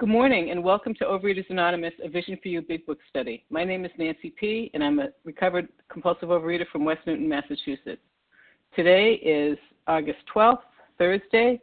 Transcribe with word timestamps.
Good 0.00 0.08
morning 0.08 0.50
and 0.50 0.64
welcome 0.64 0.94
to 0.94 1.04
Overeaters 1.04 1.50
Anonymous, 1.50 1.92
a 2.02 2.08
Vision 2.08 2.38
for 2.42 2.48
You 2.48 2.62
Big 2.62 2.86
Book 2.86 3.00
study. 3.10 3.44
My 3.50 3.64
name 3.64 3.84
is 3.84 3.90
Nancy 3.98 4.30
P., 4.30 4.70
and 4.72 4.82
I'm 4.82 4.98
a 4.98 5.08
recovered 5.24 5.68
compulsive 5.90 6.30
overeater 6.30 6.66
from 6.72 6.86
West 6.86 7.02
Newton, 7.06 7.28
Massachusetts. 7.28 8.00
Today 8.74 9.16
is 9.16 9.58
August 9.86 10.20
12th, 10.34 10.62
Thursday, 10.96 11.60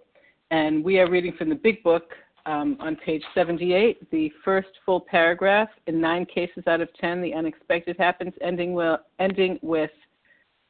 and 0.51 0.83
we 0.83 0.99
are 0.99 1.09
reading 1.09 1.33
from 1.35 1.49
the 1.49 1.55
Big 1.55 1.81
Book 1.81 2.11
um, 2.45 2.77
on 2.79 2.95
page 2.97 3.23
78, 3.33 4.11
the 4.11 4.31
first 4.45 4.69
full 4.85 5.01
paragraph. 5.01 5.69
In 5.87 5.99
nine 5.99 6.23
cases 6.23 6.63
out 6.67 6.79
of 6.79 6.89
ten, 7.01 7.23
the 7.23 7.33
unexpected 7.33 7.97
happens, 7.97 8.35
ending, 8.41 8.73
well, 8.73 8.99
ending 9.17 9.57
with 9.63 9.89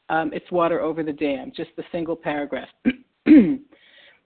um, 0.07 0.31
it's 0.33 0.49
water 0.53 0.79
over 0.79 1.03
the 1.03 1.11
dam, 1.11 1.51
just 1.53 1.71
the 1.75 1.83
single 1.91 2.15
paragraph. 2.15 2.69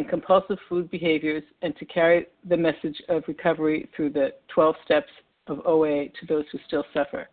and 0.00 0.08
compulsive 0.08 0.56
food 0.66 0.90
behaviors 0.90 1.42
and 1.60 1.76
to 1.76 1.84
carry 1.84 2.26
the 2.48 2.56
message 2.56 3.02
of 3.10 3.22
recovery 3.28 3.86
through 3.94 4.08
the 4.08 4.30
12 4.48 4.74
steps 4.82 5.10
of 5.46 5.60
OA 5.66 6.06
to 6.08 6.26
those 6.26 6.44
who 6.50 6.58
still 6.66 6.84
suffer. 6.94 7.28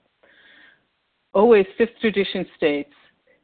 OA's 1.34 1.66
fifth 1.78 1.98
tradition 2.02 2.46
states 2.58 2.92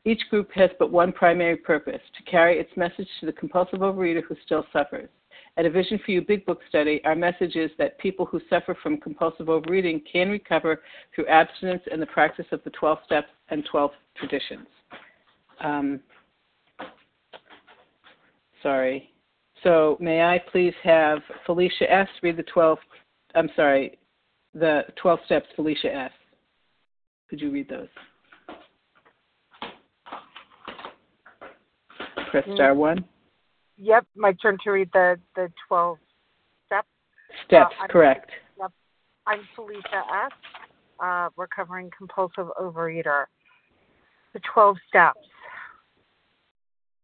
each 0.04 0.22
group 0.30 0.52
has 0.52 0.70
but 0.78 0.92
one 0.92 1.14
primary 1.14 1.56
purpose 1.56 2.02
to 2.18 2.30
carry 2.30 2.60
its 2.60 2.70
message 2.76 3.08
to 3.22 3.26
the 3.26 3.32
compulsive 3.32 3.80
overeater 3.80 4.22
who 4.28 4.36
still 4.46 4.66
suffers. 4.74 5.08
At 5.56 5.66
a 5.66 5.70
Vision 5.70 6.02
for 6.04 6.12
You 6.12 6.22
Big 6.22 6.46
Book 6.46 6.60
study, 6.68 7.00
our 7.06 7.16
message 7.16 7.56
is 7.56 7.72
that 7.78 7.98
people 8.00 8.26
who 8.26 8.42
suffer 8.50 8.76
from 8.84 8.98
compulsive 8.98 9.48
overeating 9.48 10.02
can 10.12 10.30
recover 10.30 10.82
through 11.16 11.28
abstinence 11.28 11.84
and 11.90 12.02
the 12.02 12.08
practice 12.08 12.48
of 12.52 12.62
the 12.66 12.72
12 12.72 12.98
steps 13.06 13.30
and 13.50 13.64
12 13.72 13.92
traditions. 14.18 14.68
Um, 15.64 16.02
sorry. 18.62 19.13
So 19.64 19.98
may 20.02 20.22
I 20.22 20.42
please 20.52 20.74
have 20.84 21.20
Felicia 21.46 21.92
S. 21.92 22.08
read 22.22 22.36
the 22.36 22.44
12, 22.44 22.78
I'm 23.34 23.50
sorry, 23.56 23.98
the 24.54 24.82
12 25.02 25.20
steps, 25.26 25.46
Felicia 25.56 25.94
S. 25.94 26.12
Could 27.30 27.40
you 27.40 27.50
read 27.50 27.70
those? 27.70 27.88
Press 32.30 32.46
mm. 32.48 32.56
star 32.56 32.76
one. 32.76 33.06
Yep, 33.78 34.06
my 34.16 34.34
turn 34.34 34.58
to 34.64 34.72
read 34.72 34.90
the, 34.94 35.20
the 35.36 35.52
12 35.68 35.98
steps. 36.66 36.88
Steps, 37.48 37.74
uh, 37.82 37.88
correct. 37.88 38.32
Yep. 38.60 38.72
I'm 39.26 39.40
Felicia 39.56 40.04
S., 40.26 40.32
uh, 41.00 41.30
recovering 41.38 41.90
compulsive 41.98 42.48
overeater. 42.60 43.26
The 44.34 44.42
12 44.54 44.78
steps. 44.90 45.20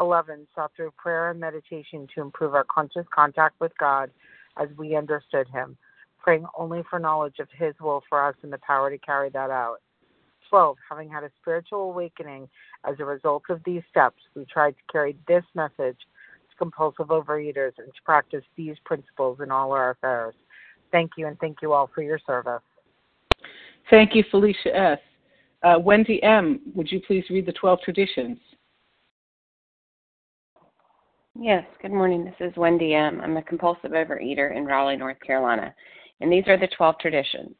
11 0.00 0.46
sought 0.54 0.72
through 0.76 0.92
prayer 0.92 1.30
and 1.30 1.40
meditation 1.40 2.06
to 2.14 2.20
improve 2.20 2.54
our 2.54 2.64
conscious 2.64 3.06
contact 3.14 3.60
with 3.60 3.72
God 3.78 4.10
as 4.58 4.68
we 4.76 4.96
understood 4.96 5.46
Him, 5.48 5.76
praying 6.18 6.46
only 6.56 6.82
for 6.88 6.98
knowledge 6.98 7.38
of 7.38 7.48
His 7.56 7.74
will 7.80 8.02
for 8.08 8.26
us 8.26 8.34
and 8.42 8.52
the 8.52 8.58
power 8.58 8.90
to 8.90 8.98
carry 8.98 9.30
that 9.30 9.50
out. 9.50 9.78
12. 10.50 10.76
Having 10.88 11.10
had 11.10 11.24
a 11.24 11.30
spiritual 11.40 11.90
awakening 11.90 12.48
as 12.88 12.94
a 13.00 13.04
result 13.04 13.44
of 13.50 13.60
these 13.64 13.82
steps, 13.90 14.22
we 14.34 14.44
tried 14.44 14.72
to 14.72 14.92
carry 14.92 15.16
this 15.26 15.44
message 15.54 15.98
to 15.98 16.56
compulsive 16.58 17.08
overeaters 17.08 17.72
and 17.78 17.88
to 17.88 18.02
practice 18.04 18.44
these 18.56 18.76
principles 18.84 19.38
in 19.42 19.50
all 19.50 19.72
our 19.72 19.90
affairs. 19.90 20.34
Thank 20.92 21.12
you, 21.16 21.26
and 21.26 21.38
thank 21.40 21.58
you 21.62 21.72
all 21.72 21.90
for 21.94 22.02
your 22.02 22.20
service. 22.26 22.62
Thank 23.90 24.14
you, 24.14 24.24
Felicia 24.30 24.76
S. 24.76 24.98
Uh, 25.62 25.78
Wendy 25.78 26.22
M., 26.22 26.60
would 26.74 26.90
you 26.90 27.00
please 27.00 27.24
read 27.30 27.46
the 27.46 27.52
12 27.52 27.80
traditions? 27.84 28.38
Yes, 31.38 31.66
good 31.82 31.92
morning. 31.92 32.24
This 32.24 32.48
is 32.48 32.56
Wendy 32.56 32.94
M. 32.94 33.20
I'm 33.20 33.36
a 33.36 33.42
compulsive 33.42 33.90
overeater 33.90 34.56
in 34.56 34.64
Raleigh, 34.64 34.96
North 34.96 35.20
Carolina, 35.20 35.74
and 36.22 36.32
these 36.32 36.44
are 36.46 36.58
the 36.58 36.68
12 36.74 36.98
traditions. 36.98 37.54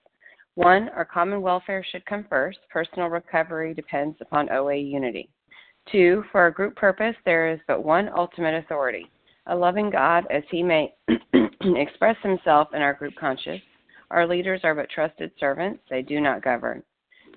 One, 0.54 0.88
our 0.90 1.04
common 1.04 1.42
welfare 1.42 1.84
should 1.84 2.06
come 2.06 2.24
first. 2.30 2.58
Personal 2.70 3.08
recovery 3.08 3.74
depends 3.74 4.16
upon 4.22 4.50
OA 4.50 4.76
unity. 4.76 5.28
Two, 5.92 6.24
for 6.32 6.40
our 6.40 6.50
group 6.50 6.74
purpose, 6.74 7.14
there 7.26 7.52
is 7.52 7.60
but 7.68 7.84
one 7.84 8.08
ultimate 8.16 8.54
authority 8.54 9.10
a 9.46 9.54
loving 9.54 9.90
God 9.90 10.24
as 10.30 10.42
he 10.50 10.62
may 10.62 10.94
express 11.60 12.16
himself 12.22 12.68
in 12.72 12.80
our 12.80 12.94
group 12.94 13.14
conscience. 13.20 13.62
Our 14.10 14.26
leaders 14.26 14.62
are 14.64 14.74
but 14.74 14.88
trusted 14.88 15.32
servants, 15.38 15.82
they 15.90 16.00
do 16.00 16.18
not 16.18 16.42
govern. 16.42 16.82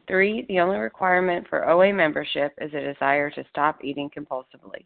Three, 0.08 0.46
the 0.48 0.62
only 0.62 0.78
requirement 0.78 1.48
for 1.50 1.70
OA 1.70 1.94
membership 1.94 2.54
is 2.62 2.74
a 2.74 2.94
desire 2.94 3.30
to 3.32 3.44
stop 3.52 3.84
eating 3.84 4.10
compulsively. 4.18 4.86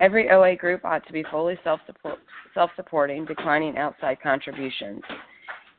Every 0.00 0.30
OA 0.30 0.56
group 0.56 0.84
ought 0.84 1.06
to 1.06 1.12
be 1.12 1.24
fully 1.30 1.58
self 1.64 1.80
supporting, 2.76 3.24
declining 3.24 3.76
outside 3.76 4.20
contributions. 4.22 5.02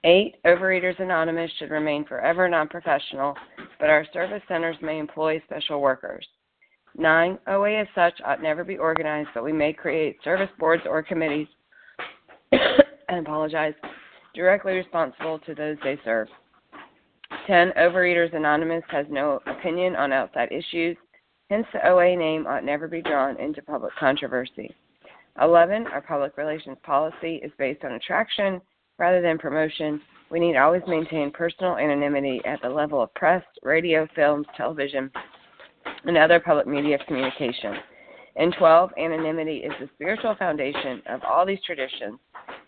Eight, 0.04 0.36
Overeaters 0.46 1.00
Anonymous 1.00 1.52
should 1.58 1.72
remain 1.72 2.06
forever 2.06 2.48
non 2.48 2.68
professional, 2.68 3.36
but 3.80 3.90
our 3.90 4.06
service 4.14 4.42
centers 4.48 4.78
may 4.82 5.00
employ 5.00 5.42
special 5.46 5.82
workers. 5.82 6.26
Nine, 6.98 7.38
OA 7.48 7.82
as 7.82 7.88
such 7.94 8.20
ought 8.26 8.42
never 8.42 8.64
be 8.64 8.78
organized, 8.78 9.30
but 9.34 9.44
we 9.44 9.54
may 9.54 9.74
create 9.74 10.18
service 10.24 10.50
boards 10.58 10.84
or 10.90 11.04
committees, 11.04 11.48
and 12.52 13.26
apologize, 13.26 13.74
directly 14.34 14.74
responsible 14.74 15.40
to 15.40 15.54
those 15.54 15.78
they 15.84 16.00
serve. 16.04 16.28
10. 17.48 17.72
Overeaters 17.78 18.36
Anonymous 18.36 18.84
has 18.90 19.06
no 19.10 19.40
opinion 19.48 19.96
on 19.96 20.12
outside 20.12 20.50
issues 20.52 20.98
Hence, 21.50 21.66
the 21.74 21.88
OA 21.88 22.16
name 22.16 22.46
ought 22.46 22.64
never 22.64 22.88
be 22.88 23.02
drawn 23.02 23.36
into 23.40 23.62
public 23.64 23.94
controversy. 24.00 24.74
11. 25.42 25.88
Our 25.88 26.02
public 26.02 26.38
relations 26.38 26.78
policy 26.84 27.36
is 27.44 27.52
based 27.58 27.84
on 27.84 27.94
attraction 27.94 28.62
rather 29.00 29.20
than 29.22 29.40
promotion. 29.40 30.00
We 30.30 30.40
need 30.40 30.58
always 30.58 30.84
maintain 30.88 31.32
personal 31.32 31.78
anonymity 31.78 32.40
at 32.46 32.62
the 32.62 32.70
level 32.70 33.02
of 33.02 33.12
press, 33.16 33.44
radio, 33.64 34.08
films, 34.16 34.46
television, 34.56 35.10
and 36.06 36.18
other 36.18 36.40
public 36.40 36.68
media 36.68 36.96
of 37.00 37.08
communication. 37.08 37.76
And 38.36 38.54
12, 38.60 38.92
anonymity 39.00 39.58
is 39.58 39.72
the 39.80 39.90
spiritual 39.96 40.36
foundation 40.36 41.02
of 41.08 41.22
all 41.24 41.48
these 41.48 41.60
traditions, 41.66 42.20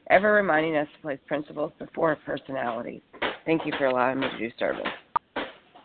ever 0.09 0.33
reminding 0.33 0.75
us 0.75 0.87
to 0.95 1.01
place 1.01 1.19
principles 1.27 1.71
before 1.77 2.17
personalities. 2.25 3.01
Thank 3.45 3.65
you 3.65 3.73
for 3.77 3.85
allowing 3.85 4.21
me 4.21 4.27
to 4.27 4.37
do 4.39 4.49
service. 4.57 4.87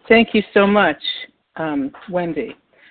Thank 0.09 0.29
you 0.33 0.43
so 0.55 0.67
much, 0.67 1.03
um, 1.57 1.93
Wendy. 2.11 2.57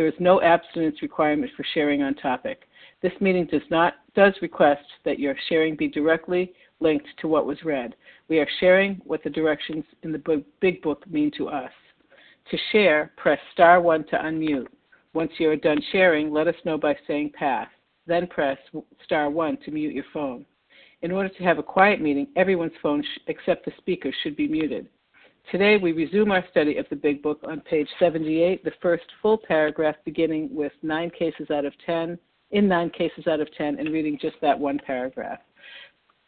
There 0.00 0.08
is 0.08 0.14
no 0.18 0.40
abstinence 0.40 1.02
requirement 1.02 1.52
for 1.54 1.62
sharing 1.74 2.00
on 2.00 2.14
topic. 2.14 2.62
This 3.02 3.12
meeting 3.20 3.44
does 3.44 3.60
not 3.70 3.96
does 4.14 4.32
request 4.40 4.80
that 5.04 5.18
your 5.18 5.34
sharing 5.50 5.76
be 5.76 5.88
directly 5.88 6.54
linked 6.80 7.08
to 7.20 7.28
what 7.28 7.44
was 7.44 7.62
read. 7.66 7.94
We 8.26 8.38
are 8.38 8.48
sharing 8.60 8.94
what 9.04 9.22
the 9.22 9.28
directions 9.28 9.84
in 10.02 10.10
the 10.10 10.42
big 10.62 10.80
book 10.80 11.06
mean 11.06 11.30
to 11.36 11.50
us. 11.50 11.70
To 12.50 12.56
share, 12.72 13.12
press 13.18 13.38
star 13.52 13.82
1 13.82 14.04
to 14.04 14.16
unmute. 14.16 14.68
Once 15.12 15.32
you 15.36 15.50
are 15.50 15.56
done 15.56 15.82
sharing, 15.92 16.32
let 16.32 16.48
us 16.48 16.56
know 16.64 16.78
by 16.78 16.96
saying 17.06 17.32
pass. 17.34 17.68
Then 18.06 18.26
press 18.26 18.56
star 19.04 19.28
1 19.28 19.58
to 19.66 19.70
mute 19.70 19.94
your 19.94 20.06
phone. 20.14 20.46
In 21.02 21.12
order 21.12 21.28
to 21.28 21.44
have 21.44 21.58
a 21.58 21.62
quiet 21.62 22.00
meeting, 22.00 22.28
everyone's 22.36 22.72
phone 22.82 23.02
sh- 23.02 23.20
except 23.26 23.66
the 23.66 23.72
speaker 23.76 24.10
should 24.22 24.34
be 24.34 24.48
muted. 24.48 24.88
Today, 25.50 25.78
we 25.78 25.90
resume 25.90 26.30
our 26.30 26.44
study 26.52 26.76
of 26.76 26.86
the 26.90 26.96
Big 26.96 27.22
Book 27.22 27.40
on 27.42 27.60
page 27.62 27.88
78, 27.98 28.62
the 28.62 28.70
first 28.80 29.02
full 29.20 29.36
paragraph 29.36 29.96
beginning 30.04 30.48
with 30.54 30.70
nine 30.82 31.10
cases 31.10 31.50
out 31.50 31.64
of 31.64 31.72
10, 31.84 32.16
in 32.52 32.68
nine 32.68 32.88
cases 32.88 33.26
out 33.26 33.40
of 33.40 33.52
10, 33.56 33.80
and 33.80 33.92
reading 33.92 34.16
just 34.22 34.36
that 34.42 34.56
one 34.56 34.78
paragraph. 34.86 35.40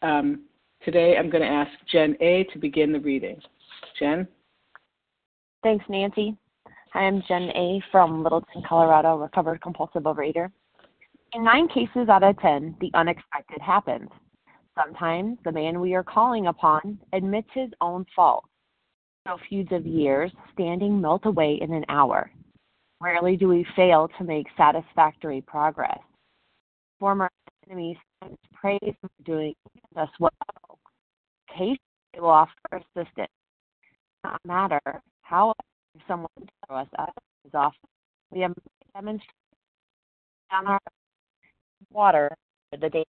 Um, 0.02 0.40
today, 0.84 1.16
I'm 1.16 1.30
going 1.30 1.44
to 1.44 1.48
ask 1.48 1.70
Jen 1.88 2.16
A. 2.20 2.42
to 2.52 2.58
begin 2.58 2.90
the 2.90 2.98
reading. 2.98 3.40
Jen? 3.96 4.26
Thanks, 5.62 5.84
Nancy. 5.88 6.36
I 6.92 7.04
am 7.04 7.22
Jen 7.28 7.50
A. 7.54 7.80
from 7.92 8.24
Littleton, 8.24 8.64
Colorado, 8.68 9.16
recovered 9.18 9.62
compulsive 9.62 10.02
overeater. 10.02 10.50
In 11.32 11.44
nine 11.44 11.68
cases 11.68 12.08
out 12.08 12.24
of 12.24 12.36
10, 12.40 12.74
the 12.80 12.90
unexpected 12.94 13.60
happens. 13.60 14.08
Sometimes 14.76 15.38
the 15.44 15.52
man 15.52 15.78
we 15.78 15.94
are 15.94 16.02
calling 16.02 16.48
upon 16.48 16.98
admits 17.12 17.48
his 17.54 17.70
own 17.80 18.04
fault. 18.16 18.44
Feuds 19.48 19.72
of 19.72 19.86
years 19.86 20.30
standing 20.52 21.00
melt 21.00 21.26
away 21.26 21.58
in 21.60 21.72
an 21.72 21.84
hour. 21.88 22.30
Rarely 23.00 23.36
do 23.36 23.48
we 23.48 23.66
fail 23.74 24.08
to 24.18 24.24
make 24.24 24.46
satisfactory 24.56 25.40
progress. 25.40 25.98
Former 27.00 27.30
enemies 27.68 27.96
praise 28.54 28.78
for 29.00 29.10
doing 29.24 29.54
us 29.96 30.08
well. 30.20 30.30
Occasionally 31.48 31.80
they 32.14 32.20
will 32.20 32.30
offer 32.30 32.52
assistance. 32.72 33.28
Not 34.24 34.40
matter 34.46 34.80
how 35.22 35.54
someone 36.06 36.28
throw 36.66 36.78
us 36.78 36.88
up 36.98 37.12
is 37.44 37.52
often 37.54 37.78
we 38.30 38.40
have 38.40 38.54
demonstrated 38.94 39.28
on 40.50 40.66
our 40.66 40.80
water 41.90 42.30
the 42.80 42.88
day 42.88 43.04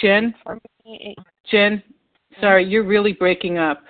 Jen? 0.00 0.34
Jen, 1.50 1.82
sorry, 2.40 2.64
mm-hmm. 2.64 2.70
you're 2.70 2.84
really 2.84 3.12
breaking 3.12 3.58
up. 3.58 3.82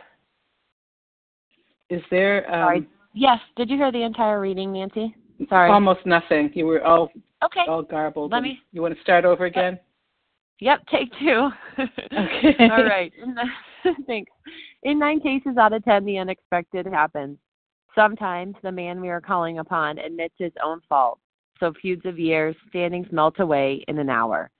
Is 1.90 2.02
there. 2.10 2.46
Um, 2.52 2.66
sorry. 2.66 2.88
Yes. 3.14 3.38
Did 3.56 3.70
you 3.70 3.76
hear 3.76 3.92
the 3.92 4.02
entire 4.02 4.40
reading, 4.40 4.72
Nancy? 4.72 5.14
Sorry. 5.48 5.70
Almost 5.70 6.04
nothing. 6.04 6.50
You 6.54 6.66
were 6.66 6.84
all 6.84 7.10
okay. 7.44 7.64
all 7.68 7.82
garbled. 7.82 8.32
Let 8.32 8.42
me. 8.42 8.60
You 8.72 8.82
want 8.82 8.94
to 8.94 9.00
start 9.00 9.24
over 9.24 9.46
again? 9.46 9.78
Yep. 10.60 10.80
Take 10.90 11.10
two. 11.18 11.48
okay. 11.78 12.54
all 12.70 12.84
right. 12.84 13.12
Thanks. 14.06 14.30
In 14.82 14.98
nine 14.98 15.20
cases 15.20 15.56
out 15.58 15.72
of 15.72 15.84
ten, 15.84 16.04
the 16.04 16.18
unexpected 16.18 16.86
happens. 16.86 17.38
Sometimes 17.94 18.54
the 18.62 18.72
man 18.72 19.00
we 19.00 19.08
are 19.08 19.20
calling 19.20 19.58
upon 19.58 19.98
admits 19.98 20.34
his 20.38 20.52
own 20.62 20.80
fault. 20.88 21.18
So 21.58 21.72
feuds 21.82 22.02
of 22.04 22.18
years, 22.18 22.54
standings 22.68 23.08
melt 23.10 23.40
away 23.40 23.84
in 23.88 23.98
an 23.98 24.10
hour. 24.10 24.50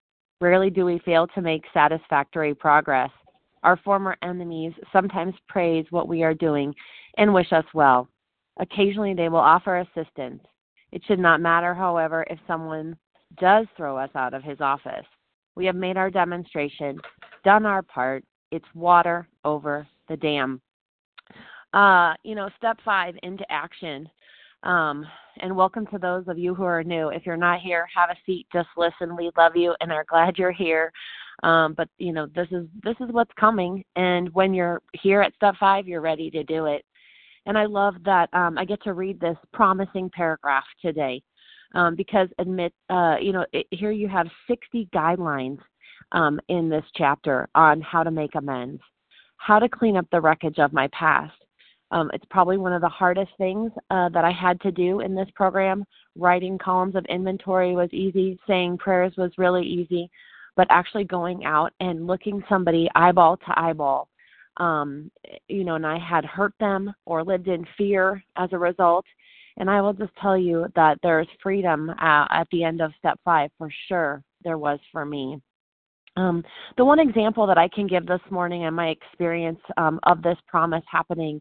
Rarely 0.40 0.70
do 0.70 0.84
we 0.84 1.00
fail 1.04 1.26
to 1.28 1.40
make 1.40 1.64
satisfactory 1.72 2.54
progress. 2.54 3.10
Our 3.62 3.76
former 3.78 4.16
enemies 4.22 4.72
sometimes 4.93 5.34
praise 5.49 5.87
what 5.90 6.08
we 6.08 6.22
are 6.22 6.34
doing 6.34 6.75
and 7.16 7.34
wish 7.34 7.52
us 7.52 7.64
well. 7.75 8.08
Occasionally, 8.60 9.14
they 9.14 9.28
will 9.28 9.38
offer 9.38 9.78
assistance. 9.78 10.43
It 10.93 11.02
should 11.06 11.19
not 11.19 11.40
matter, 11.40 11.75
however, 11.75 12.26
if 12.31 12.38
someone 12.46 12.96
does 13.38 13.66
throw 13.76 13.96
us 13.96 14.10
out 14.14 14.34
of 14.34 14.43
his 14.43 14.60
office. 14.60 15.05
We 15.55 15.66
have 15.66 15.76
made 15.76 15.96
our 15.96 16.10
demonstration, 16.10 16.99
done 17.44 17.66
our 17.66 17.82
part. 17.82 18.25
It's 18.50 18.64
water 18.75 19.28
over 19.44 19.87
the 20.08 20.16
dam. 20.16 20.61
Uh, 21.75 22.14
you 22.22 22.34
know, 22.34 22.49
step 22.56 22.78
five 22.84 23.14
into 23.22 23.44
action. 23.50 24.08
Um, 24.64 25.06
and 25.40 25.55
welcome 25.55 25.87
to 25.87 25.99
those 25.99 26.25
of 26.26 26.38
you 26.38 26.55
who 26.55 26.64
are 26.64 26.82
new. 26.82 27.08
If 27.10 27.25
you're 27.25 27.37
not 27.37 27.60
here, 27.60 27.87
have 27.94 28.10
a 28.10 28.16
seat, 28.26 28.46
just 28.52 28.69
listen. 28.76 29.16
We 29.16 29.31
love 29.37 29.56
you 29.56 29.75
and 29.81 29.93
are 29.93 30.05
glad 30.08 30.37
you're 30.37 30.50
here. 30.50 30.93
Um, 31.44 31.75
but 31.75 31.88
you 31.99 32.12
know, 32.12 32.26
this 32.34 32.49
is 32.50 32.66
this 32.82 32.96
is 33.00 33.12
what's 33.12 33.31
coming, 33.38 33.84
and 33.94 34.28
when 34.34 34.52
you're 34.52 34.82
here 35.00 35.22
at 35.22 35.34
step 35.37 35.55
five, 35.60 35.87
you're 35.87 36.00
ready 36.00 36.31
to 36.31 36.43
do 36.43 36.66
it. 36.66 36.84
And 37.46 37.56
I 37.56 37.66
love 37.66 37.94
that 38.05 38.28
um, 38.32 38.58
I 38.58 38.64
get 38.64 38.82
to 38.82 38.93
read 38.93 39.20
this 39.20 39.37
promising 39.52 40.10
paragraph 40.12 40.64
today 40.82 41.22
um, 41.75 41.94
because 41.94 42.28
admit, 42.38 42.72
uh, 42.90 43.16
you 43.20 43.32
know, 43.32 43.46
it, 43.52 43.66
here 43.70 43.93
you 43.93 44.08
have 44.08 44.26
60 44.49 44.88
guidelines 44.93 45.58
um, 46.12 46.40
in 46.49 46.69
this 46.69 46.84
chapter 46.96 47.49
on 47.54 47.81
how 47.81 48.02
to 48.02 48.11
make 48.11 48.34
amends, 48.34 48.82
how 49.37 49.61
to 49.61 49.69
clean 49.69 49.96
up 49.96 50.06
the 50.11 50.20
wreckage 50.20 50.58
of 50.58 50.72
my 50.72 50.88
past, 50.88 51.37
um, 51.90 52.11
it's 52.12 52.25
probably 52.31 52.58
one 52.58 52.73
of 52.73 52.82
the 52.82 52.88
hardest 52.88 53.31
things 53.38 53.73
uh, 53.90 54.08
that 54.11 54.25
I 54.25 54.31
had 54.31 54.61
to 54.62 54.70
do 54.70 55.00
in 55.00 55.14
this 55.14 55.29
program. 55.35 55.85
Writing 56.17 56.59
columns 56.59 56.97
of 56.97 57.04
inventory 57.07 57.75
was 57.75 57.92
easy, 57.92 58.38
saying 58.47 58.78
prayers 58.78 59.14
was 59.16 59.30
really 59.38 59.66
easy, 59.66 60.11
but 60.57 60.66
actually 60.71 61.04
going 61.04 61.45
out 61.45 61.73
and 61.80 62.07
looking 62.07 62.42
somebody 62.49 62.88
eyeball 62.95 63.37
to 63.38 63.59
eyeball, 63.59 64.09
um, 64.59 65.11
you 65.49 65.64
know, 65.64 65.76
and 65.76 65.87
I 65.87 65.99
had 65.99 66.25
hurt 66.25 66.52
them 66.61 66.92
or 67.07 67.25
lived 67.25 67.49
in 67.49 67.64
fear 67.76 68.23
as 68.37 68.50
a 68.52 68.59
result. 68.59 69.07
And 69.57 69.71
I 69.71 69.80
will 69.80 69.95
just 69.95 70.14
tell 70.21 70.37
you 70.37 70.66
that 70.76 70.99
there's 71.02 71.26
freedom 71.42 71.90
uh, 71.90 72.26
at 72.30 72.47
the 72.52 72.64
end 72.64 72.80
of 72.80 72.92
step 72.99 73.18
five 73.25 73.50
for 73.59 73.71
sure. 73.88 74.23
There 74.45 74.59
was 74.59 74.78
for 74.92 75.04
me. 75.04 75.40
Um, 76.16 76.45
the 76.76 76.85
one 76.85 76.99
example 76.99 77.47
that 77.47 77.59
I 77.59 77.68
can 77.68 77.87
give 77.87 78.07
this 78.07 78.21
morning 78.30 78.64
and 78.64 78.75
my 78.75 78.88
experience 78.88 79.61
um, 79.76 80.00
of 80.04 80.23
this 80.23 80.37
promise 80.49 80.83
happening 80.90 81.40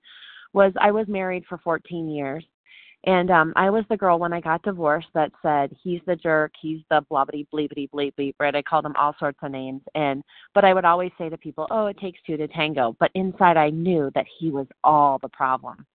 was 0.53 0.73
I 0.79 0.91
was 0.91 1.07
married 1.07 1.43
for 1.47 1.57
14 1.59 2.09
years. 2.09 2.43
And 3.05 3.29
um, 3.31 3.53
I 3.55 3.69
was 3.69 3.85
the 3.89 3.97
girl 3.97 4.19
when 4.19 4.33
I 4.33 4.41
got 4.41 4.63
divorced 4.63 5.07
that 5.13 5.31
said 5.41 5.75
he's 5.81 6.01
the 6.07 6.15
jerk, 6.15 6.51
he's 6.59 6.81
the 6.89 7.05
blobbity 7.09 7.47
bleepity 7.53 7.89
bleep 7.89 8.13
bleep, 8.19 8.33
right? 8.39 8.55
I 8.55 8.61
called 8.61 8.85
him 8.85 8.95
all 8.97 9.15
sorts 9.19 9.37
of 9.43 9.51
names, 9.51 9.81
and 9.95 10.23
but 10.53 10.65
I 10.65 10.73
would 10.73 10.83
always 10.83 11.11
say 11.17 11.29
to 11.29 11.37
people, 11.37 11.67
"Oh, 11.69 11.85
it 11.85 11.97
takes 11.99 12.19
two 12.25 12.37
to 12.37 12.47
tango," 12.47 12.95
but 12.99 13.11
inside 13.13 13.55
I 13.55 13.69
knew 13.69 14.11
that 14.15 14.25
he 14.39 14.49
was 14.49 14.67
all 14.83 15.19
the 15.19 15.29
problem. 15.29 15.85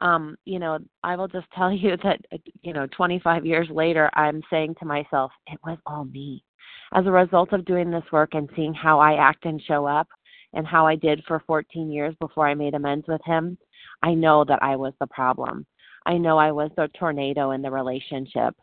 Um, 0.00 0.36
you 0.44 0.58
know, 0.58 0.78
I 1.04 1.16
will 1.16 1.28
just 1.28 1.46
tell 1.56 1.72
you 1.72 1.96
that 2.02 2.20
you 2.62 2.72
know, 2.72 2.86
25 2.88 3.46
years 3.46 3.68
later, 3.70 4.10
I'm 4.14 4.42
saying 4.50 4.74
to 4.80 4.84
myself, 4.84 5.32
it 5.46 5.60
was 5.64 5.78
all 5.86 6.04
me. 6.04 6.44
As 6.92 7.06
a 7.06 7.10
result 7.10 7.52
of 7.54 7.64
doing 7.64 7.90
this 7.90 8.04
work 8.12 8.34
and 8.34 8.50
seeing 8.56 8.74
how 8.74 8.98
I 9.00 9.14
act 9.14 9.46
and 9.46 9.62
show 9.62 9.86
up, 9.86 10.08
and 10.54 10.66
how 10.66 10.86
I 10.86 10.96
did 10.96 11.22
for 11.26 11.42
14 11.46 11.90
years 11.90 12.14
before 12.20 12.46
I 12.46 12.54
made 12.54 12.74
amends 12.74 13.06
with 13.08 13.22
him, 13.24 13.56
I 14.02 14.14
know 14.14 14.44
that 14.44 14.62
I 14.62 14.76
was 14.76 14.92
the 15.00 15.06
problem. 15.06 15.66
I 16.06 16.18
know 16.18 16.38
I 16.38 16.50
was 16.50 16.70
the 16.76 16.88
tornado 16.98 17.52
in 17.52 17.62
the 17.62 17.70
relationship. 17.70 18.54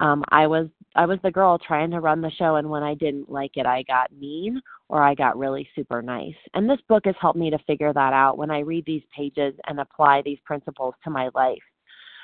Um, 0.00 0.24
I 0.30 0.46
was 0.46 0.68
I 0.96 1.06
was 1.06 1.18
the 1.22 1.30
girl 1.30 1.58
trying 1.58 1.90
to 1.90 2.00
run 2.00 2.20
the 2.20 2.30
show, 2.32 2.56
and 2.56 2.68
when 2.68 2.82
I 2.82 2.94
didn't 2.94 3.30
like 3.30 3.52
it, 3.56 3.66
I 3.66 3.82
got 3.84 4.12
mean 4.12 4.60
or 4.88 5.02
I 5.02 5.14
got 5.14 5.38
really 5.38 5.68
super 5.74 6.02
nice. 6.02 6.34
And 6.54 6.68
this 6.68 6.80
book 6.88 7.04
has 7.06 7.14
helped 7.20 7.38
me 7.38 7.50
to 7.50 7.58
figure 7.66 7.92
that 7.92 8.12
out 8.12 8.38
when 8.38 8.50
I 8.50 8.60
read 8.60 8.84
these 8.86 9.02
pages 9.16 9.54
and 9.66 9.80
apply 9.80 10.22
these 10.22 10.38
principles 10.44 10.94
to 11.04 11.10
my 11.10 11.30
life. 11.34 11.62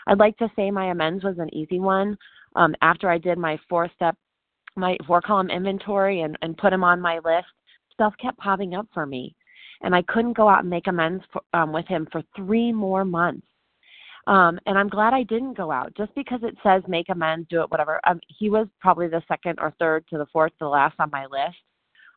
I'd 0.07 0.19
like 0.19 0.37
to 0.39 0.51
say 0.57 0.71
my 0.71 0.91
amends 0.91 1.25
was 1.25 1.39
an 1.39 1.53
easy 1.55 1.81
one. 1.81 2.17
Um, 2.57 2.75
after 2.83 3.09
I 3.09 3.19
did 3.19 3.39
my 3.39 3.59
four 3.69 3.89
step, 3.95 4.17
my 4.77 4.97
four 5.07 5.21
column 5.21 5.51
inventory 5.51 6.23
and, 6.23 6.37
and 6.43 6.57
put 6.57 6.71
them 6.71 6.85
on 6.85 7.01
my 7.01 7.19
list, 7.25 7.47
stuff 7.93 8.15
kept 8.21 8.39
popping 8.39 8.75
up 8.75 8.87
for 8.93 9.07
me 9.07 9.35
and 9.83 9.95
I 9.95 10.03
couldn't 10.03 10.37
go 10.37 10.49
out 10.49 10.61
and 10.61 10.71
make 10.71 10.87
amends 10.87 11.25
for, 11.33 11.43
um, 11.55 11.73
with 11.73 11.87
him 11.87 12.07
for 12.11 12.23
three 12.37 12.73
more 12.73 13.05
months. 13.05 13.47
Um, 14.27 14.59
and 14.67 14.79
I'm 14.79 14.89
glad 14.89 15.15
I 15.15 15.23
didn't 15.23 15.57
go 15.57 15.71
out 15.73 15.95
just 15.97 16.15
because 16.15 16.41
it 16.43 16.57
says 16.63 16.83
make 16.87 17.09
amends, 17.09 17.49
do 17.49 17.63
it, 17.63 17.71
whatever. 17.71 18.01
Um, 18.07 18.21
he 18.29 18.51
was 18.51 18.67
probably 18.81 19.09
the 19.09 19.23
second 19.27 19.59
or 19.61 19.75
third 19.79 20.05
to 20.09 20.19
the 20.19 20.27
fourth 20.33 20.53
to 20.53 20.65
the 20.65 20.69
last 20.69 20.95
on 20.99 21.11
my 21.11 21.27
list. 21.27 21.57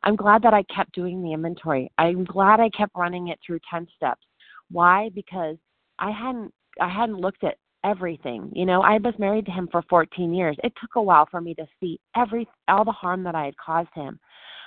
I'm 0.04 0.16
glad 0.16 0.42
that 0.44 0.54
I 0.54 0.64
kept 0.64 0.94
doing 0.94 1.24
the 1.24 1.32
inventory. 1.32 1.90
I'm 1.98 2.26
glad 2.26 2.60
I 2.60 2.70
kept 2.70 2.96
running 2.96 3.30
it 3.30 3.40
through 3.46 3.60
10 3.72 3.88
steps. 3.96 4.22
Why? 4.70 5.10
Because 5.16 5.56
I 6.00 6.12
hadn't 6.12 6.54
I 6.82 6.90
hadn't 6.90 7.22
looked 7.22 7.44
at 7.44 7.58
everything. 7.84 8.52
You 8.54 8.66
know, 8.66 8.82
I 8.82 8.98
was 8.98 9.14
married 9.20 9.46
to 9.46 9.52
him 9.52 9.70
for 9.72 9.84
14 9.90 10.34
years. 10.34 10.58
It 10.64 10.74
took 10.82 10.96
a 10.96 11.02
while 11.02 11.28
for 11.30 11.40
me 11.40 11.54
to 11.56 11.66
see 11.80 12.00
every 12.16 12.48
all 12.68 12.84
the 12.84 12.92
harm 12.92 13.24
that 13.24 13.36
I 13.36 13.46
had 13.46 13.58
caused 13.58 13.94
him. 13.94 14.20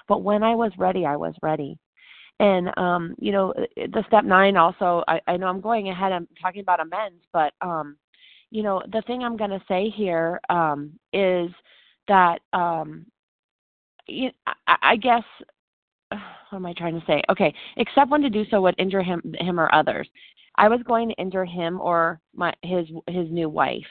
But 0.08 0.22
when 0.22 0.42
I 0.42 0.54
was 0.54 0.72
ready, 0.78 1.04
I 1.04 1.16
was 1.16 1.34
ready. 1.42 1.78
And 2.38 2.76
um, 2.78 3.14
you 3.18 3.32
know, 3.32 3.54
the 3.76 4.04
step 4.06 4.24
9 4.24 4.56
also 4.56 5.02
I 5.08 5.20
I 5.26 5.36
know 5.36 5.46
I'm 5.46 5.60
going 5.60 5.88
ahead 5.88 6.12
I'm 6.12 6.28
talking 6.40 6.60
about 6.60 6.80
amends, 6.80 7.22
but 7.32 7.54
um 7.60 7.96
you 8.50 8.62
know, 8.62 8.82
the 8.92 9.02
thing 9.02 9.22
I'm 9.22 9.36
going 9.36 9.50
to 9.50 9.62
say 9.68 9.90
here 9.90 10.40
um 10.48 10.92
is 11.12 11.50
that 12.08 12.40
um 12.52 13.06
you, 14.06 14.30
I, 14.46 14.76
I 14.82 14.96
guess 14.96 15.24
what 16.10 16.20
am 16.52 16.66
I 16.66 16.72
trying 16.74 16.98
to 16.98 17.06
say? 17.06 17.22
Okay, 17.30 17.52
except 17.76 18.10
when 18.10 18.22
to 18.22 18.30
do 18.30 18.44
so 18.50 18.60
would 18.62 18.74
injure 18.78 19.02
him 19.02 19.22
him 19.38 19.58
or 19.58 19.74
others. 19.74 20.08
I 20.56 20.68
was 20.68 20.80
going 20.86 21.08
to 21.08 21.14
injure 21.16 21.44
him 21.44 21.80
or 21.80 22.20
my 22.34 22.52
his 22.62 22.86
his 23.08 23.30
new 23.30 23.48
wife 23.48 23.86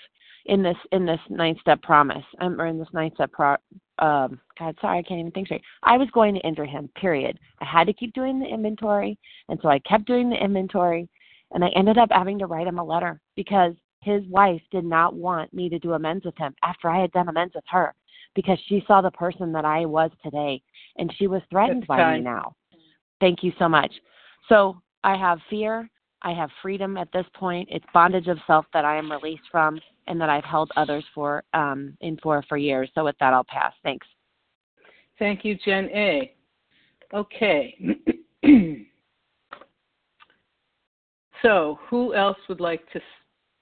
in 0.45 0.61
this 0.63 0.77
in 0.91 1.05
this 1.05 1.19
nine 1.29 1.55
step 1.61 1.81
promise 1.81 2.23
um, 2.39 2.59
or 2.59 2.67
in 2.67 2.77
this 2.79 2.87
nine 2.93 3.11
step 3.15 3.31
pro 3.31 3.55
um 3.99 4.39
god 4.59 4.75
sorry 4.81 4.99
i 4.99 5.03
can't 5.03 5.19
even 5.19 5.31
think 5.31 5.47
straight. 5.47 5.61
I 5.83 5.97
was 5.97 6.09
going 6.13 6.33
to 6.35 6.41
injure 6.41 6.65
him 6.65 6.89
period. 6.95 7.39
I 7.61 7.65
had 7.65 7.87
to 7.87 7.93
keep 7.93 8.13
doing 8.13 8.39
the 8.39 8.47
inventory 8.47 9.17
and 9.49 9.59
so 9.61 9.69
i 9.69 9.79
kept 9.79 10.05
doing 10.05 10.29
the 10.29 10.43
inventory 10.43 11.07
and 11.51 11.63
i 11.63 11.69
ended 11.75 11.97
up 11.97 12.09
having 12.11 12.37
to 12.39 12.45
write 12.45 12.67
him 12.67 12.79
a 12.79 12.83
letter 12.83 13.21
because 13.35 13.73
his 14.01 14.23
wife 14.27 14.61
did 14.71 14.85
not 14.85 15.15
want 15.15 15.53
me 15.53 15.69
to 15.69 15.79
do 15.79 15.93
amends 15.93 16.25
with 16.25 16.37
him 16.37 16.53
after 16.63 16.89
i 16.89 16.99
had 16.99 17.11
done 17.11 17.29
amends 17.29 17.55
with 17.55 17.63
her 17.67 17.93
because 18.35 18.59
she 18.67 18.83
saw 18.87 19.01
the 19.01 19.11
person 19.11 19.51
that 19.51 19.65
i 19.65 19.85
was 19.85 20.11
today 20.23 20.61
and 20.97 21.13
she 21.17 21.27
was 21.27 21.41
threatened 21.49 21.81
That's 21.81 21.87
by 21.87 21.97
kind. 21.97 22.23
me 22.23 22.29
now. 22.29 22.55
Thank 23.19 23.43
you 23.43 23.53
so 23.59 23.67
much. 23.67 23.91
So 24.49 24.81
i 25.03 25.15
have 25.15 25.39
fear. 25.49 25.89
I 26.21 26.33
have 26.33 26.49
freedom 26.61 26.97
at 26.97 27.11
this 27.11 27.25
point. 27.35 27.69
It's 27.71 27.85
bondage 27.93 28.27
of 28.27 28.39
self 28.47 28.65
that 28.73 28.83
I 28.83 28.97
am 28.97 29.11
released 29.11 29.43
from 29.51 29.79
and 30.07 30.19
that 30.21 30.29
I've 30.29 30.43
held 30.43 30.71
others 30.75 31.03
for 31.13 31.43
um, 31.53 31.97
in 32.01 32.17
for 32.21 32.43
for 32.47 32.57
years. 32.57 32.89
So 32.95 33.03
with 33.05 33.15
that, 33.19 33.33
I'll 33.33 33.43
pass. 33.43 33.73
Thanks. 33.83 34.07
Thank 35.17 35.45
you, 35.45 35.57
Jen 35.65 35.85
A. 35.93 36.33
Okay. 37.13 37.77
so, 41.41 41.79
who 41.89 42.13
else 42.13 42.37
would 42.49 42.59
like 42.59 42.91
to 42.91 42.99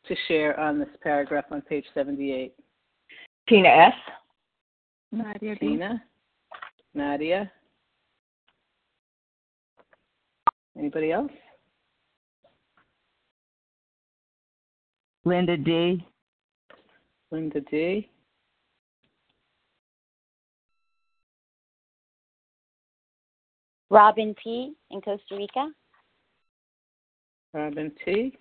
to 0.07 0.15
share 0.27 0.59
on 0.59 0.79
this 0.79 0.89
paragraph 1.01 1.45
on 1.51 1.61
page 1.61 1.85
78? 1.93 2.53
Tina 3.47 3.69
S. 3.69 3.93
Nadia 5.11 5.55
B. 5.59 5.67
Tina? 5.67 6.03
Nadia? 6.93 7.51
Anybody 10.77 11.11
else? 11.11 11.31
Linda 15.25 15.55
D. 15.55 16.05
Linda 17.33 17.61
D. 17.61 18.07
Robin 23.89 24.35
P. 24.35 24.75
in 24.91 25.01
Costa 25.01 25.35
Rica. 25.35 25.71
Robin 27.51 27.91
T. 28.05 28.37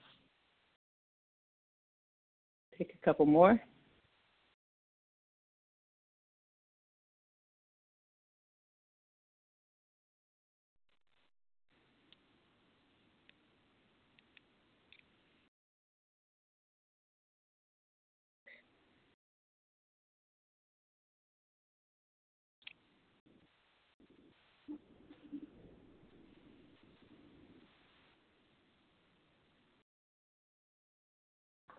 Take 2.77 2.93
a 2.93 3.05
couple 3.05 3.25
more. 3.25 3.59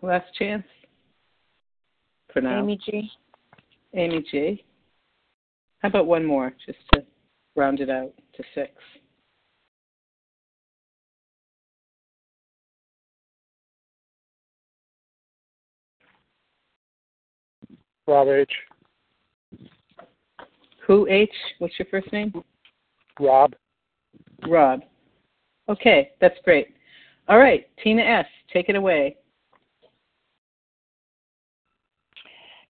Last 0.04 0.26
chance 0.38 0.64
for 2.30 2.42
now. 2.42 2.58
Amy 2.62 2.78
G. 2.84 3.10
Amy 3.94 4.22
G. 4.30 4.62
How 5.78 5.88
about 5.88 6.06
one 6.06 6.26
more, 6.26 6.52
just 6.66 6.78
to 6.92 7.02
round 7.56 7.80
it 7.80 7.88
out 7.88 8.12
to 8.36 8.42
six? 8.54 8.70
Rob 18.06 18.28
H. 18.28 18.52
Who 20.86 21.08
H? 21.08 21.30
What's 21.60 21.78
your 21.78 21.86
first 21.90 22.12
name? 22.12 22.30
Rob. 23.18 23.54
Rob. 24.46 24.82
Okay, 25.70 26.10
that's 26.20 26.36
great. 26.44 26.74
All 27.26 27.38
right, 27.38 27.66
Tina 27.82 28.02
S. 28.02 28.26
Take 28.52 28.68
it 28.68 28.76
away. 28.76 29.16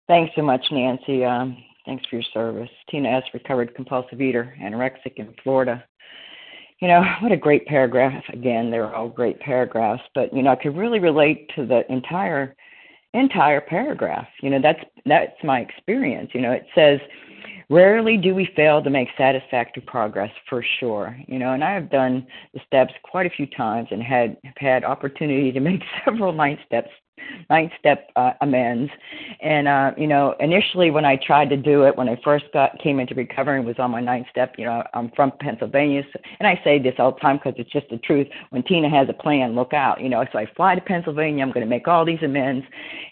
Thanks 0.07 0.33
so 0.35 0.41
much, 0.41 0.65
Nancy. 0.71 1.23
Um, 1.23 1.57
thanks 1.85 2.05
for 2.09 2.17
your 2.17 2.25
service. 2.33 2.69
Tina 2.89 3.09
S., 3.09 3.23
recovered 3.33 3.73
compulsive 3.75 4.21
eater, 4.21 4.55
anorexic 4.61 5.15
in 5.15 5.33
Florida. 5.43 5.83
You 6.79 6.87
know, 6.89 7.03
what 7.21 7.31
a 7.31 7.37
great 7.37 7.65
paragraph. 7.65 8.23
Again, 8.31 8.69
they're 8.69 8.93
all 8.93 9.09
great 9.09 9.39
paragraphs, 9.39 10.03
but 10.13 10.33
you 10.33 10.43
know, 10.43 10.51
I 10.51 10.55
could 10.55 10.75
really 10.75 10.99
relate 10.99 11.49
to 11.55 11.65
the 11.65 11.89
entire 11.91 12.55
entire 13.13 13.61
paragraph. 13.61 14.27
You 14.41 14.49
know, 14.49 14.59
that's 14.61 14.83
that's 15.05 15.35
my 15.43 15.59
experience. 15.59 16.31
You 16.33 16.41
know, 16.41 16.51
it 16.51 16.65
says 16.75 16.99
rarely 17.69 18.17
do 18.17 18.35
we 18.35 18.49
fail 18.55 18.81
to 18.83 18.89
make 18.89 19.07
satisfactory 19.17 19.83
progress 19.83 20.31
for 20.49 20.63
sure 20.79 21.17
you 21.27 21.39
know 21.39 21.53
and 21.53 21.63
i 21.63 21.71
have 21.71 21.89
done 21.89 22.25
the 22.53 22.59
steps 22.67 22.93
quite 23.03 23.25
a 23.25 23.29
few 23.29 23.47
times 23.47 23.87
and 23.91 24.03
had 24.03 24.37
have 24.43 24.57
had 24.57 24.83
opportunity 24.83 25.51
to 25.51 25.59
make 25.59 25.81
several 26.05 26.31
nine 26.33 26.57
steps 26.65 26.89
nine 27.49 27.71
step 27.79 28.09
uh, 28.15 28.31
amends. 28.41 28.91
And 29.41 29.67
uh 29.67 29.91
you 29.97 30.07
know 30.07 30.35
initially 30.39 30.91
when 30.91 31.05
i 31.05 31.15
tried 31.15 31.49
to 31.49 31.57
do 31.57 31.83
it 31.83 31.95
when 31.97 32.09
i 32.09 32.19
first 32.23 32.45
got 32.53 32.77
came 32.79 32.99
into 32.99 33.15
recovery 33.15 33.61
was 33.61 33.75
on 33.79 33.91
my 33.91 34.01
ninth 34.01 34.27
step 34.29 34.53
you 34.57 34.65
know 34.65 34.83
i'm 34.93 35.11
from 35.15 35.31
pennsylvania 35.39 36.03
so, 36.11 36.19
and 36.39 36.47
i 36.47 36.59
say 36.63 36.79
this 36.79 36.95
all 36.99 37.13
the 37.13 37.19
time 37.19 37.37
because 37.37 37.53
it's 37.57 37.71
just 37.71 37.89
the 37.89 37.97
truth. 37.97 38.27
When 38.49 38.63
tina 38.63 38.89
has 38.89 39.07
a 39.09 39.13
plan 39.13 39.55
look 39.55 39.73
out 39.73 40.01
you 40.01 40.09
know 40.09 40.25
so 40.31 40.39
i 40.39 40.45
fly 40.55 40.75
to 40.75 40.81
pennsylvania 40.81 41.43
i'm 41.43 41.51
going 41.51 41.65
to 41.65 41.69
make 41.69 41.87
all 41.87 42.05
these 42.05 42.21
amends 42.21 42.65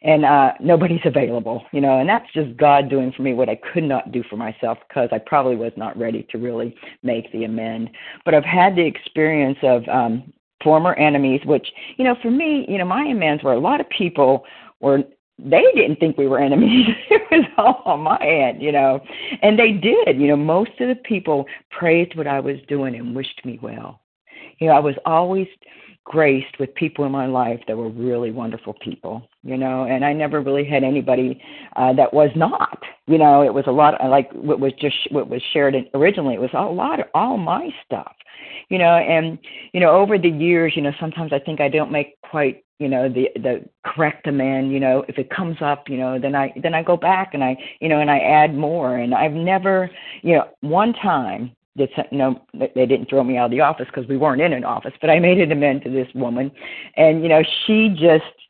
and 0.03 0.25
uh 0.25 0.53
nobody's 0.60 1.01
available 1.05 1.63
you 1.72 1.81
know 1.81 2.00
and 2.00 2.10
that's 2.10 2.31
just 2.34 2.55
god 2.58 2.89
doing 2.89 3.12
for 3.15 3.22
me 3.22 3.34
what 3.34 3.50
i 3.50 3.55
could 3.55 3.84
not 3.84 4.12
do 4.12 4.24
for 4.29 4.38
myself 4.38 4.77
because 4.88 5.10
i 5.12 5.17
probably 5.17 5.55
was 5.55 5.74
not 5.77 5.98
ready 5.98 6.27
to 6.31 6.38
really 6.38 6.75
make 7.03 7.31
the 7.31 7.43
amend. 7.43 7.89
But 8.25 8.34
i've 8.34 8.43
had 8.43 8.75
the 8.75 8.86
experience 8.86 9.58
of 9.63 9.88
um 9.88 10.31
former 10.63 10.94
enemies, 10.96 11.41
which, 11.46 11.68
you 11.98 12.03
know, 12.03 12.15
for 12.22 12.32
me, 12.32 12.65
you 12.68 12.77
know, 12.77 12.86
my 12.86 13.03
amends 13.03 13.44
were 13.44 13.53
a 13.53 13.60
lot 13.60 13.82
of 13.82 13.89
people 13.89 14.46
were 14.80 15.03
they 15.44 15.63
didn't 15.74 16.00
think 16.00 16.18
we 16.18 16.27
were 16.27 16.39
enemies. 16.39 16.86
it 17.10 17.22
was 17.32 17.46
all 17.58 17.82
on 17.91 18.01
my 18.01 18.18
end, 18.20 18.62
you 18.62 18.72
know. 18.72 19.00
And 19.41 19.58
they 19.58 19.72
did, 19.72 20.20
you 20.20 20.27
know, 20.27 20.36
most 20.36 20.72
of 20.80 20.88
the 20.88 20.96
people 21.03 21.46
praised 21.72 22.15
what 22.15 22.27
I 22.27 22.39
was 22.39 22.58
doing 22.68 22.96
and 22.96 23.15
wished 23.15 23.41
me 23.44 23.58
well. 23.62 24.01
You 24.60 24.68
know, 24.68 24.74
I 24.74 24.80
was 24.80 24.96
always 25.06 25.48
graced 26.03 26.60
with 26.60 26.74
people 26.75 27.06
in 27.06 27.12
my 27.12 27.27
life 27.27 27.60
that 27.68 27.77
were 27.77 27.89
really 27.89 28.32
wonderful 28.32 28.74
people, 28.82 29.27
you 29.44 29.56
know, 29.56 29.86
and 29.86 30.03
I 30.03 30.13
never 30.13 30.41
really 30.41 30.65
had 30.65 30.84
anybody 30.84 31.41
uh, 31.75 31.94
that 31.94 32.13
was 32.13 32.30
not, 32.36 32.80
you 33.08 33.18
know, 33.18 33.44
it 33.44 33.53
was 33.53 33.65
a 33.68 33.72
lot 33.72 33.96
like 34.10 34.32
what 34.34 34.60
was 34.60 34.74
just 34.80 34.96
what 35.12 35.30
was 35.30 35.41
shared 35.53 35.75
originally. 35.94 36.36
It 36.36 36.41
was 36.41 36.50
a 36.53 36.63
lot 36.63 37.00
of 37.00 37.06
all 37.13 37.38
my 37.38 37.70
stuff, 37.86 38.13
you 38.72 38.78
know, 38.78 38.96
and 38.96 39.38
you 39.74 39.82
know, 39.82 39.92
over 39.92 40.18
the 40.18 40.30
years, 40.30 40.74
you 40.75 40.82
know, 40.82 40.94
sometimes 41.00 41.34
I 41.34 41.40
think 41.40 41.60
I 41.60 41.68
don't 41.68 41.92
make 41.92 42.20
quite 42.22 42.63
you 42.80 42.88
know 42.88 43.08
the 43.08 43.30
the 43.36 43.63
correct 43.86 44.24
demand 44.24 44.72
you 44.72 44.80
know 44.80 45.06
if 45.08 45.20
it 45.20 45.30
comes 45.30 45.58
up 45.62 45.88
you 45.88 45.98
know 45.98 46.18
then 46.18 46.34
i 46.34 46.51
then 46.63 46.74
i 46.74 46.82
go 46.82 46.98
back 46.98 47.36
and 47.36 47.44
i 47.44 47.56
you 47.80 47.88
know 47.88 48.00
and 48.00 48.10
i 48.10 48.18
add 48.18 48.56
more. 48.56 48.98
And 48.98 49.13
i've 49.13 49.34
never 49.34 49.92
you 50.24 50.36
know 50.36 50.50
one 50.62 50.94
time 50.94 51.56
did 51.78 51.92
you 52.12 52.18
know 52.18 52.42
they 52.51 52.88
didn't 52.88 53.08
throw 53.08 53.24
me 53.24 53.38
out 53.38 53.46
of 53.46 53.51
the 53.51 53.62
office 53.62 53.86
because 53.86 54.10
we 54.10 54.18
weren't 54.18 54.42
in 54.42 54.51
an 54.51 54.63
office 54.63 54.94
but 55.00 55.12
i 55.12 55.20
made 55.20 55.40
an 55.40 55.51
amend 55.51 55.84
to 55.84 55.92
this 55.92 56.08
woman. 56.16 56.50
And 56.98 57.22
you 57.22 57.30
know 57.30 57.44
she 57.68 57.90
just 57.90 58.40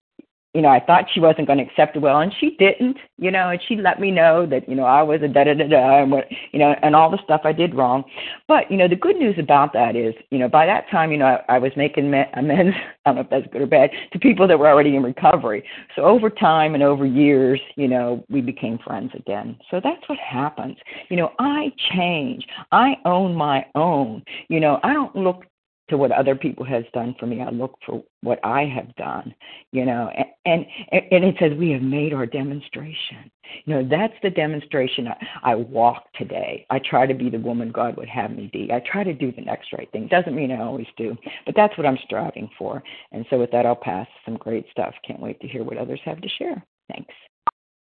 you 0.54 0.62
know, 0.62 0.68
I 0.68 0.82
thought 0.82 1.06
she 1.14 1.22
wasn't 1.22 1.48
going 1.48 1.60
to 1.60 1.66
accept 1.66 1.96
it 1.96 2.00
well, 2.00 2.20
and 2.20 2.34
she 2.40 2.58
didn't, 2.60 2.98
you 3.18 3.32
know, 3.32 3.50
and 3.50 3.60
she 3.68 3.78
let 3.78 4.02
me 4.02 4.12
know 4.12 4.46
that, 4.48 4.68
you 4.68 4.76
know, 4.76 4.84
I 4.84 5.02
was 5.02 5.22
a 5.22 5.30
da 5.30 5.46
da 5.46 5.54
da 5.54 5.68
da, 5.68 6.02
and 6.02 6.12
what, 6.12 6.26
you 6.52 6.60
know, 6.60 6.76
and 6.84 6.94
all 6.94 7.10
the 7.10 7.20
stuff 7.24 7.42
I 7.46 7.54
did 7.54 7.74
wrong. 7.74 8.04
But, 8.50 8.70
you 8.70 8.76
know, 8.76 8.90
the 8.90 8.98
good 8.98 9.16
news 9.16 9.36
about 9.40 9.72
that 9.74 9.96
is, 9.96 10.14
you 10.30 10.40
know, 10.40 10.50
by 10.50 10.66
that 10.66 10.90
time, 10.92 11.12
you 11.12 11.18
know, 11.18 11.40
I, 11.48 11.56
I 11.56 11.58
was 11.58 11.72
making 11.78 12.14
amends, 12.34 12.76
I 13.06 13.10
don't 13.10 13.16
know 13.16 13.22
if 13.22 13.30
that's 13.30 13.54
good 13.54 13.62
or 13.62 13.68
bad, 13.68 13.92
to 14.12 14.20
people 14.20 14.46
that 14.48 14.60
were 14.60 14.68
already 14.68 14.98
in 14.98 15.04
recovery. 15.04 15.64
So 15.96 16.04
over 16.04 16.30
time 16.30 16.74
and 16.74 16.84
over 16.84 17.06
years, 17.06 17.62
you 17.78 17.88
know, 17.88 18.26
we 18.30 18.42
became 18.42 18.78
friends 18.78 19.12
again. 19.16 19.58
So 19.70 19.80
that's 19.82 20.08
what 20.08 20.20
happens. 20.20 20.78
You 21.10 21.16
know, 21.16 21.32
I 21.40 21.72
change. 21.96 22.46
I 22.74 22.96
own 23.06 23.36
my 23.36 23.66
own. 23.76 24.24
You 24.50 24.60
know, 24.60 24.82
I 24.84 24.94
don't 24.94 25.16
look 25.16 25.46
to 25.92 25.98
what 25.98 26.12
other 26.12 26.36
people 26.36 26.66
has 26.66 26.84
done 26.94 27.16
for 27.20 27.28
me. 27.28 27.42
I 27.42 27.50
look 27.50 27.78
for 27.86 28.04
what 28.22 28.40
I 28.44 28.64
have 28.64 28.96
done, 28.96 29.36
you 29.72 29.86
know, 29.86 30.10
and 30.16 30.26
and, 30.44 30.66
and 31.12 31.24
it 31.24 31.36
says 31.40 31.52
we 31.58 31.70
have 31.72 31.84
made 31.84 32.14
our 32.14 32.26
demonstration. 32.26 33.30
You 33.66 33.76
know, 33.76 33.88
that's 33.88 34.14
the 34.24 34.32
demonstration 34.32 35.08
I, 35.08 35.52
I 35.52 35.56
walk 35.56 36.12
today. 36.14 36.66
I 36.72 36.80
try 36.80 37.06
to 37.06 37.14
be 37.14 37.30
the 37.30 37.38
woman 37.38 37.72
God 37.72 37.96
would 37.98 38.10
have 38.10 38.32
me 38.32 38.50
be. 38.52 38.72
I 38.74 38.82
try 38.92 39.04
to 39.04 39.14
do 39.14 39.32
the 39.32 39.42
next 39.42 39.72
right 39.74 39.92
thing. 39.92 40.08
Doesn't 40.08 40.36
mean 40.36 40.52
I 40.52 40.62
always 40.62 40.88
do, 40.98 41.16
but 41.46 41.56
that's 41.56 41.78
what 41.78 41.86
I'm 41.86 42.00
striving 42.06 42.50
for. 42.58 42.82
And 43.12 43.26
so 43.30 43.38
with 43.38 43.52
that, 43.52 43.68
I'll 43.68 43.76
pass 43.76 44.08
some 44.26 44.38
great 44.38 44.66
stuff. 44.72 44.96
Can't 45.06 45.22
wait 45.22 45.40
to 45.42 45.48
hear 45.48 45.64
what 45.64 45.78
others 45.78 46.00
have 46.06 46.22
to 46.22 46.30
share. 46.40 46.66
Thanks. 46.92 47.14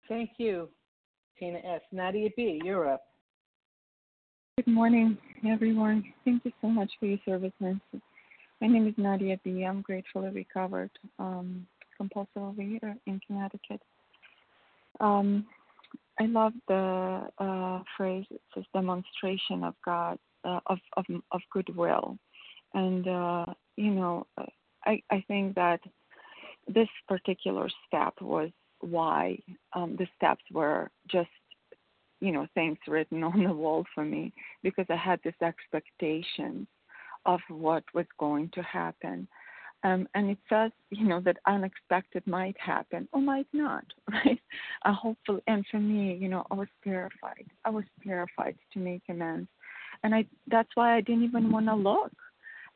Thank 0.08 0.32
you, 0.38 0.70
Tina 1.38 1.60
S. 1.60 1.82
Nadia 1.92 2.30
B., 2.36 2.60
you're 2.64 2.90
up. 2.90 3.04
Good 4.64 4.76
morning, 4.76 5.18
everyone. 5.50 6.04
Thank 6.24 6.46
you 6.46 6.52
so 6.62 6.68
much 6.68 6.92
for 7.00 7.08
your 7.08 7.18
service, 7.26 7.52
Nancy. 7.60 8.00
My 8.62 8.68
name 8.68 8.86
is 8.86 8.94
Nadia 8.96 9.40
B. 9.44 9.64
I'm 9.64 9.82
gratefully 9.82 10.30
recovered 10.30 10.92
um, 11.18 11.66
compulsive 11.98 12.36
overeater 12.36 12.96
in 13.08 13.20
Connecticut. 13.26 13.82
Um, 15.00 15.48
I 16.20 16.28
love 16.28 16.54
the 16.68 17.28
uh, 17.40 17.82
phrase. 17.98 18.26
It 18.30 18.40
says 18.54 18.64
demonstration 18.72 19.64
of 19.64 19.74
God 19.84 20.20
uh, 20.46 20.60
of, 20.68 20.78
of 20.96 21.06
of 21.32 21.42
goodwill, 21.52 22.20
and 22.76 23.08
uh, 23.08 23.46
you 23.78 23.90
know, 23.90 24.28
I 24.86 25.02
I 25.10 25.24
think 25.28 25.56
that 25.56 25.80
this 26.68 26.90
particular 27.08 27.68
step 27.88 28.14
was 28.22 28.52
why 28.82 29.40
um, 29.74 29.96
the 29.98 30.08
steps 30.18 30.44
were 30.52 30.92
just 31.08 31.30
you 32.22 32.32
know 32.32 32.48
things 32.54 32.78
written 32.88 33.24
on 33.32 33.44
the 33.44 33.54
wall 33.54 33.86
for 33.94 34.06
me 34.06 34.32
because 34.64 34.86
I 34.90 34.96
had 34.96 35.20
this 35.24 35.36
expectation 35.42 36.68
of 37.26 37.40
what 37.50 37.84
was 37.94 38.06
going 38.18 38.50
to 38.54 38.62
happen. 38.64 39.28
Um, 39.84 40.08
and 40.14 40.30
it 40.30 40.38
says, 40.48 40.72
you 40.92 41.08
know, 41.08 41.20
that 41.22 41.38
unexpected 41.48 42.26
might 42.28 42.56
happen 42.60 43.08
or 43.14 43.22
might 43.22 43.48
not, 43.52 43.84
right? 44.12 44.40
Uh, 44.86 44.94
hopefully, 44.94 45.42
and 45.48 45.66
for 45.72 45.80
me, 45.80 46.16
you 46.16 46.30
know, 46.30 46.46
I 46.52 46.56
was 46.56 46.68
terrified. 46.84 47.46
I 47.66 47.72
was 47.72 47.84
terrified 48.04 48.56
to 48.74 48.80
make 48.80 49.02
amends, 49.10 49.50
and 50.04 50.14
I 50.14 50.26
that's 50.48 50.70
why 50.76 50.96
I 50.96 51.02
didn't 51.02 51.24
even 51.24 51.52
want 51.52 51.66
to 51.66 51.76
look 51.76 52.12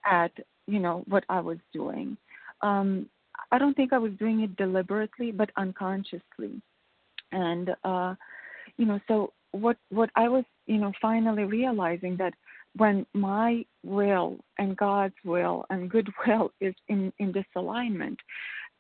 at, 0.04 0.32
you 0.68 0.80
know, 0.80 1.04
what 1.08 1.24
I 1.30 1.40
was 1.42 1.58
doing. 1.74 2.18
Um, 2.62 3.08
I 3.52 3.60
don't 3.60 3.76
think 3.76 3.94
I 3.94 4.00
was 4.00 4.14
doing 4.18 4.42
it 4.42 4.56
deliberately, 4.56 5.32
but 5.32 5.52
unconsciously, 5.58 6.60
and 7.32 7.70
uh, 7.84 8.16
you 8.78 8.86
know, 8.86 9.00
so 9.08 9.32
what 9.56 9.78
what 9.90 10.10
I 10.16 10.28
was, 10.28 10.44
you 10.68 10.78
know, 10.78 10.92
finally 11.02 11.44
realizing 11.44 12.18
that 12.18 12.34
when 12.78 13.06
my 13.14 13.66
will 13.84 14.38
and 14.58 14.76
God's 14.76 15.16
will 15.24 15.66
and 15.70 15.90
goodwill 15.90 16.52
is 16.62 16.76
in 16.88 17.12
in 17.20 17.34
disalignment, 17.34 18.18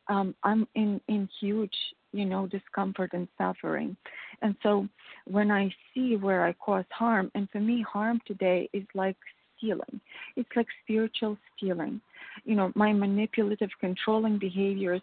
um, 0.07 0.35
I'm 0.43 0.67
in 0.75 1.01
in 1.07 1.29
huge, 1.39 1.75
you 2.11 2.25
know, 2.25 2.47
discomfort 2.47 3.11
and 3.13 3.27
suffering. 3.37 3.95
And 4.41 4.55
so 4.63 4.87
when 5.25 5.51
I 5.51 5.73
see 5.93 6.17
where 6.17 6.45
I 6.45 6.53
cause 6.53 6.85
harm, 6.91 7.31
and 7.35 7.49
for 7.49 7.59
me, 7.59 7.81
harm 7.81 8.19
today 8.27 8.69
is 8.73 8.85
like 8.93 9.17
stealing. 9.57 10.01
It's 10.35 10.49
like 10.55 10.67
spiritual 10.83 11.37
stealing. 11.55 12.01
You 12.43 12.55
know, 12.55 12.71
my 12.75 12.91
manipulative, 12.91 13.69
controlling 13.79 14.37
behaviors 14.37 15.01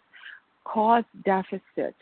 cause 0.65 1.03
deficit 1.25 1.95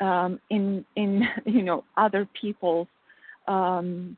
um, 0.00 0.40
in 0.50 0.84
in 0.96 1.22
you 1.44 1.62
know 1.62 1.84
other 1.96 2.28
people's 2.40 2.88
um, 3.46 4.16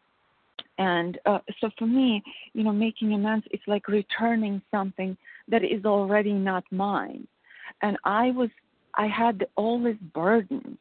and 0.81 1.19
uh, 1.27 1.41
so 1.61 1.69
for 1.79 1.87
me, 1.87 2.23
you 2.55 2.65
know, 2.65 2.73
making 2.73 3.13
amends 3.13 3.47
is 3.51 3.61
like 3.67 3.87
returning 3.87 4.63
something 4.71 5.15
that 5.49 5.63
is 5.63 5.85
already 5.85 6.33
not 6.33 6.65
mine. 6.71 7.29
And 7.83 7.99
I 8.05 8.31
was, 8.31 8.49
I 8.95 9.07
had 9.07 9.47
all 9.57 9.83
this 9.83 9.99
burden, 10.15 10.79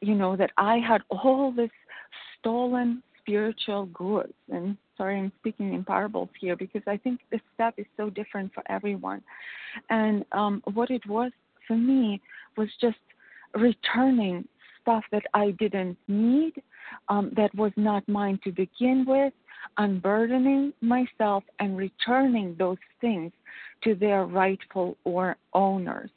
you 0.00 0.14
know, 0.14 0.36
that 0.36 0.50
I 0.56 0.78
had 0.78 1.02
all 1.10 1.50
this 1.50 1.70
stolen 2.38 3.02
spiritual 3.20 3.86
goods. 3.86 4.34
And 4.52 4.76
sorry, 4.96 5.18
I'm 5.18 5.32
speaking 5.40 5.74
in 5.74 5.82
parables 5.82 6.28
here 6.40 6.54
because 6.54 6.82
I 6.86 6.96
think 6.96 7.18
this 7.32 7.40
step 7.54 7.74
is 7.76 7.86
so 7.96 8.10
different 8.10 8.54
for 8.54 8.62
everyone. 8.68 9.20
And 9.90 10.24
um, 10.30 10.62
what 10.74 10.90
it 10.90 11.04
was 11.08 11.32
for 11.66 11.76
me 11.76 12.20
was 12.56 12.68
just 12.80 12.98
returning 13.54 14.46
stuff 14.82 15.04
that 15.12 15.22
I 15.32 15.52
didn't 15.52 15.96
need, 16.08 16.62
um, 17.08 17.32
that 17.36 17.54
was 17.54 17.72
not 17.76 18.06
mine 18.08 18.38
to 18.44 18.52
begin 18.52 19.04
with, 19.06 19.32
unburdening 19.78 20.72
myself 20.80 21.44
and 21.58 21.76
returning 21.76 22.54
those 22.58 22.78
things 23.00 23.32
to 23.82 23.94
their 23.94 24.26
rightful 24.26 24.96
or 25.04 25.36
owners. 25.52 26.10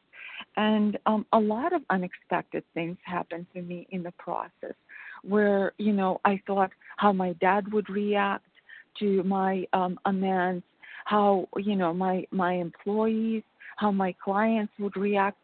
And 0.58 0.98
um, 1.06 1.26
a 1.34 1.40
lot 1.40 1.74
of 1.74 1.82
unexpected 1.90 2.64
things 2.74 2.98
happened 3.04 3.46
to 3.54 3.62
me 3.62 3.88
in 3.92 4.04
the 4.04 4.12
process 4.18 4.76
where, 5.24 5.72
you 5.78 5.94
know, 5.94 6.20
I 6.26 6.42
thought 6.48 6.72
how 6.98 7.14
my 7.14 7.34
dad 7.34 7.72
would 7.72 7.90
react 7.90 8.46
to 9.00 9.24
my 9.24 9.66
um, 9.74 10.00
amends, 10.06 10.64
how, 11.06 11.48
you 11.58 11.76
know, 11.76 11.94
my, 11.94 12.26
my 12.32 12.54
employees, 12.54 13.44
how 13.78 13.92
my 13.92 14.14
clients 14.24 14.74
would 14.80 14.98
react. 14.98 15.38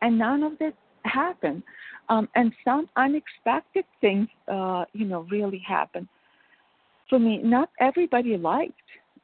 And 0.00 0.18
none 0.18 0.42
of 0.42 0.58
this 0.58 0.74
happened. 1.04 1.62
Um, 2.08 2.28
and 2.34 2.52
some 2.64 2.88
unexpected 2.96 3.84
things, 4.00 4.28
uh, 4.48 4.84
you 4.92 5.06
know, 5.06 5.26
really 5.30 5.62
happened. 5.66 6.08
For 7.08 7.18
me, 7.18 7.38
not 7.38 7.70
everybody 7.80 8.36
liked, 8.36 8.74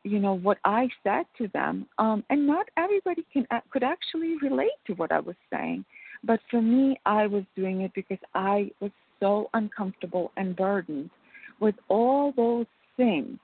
you 0.04 0.18
know, 0.18 0.34
what 0.34 0.58
I 0.64 0.88
said 1.02 1.26
to 1.38 1.48
them, 1.48 1.86
um, 1.98 2.24
and 2.30 2.46
not 2.46 2.66
everybody 2.76 3.26
can 3.32 3.46
uh, 3.50 3.60
could 3.70 3.82
actually 3.82 4.36
relate 4.42 4.78
to 4.86 4.94
what 4.94 5.10
I 5.10 5.20
was 5.20 5.36
saying. 5.50 5.84
But 6.24 6.40
for 6.50 6.62
me, 6.62 6.98
I 7.04 7.26
was 7.26 7.44
doing 7.56 7.82
it 7.82 7.92
because 7.94 8.18
I 8.34 8.70
was 8.80 8.90
so 9.20 9.50
uncomfortable 9.54 10.30
and 10.36 10.56
burdened 10.56 11.10
with 11.60 11.74
all 11.88 12.32
those 12.36 12.66
things. 12.96 13.38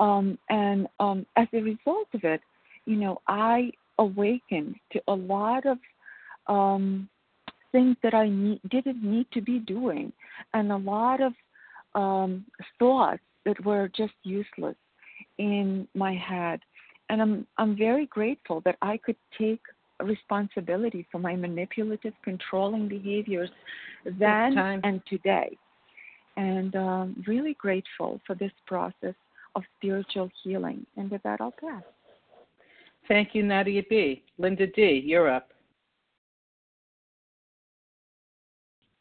Um, 0.00 0.38
and 0.48 0.86
um, 1.00 1.26
as 1.36 1.46
a 1.52 1.60
result 1.60 2.08
of 2.14 2.24
it, 2.24 2.40
you 2.86 2.96
know, 2.96 3.20
I 3.28 3.70
awakened 3.98 4.76
to 4.92 5.02
a 5.08 5.14
lot 5.14 5.66
of 5.66 5.78
um, 6.46 7.08
things 7.72 7.96
that 8.02 8.14
I 8.14 8.28
need, 8.28 8.60
didn't 8.70 9.02
need 9.02 9.26
to 9.32 9.40
be 9.40 9.58
doing, 9.58 10.12
and 10.54 10.70
a 10.70 10.76
lot 10.76 11.20
of 11.20 11.32
um, 11.94 12.44
thoughts 12.78 13.22
that 13.44 13.62
were 13.64 13.88
just 13.88 14.14
useless 14.22 14.76
in 15.38 15.88
my 15.94 16.14
head. 16.14 16.60
And 17.08 17.20
I'm 17.20 17.46
I'm 17.58 17.76
very 17.76 18.06
grateful 18.06 18.62
that 18.64 18.76
I 18.80 18.96
could 18.96 19.16
take 19.38 19.60
responsibility 20.02 21.06
for 21.10 21.18
my 21.18 21.36
manipulative, 21.36 22.14
controlling 22.24 22.88
behaviors 22.88 23.50
then 24.18 24.58
and 24.58 25.00
today. 25.08 25.56
And 26.36 26.74
um, 26.76 27.24
really 27.26 27.54
grateful 27.54 28.20
for 28.26 28.34
this 28.34 28.52
process 28.66 29.14
of 29.54 29.62
spiritual 29.76 30.30
healing. 30.42 30.86
And 30.96 31.10
with 31.10 31.22
that, 31.24 31.40
I'll 31.40 31.52
pass. 31.52 31.82
Thank 33.06 33.34
you, 33.34 33.42
Nadia 33.42 33.82
B. 33.88 34.22
Linda 34.38 34.66
D., 34.66 35.02
you're 35.04 35.30
up. 35.30 35.51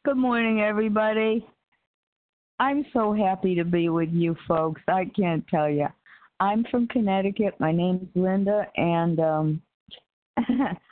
Good 0.03 0.17
morning, 0.17 0.61
everybody. 0.61 1.45
I'm 2.59 2.83
so 2.91 3.13
happy 3.13 3.53
to 3.53 3.63
be 3.63 3.89
with 3.89 4.09
you 4.11 4.35
folks. 4.47 4.81
I 4.87 5.05
can't 5.15 5.47
tell 5.47 5.69
you. 5.69 5.85
I'm 6.39 6.65
from 6.71 6.87
Connecticut. 6.87 7.53
My 7.59 7.71
name 7.71 7.99
is 8.01 8.19
Linda, 8.19 8.65
and 8.77 9.19
um, 9.19 9.61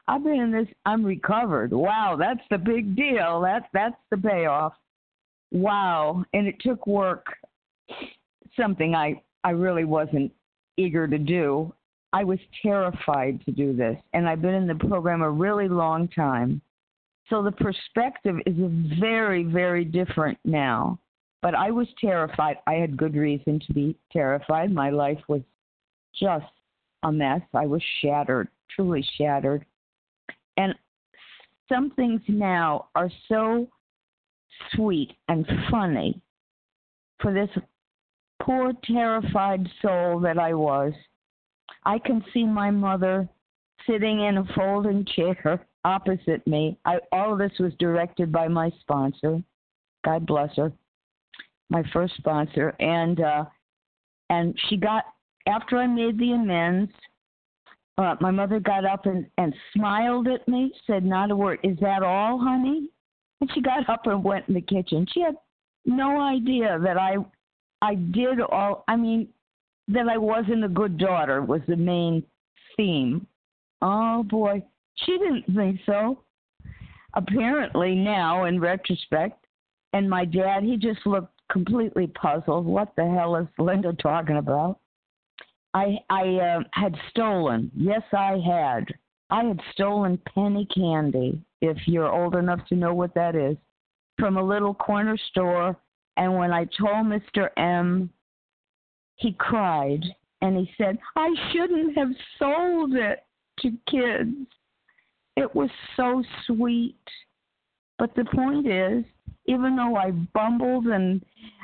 I've 0.07 0.23
been 0.23 0.39
in 0.39 0.51
this. 0.51 0.67
I'm 0.85 1.03
recovered. 1.03 1.73
Wow, 1.73 2.17
that's 2.19 2.47
the 2.51 2.59
big 2.59 2.95
deal. 2.95 3.41
That's 3.41 3.65
that's 3.73 3.95
the 4.11 4.17
payoff. 4.17 4.73
Wow, 5.51 6.23
and 6.33 6.45
it 6.45 6.59
took 6.59 6.85
work. 6.85 7.25
Something 8.55 8.93
I 8.93 9.19
I 9.43 9.51
really 9.51 9.85
wasn't 9.85 10.31
eager 10.77 11.07
to 11.07 11.17
do. 11.17 11.73
I 12.13 12.23
was 12.23 12.39
terrified 12.61 13.43
to 13.45 13.51
do 13.51 13.75
this, 13.75 13.97
and 14.13 14.29
I've 14.29 14.43
been 14.43 14.53
in 14.53 14.67
the 14.67 14.75
program 14.75 15.23
a 15.23 15.31
really 15.31 15.67
long 15.67 16.09
time. 16.09 16.61
So 17.29 17.43
the 17.43 17.51
perspective 17.51 18.37
is 18.45 18.55
very, 18.99 19.43
very 19.43 19.85
different 19.85 20.37
now. 20.43 20.99
But 21.41 21.55
I 21.55 21.71
was 21.71 21.87
terrified. 22.01 22.57
I 22.67 22.73
had 22.73 22.97
good 22.97 23.15
reason 23.15 23.61
to 23.65 23.73
be 23.73 23.95
terrified. 24.11 24.71
My 24.71 24.89
life 24.89 25.19
was 25.27 25.41
just 26.19 26.45
a 27.03 27.11
mess. 27.11 27.41
I 27.53 27.65
was 27.65 27.81
shattered, 28.01 28.49
truly 28.75 29.05
shattered. 29.17 29.65
And 30.57 30.75
some 31.69 31.91
things 31.91 32.21
now 32.27 32.87
are 32.95 33.09
so 33.29 33.69
sweet 34.73 35.11
and 35.29 35.47
funny 35.71 36.19
for 37.21 37.33
this 37.33 37.49
poor, 38.41 38.73
terrified 38.83 39.67
soul 39.81 40.19
that 40.21 40.37
I 40.37 40.53
was. 40.53 40.93
I 41.85 41.99
can 41.99 42.23
see 42.33 42.43
my 42.43 42.71
mother 42.71 43.29
sitting 43.87 44.21
in 44.21 44.37
a 44.37 44.45
folding 44.55 45.05
chair 45.05 45.65
opposite 45.85 46.45
me. 46.45 46.77
I, 46.85 46.99
all 47.11 47.33
of 47.33 47.39
this 47.39 47.51
was 47.59 47.73
directed 47.79 48.31
by 48.31 48.47
my 48.47 48.71
sponsor. 48.81 49.41
God 50.05 50.25
bless 50.25 50.55
her, 50.55 50.71
my 51.69 51.83
first 51.91 52.15
sponsor, 52.17 52.75
and 52.79 53.19
uh, 53.19 53.45
and 54.29 54.57
she 54.67 54.77
got 54.77 55.05
after 55.47 55.77
I 55.77 55.87
made 55.87 56.17
the 56.17 56.31
amends. 56.31 56.91
Uh, 57.97 58.15
my 58.21 58.31
mother 58.31 58.61
got 58.61 58.85
up 58.85 59.05
and, 59.05 59.25
and 59.37 59.53
smiled 59.75 60.29
at 60.29 60.47
me, 60.47 60.71
said 60.87 61.03
not 61.03 61.31
a 61.31 61.35
word. 61.35 61.59
Is 61.63 61.77
that 61.81 62.01
all, 62.01 62.39
honey? 62.39 62.89
And 63.41 63.51
she 63.53 63.61
got 63.61 63.89
up 63.89 64.07
and 64.07 64.23
went 64.23 64.47
in 64.47 64.53
the 64.53 64.61
kitchen. 64.61 65.05
She 65.13 65.19
had 65.19 65.35
no 65.85 66.19
idea 66.21 66.79
that 66.81 66.97
I 66.97 67.15
I 67.81 67.95
did 67.95 68.39
all 68.41 68.83
I 68.87 68.95
mean 68.95 69.27
that 69.89 70.07
I 70.07 70.17
wasn't 70.17 70.63
a 70.63 70.69
good 70.69 70.97
daughter 70.97 71.41
was 71.41 71.61
the 71.67 71.75
main 71.75 72.23
theme. 72.77 73.25
Oh 73.81 74.23
boy, 74.23 74.61
she 75.05 75.17
didn't 75.17 75.45
think 75.55 75.79
so. 75.85 76.19
Apparently 77.13 77.95
now 77.95 78.45
in 78.45 78.59
retrospect, 78.59 79.45
and 79.93 80.09
my 80.09 80.25
dad 80.25 80.63
he 80.63 80.77
just 80.77 81.05
looked 81.05 81.33
completely 81.51 82.07
puzzled. 82.07 82.65
What 82.65 82.95
the 82.95 83.05
hell 83.05 83.35
is 83.35 83.47
Linda 83.57 83.93
talking 83.93 84.37
about? 84.37 84.79
I 85.73 85.97
I 86.09 86.35
uh, 86.35 86.59
had 86.73 86.95
stolen. 87.09 87.71
Yes, 87.75 88.03
I 88.11 88.39
had. 88.45 88.85
I 89.29 89.43
had 89.43 89.59
stolen 89.73 90.19
penny 90.33 90.67
candy. 90.73 91.41
If 91.61 91.77
you're 91.87 92.11
old 92.11 92.35
enough 92.35 92.65
to 92.69 92.75
know 92.75 92.93
what 92.93 93.13
that 93.15 93.35
is, 93.35 93.57
from 94.19 94.37
a 94.37 94.43
little 94.43 94.73
corner 94.73 95.17
store. 95.29 95.75
And 96.17 96.37
when 96.37 96.51
I 96.51 96.65
told 96.65 97.05
Mr. 97.05 97.49
M, 97.57 98.09
he 99.15 99.33
cried 99.33 100.03
and 100.41 100.57
he 100.57 100.71
said, 100.77 100.97
"I 101.15 101.33
shouldn't 101.51 101.97
have 101.97 102.11
sold 102.37 102.93
it 102.95 103.25
to 103.59 103.71
kids." 103.89 104.47
It 105.39 105.55
was 105.55 105.69
so 105.95 106.21
sweet. 106.45 106.95
But 107.97 108.13
the 108.15 108.25
point 108.25 108.67
is, 108.67 109.05
even 109.45 109.75
though 109.75 109.95
I 109.95 110.11
bumbled 110.11 110.87
and 110.87 111.23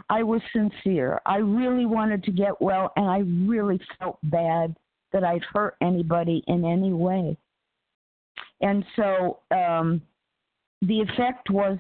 I 0.10 0.24
was 0.24 0.42
sincere, 0.54 1.20
I 1.26 1.38
really 1.38 1.86
wanted 1.86 2.24
to 2.24 2.32
get 2.32 2.62
well 2.62 2.94
and 2.96 3.06
I 3.06 3.20
really 3.50 3.80
felt 4.00 4.18
bad 4.24 4.76
that 5.12 5.24
I'd 5.24 5.44
hurt 5.44 5.76
anybody 5.82 6.42
in 6.48 6.64
any 6.64 6.94
way. 6.94 7.38
And 8.62 8.86
so 8.96 9.40
um, 9.52 10.02
the 10.82 11.02
effect 11.02 11.50
was 11.50 11.78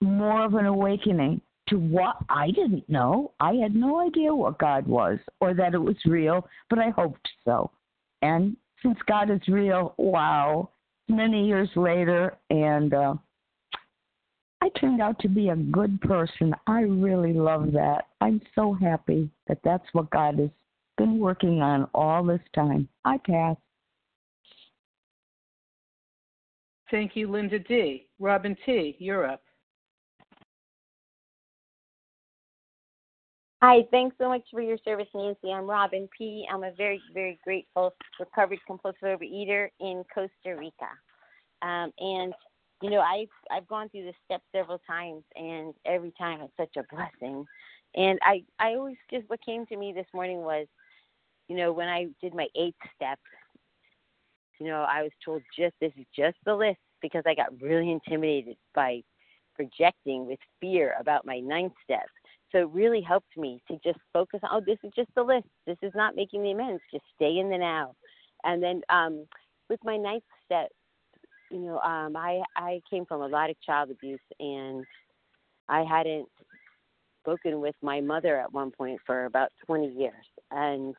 more 0.00 0.44
of 0.44 0.54
an 0.54 0.66
awakening 0.66 1.40
to 1.68 1.78
what 1.78 2.16
I 2.28 2.50
didn't 2.52 2.88
know. 2.88 3.32
I 3.38 3.54
had 3.54 3.74
no 3.74 4.00
idea 4.00 4.34
what 4.34 4.58
God 4.58 4.86
was 4.86 5.18
or 5.40 5.52
that 5.54 5.74
it 5.74 5.78
was 5.78 5.96
real, 6.06 6.48
but 6.70 6.78
I 6.78 6.90
hoped 6.90 7.28
so. 7.44 7.70
And 8.22 8.56
since 8.82 8.98
God 9.06 9.30
is 9.30 9.40
real, 9.48 9.94
wow, 9.98 10.70
many 11.08 11.46
years 11.46 11.68
later, 11.76 12.36
and 12.50 12.92
uh, 12.94 13.14
I 14.62 14.68
turned 14.80 15.00
out 15.00 15.18
to 15.20 15.28
be 15.28 15.50
a 15.50 15.56
good 15.56 16.00
person. 16.00 16.54
I 16.66 16.80
really 16.80 17.32
love 17.32 17.72
that. 17.72 18.06
I'm 18.20 18.40
so 18.54 18.72
happy 18.72 19.30
that 19.46 19.58
that's 19.62 19.86
what 19.92 20.10
God 20.10 20.38
has 20.38 20.50
been 20.96 21.18
working 21.18 21.60
on 21.60 21.88
all 21.94 22.24
this 22.24 22.40
time. 22.54 22.88
I 23.04 23.18
pass. 23.18 23.56
Thank 26.90 27.16
you, 27.16 27.30
Linda 27.30 27.58
D. 27.58 28.06
Robin 28.18 28.56
T., 28.64 28.96
you're 28.98 29.26
up. 29.26 29.42
Hi, 33.62 33.84
thanks 33.90 34.14
so 34.20 34.28
much 34.28 34.42
for 34.50 34.60
your 34.60 34.76
service, 34.84 35.08
Nancy. 35.14 35.50
I'm 35.50 35.68
Robin 35.68 36.08
P. 36.16 36.46
I'm 36.52 36.62
a 36.62 36.72
very, 36.72 37.00
very 37.14 37.38
grateful 37.42 37.94
recovered 38.20 38.58
compulsive 38.66 39.00
overeater 39.02 39.68
in 39.80 40.04
Costa 40.14 40.56
Rica. 40.56 40.90
Um, 41.62 41.90
and 41.98 42.34
you 42.82 42.90
know, 42.90 43.00
I've 43.00 43.28
I've 43.50 43.66
gone 43.66 43.88
through 43.88 44.04
this 44.04 44.14
step 44.26 44.42
several 44.54 44.78
times, 44.86 45.24
and 45.36 45.72
every 45.86 46.12
time 46.18 46.42
it's 46.42 46.52
such 46.58 46.76
a 46.76 46.94
blessing. 46.94 47.46
And 47.94 48.18
I 48.22 48.44
I 48.58 48.74
always 48.74 48.96
just 49.10 49.24
what 49.30 49.40
came 49.44 49.64
to 49.66 49.76
me 49.78 49.94
this 49.94 50.06
morning 50.12 50.42
was, 50.42 50.66
you 51.48 51.56
know, 51.56 51.72
when 51.72 51.88
I 51.88 52.08
did 52.20 52.34
my 52.34 52.48
eighth 52.56 52.76
step, 52.94 53.18
you 54.60 54.66
know, 54.66 54.84
I 54.86 55.02
was 55.02 55.12
told 55.24 55.42
just 55.58 55.74
this 55.80 55.92
is 55.96 56.04
just 56.14 56.36
the 56.44 56.54
list 56.54 56.80
because 57.00 57.22
I 57.26 57.34
got 57.34 57.58
really 57.58 57.90
intimidated 57.90 58.58
by 58.74 59.02
projecting 59.54 60.26
with 60.26 60.38
fear 60.60 60.94
about 61.00 61.24
my 61.24 61.40
ninth 61.40 61.72
step. 61.82 62.06
So 62.52 62.58
it 62.58 62.68
really 62.70 63.00
helped 63.00 63.36
me 63.36 63.60
to 63.68 63.78
just 63.84 63.98
focus 64.12 64.40
on, 64.42 64.50
oh, 64.52 64.64
this 64.64 64.78
is 64.84 64.92
just 64.94 65.10
the 65.14 65.22
list. 65.22 65.48
This 65.66 65.78
is 65.82 65.92
not 65.94 66.16
making 66.16 66.42
the 66.42 66.52
amends. 66.52 66.82
Just 66.92 67.04
stay 67.14 67.38
in 67.38 67.50
the 67.50 67.58
now. 67.58 67.94
And 68.44 68.62
then 68.62 68.82
um, 68.88 69.26
with 69.68 69.80
my 69.84 69.96
ninth 69.96 70.22
step, 70.44 70.70
you 71.50 71.60
know, 71.60 71.78
um, 71.80 72.16
I 72.16 72.42
I 72.56 72.80
came 72.90 73.06
from 73.06 73.22
a 73.22 73.26
lot 73.26 73.50
of 73.50 73.60
child 73.62 73.90
abuse, 73.90 74.20
and 74.40 74.84
I 75.68 75.82
hadn't 75.82 76.28
spoken 77.22 77.60
with 77.60 77.74
my 77.82 78.00
mother 78.00 78.38
at 78.40 78.52
one 78.52 78.70
point 78.70 79.00
for 79.06 79.26
about 79.26 79.50
20 79.66 79.88
years, 79.88 80.24
and 80.50 80.94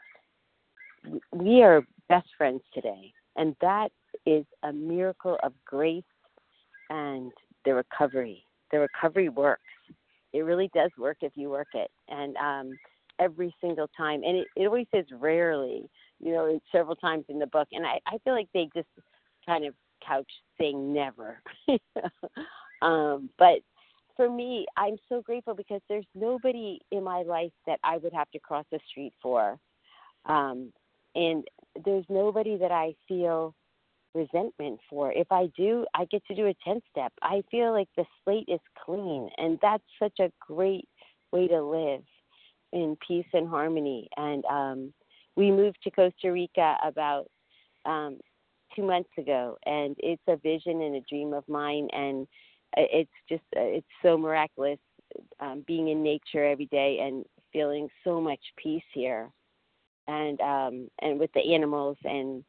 we 1.31 1.63
are 1.63 1.83
best 2.09 2.27
friends 2.37 2.61
today, 2.73 3.13
and 3.35 3.55
that 3.61 3.89
is 4.25 4.45
a 4.63 4.73
miracle 4.73 5.37
of 5.43 5.53
grace 5.65 6.03
and 6.89 7.31
the 7.65 7.73
recovery. 7.73 8.43
The 8.71 8.79
recovery 8.79 9.29
works. 9.29 9.61
It 10.33 10.41
really 10.41 10.69
does 10.73 10.91
work 10.97 11.17
if 11.21 11.31
you 11.35 11.49
work 11.49 11.69
it, 11.73 11.89
and 12.09 12.35
um, 12.37 12.77
every 13.19 13.53
single 13.61 13.89
time. 13.95 14.23
And 14.23 14.37
it, 14.37 14.47
it 14.55 14.65
always 14.65 14.87
says 14.93 15.05
rarely, 15.11 15.89
you 16.19 16.33
know, 16.33 16.59
several 16.71 16.95
times 16.95 17.25
in 17.29 17.39
the 17.39 17.47
book. 17.47 17.67
And 17.71 17.85
I, 17.85 17.99
I 18.05 18.17
feel 18.23 18.33
like 18.33 18.49
they 18.53 18.69
just 18.75 18.87
kind 19.45 19.65
of 19.65 19.73
couch 20.05 20.29
saying 20.59 20.93
never. 20.93 21.41
um, 22.81 23.29
but 23.37 23.59
for 24.15 24.29
me, 24.29 24.65
I'm 24.75 24.97
so 25.09 25.21
grateful 25.21 25.53
because 25.53 25.81
there's 25.87 26.05
nobody 26.15 26.79
in 26.91 27.03
my 27.03 27.21
life 27.21 27.51
that 27.65 27.79
I 27.83 27.97
would 27.97 28.13
have 28.13 28.29
to 28.31 28.39
cross 28.39 28.65
the 28.71 28.79
street 28.89 29.13
for. 29.21 29.57
Um, 30.25 30.73
and 31.15 31.47
there's 31.85 32.05
nobody 32.09 32.57
that 32.57 32.71
I 32.71 32.95
feel 33.07 33.53
resentment 34.13 34.79
for. 34.89 35.11
If 35.11 35.31
I 35.31 35.47
do, 35.57 35.85
I 35.93 36.05
get 36.05 36.25
to 36.27 36.35
do 36.35 36.47
a 36.47 36.55
10 36.63 36.81
step. 36.91 37.13
I 37.21 37.43
feel 37.51 37.71
like 37.71 37.89
the 37.95 38.05
slate 38.23 38.47
is 38.47 38.59
clean, 38.83 39.29
and 39.37 39.59
that's 39.61 39.83
such 40.01 40.19
a 40.19 40.31
great 40.39 40.87
way 41.31 41.47
to 41.47 41.61
live 41.61 42.01
in 42.73 42.97
peace 43.05 43.27
and 43.33 43.47
harmony. 43.47 44.09
And 44.17 44.43
um, 44.45 44.93
we 45.35 45.51
moved 45.51 45.77
to 45.83 45.91
Costa 45.91 46.31
Rica 46.31 46.77
about 46.83 47.27
um, 47.85 48.19
two 48.75 48.83
months 48.83 49.09
ago, 49.17 49.57
and 49.65 49.95
it's 49.99 50.21
a 50.27 50.37
vision 50.37 50.81
and 50.81 50.95
a 50.95 51.01
dream 51.09 51.33
of 51.33 51.47
mine, 51.47 51.87
and 51.93 52.27
it's 52.75 53.11
just 53.29 53.43
uh, 53.55 53.61
it's 53.61 53.87
so 54.01 54.17
miraculous 54.17 54.79
um, 55.39 55.63
being 55.65 55.87
in 55.87 56.03
nature 56.03 56.45
every 56.45 56.65
day 56.65 56.99
and 57.01 57.23
feeling 57.53 57.87
so 58.03 58.19
much 58.19 58.41
peace 58.61 58.83
here, 58.93 59.29
and 60.07 60.39
um, 60.41 60.89
and 61.01 61.19
with 61.19 61.31
the 61.33 61.53
animals 61.53 61.97
and 62.03 62.43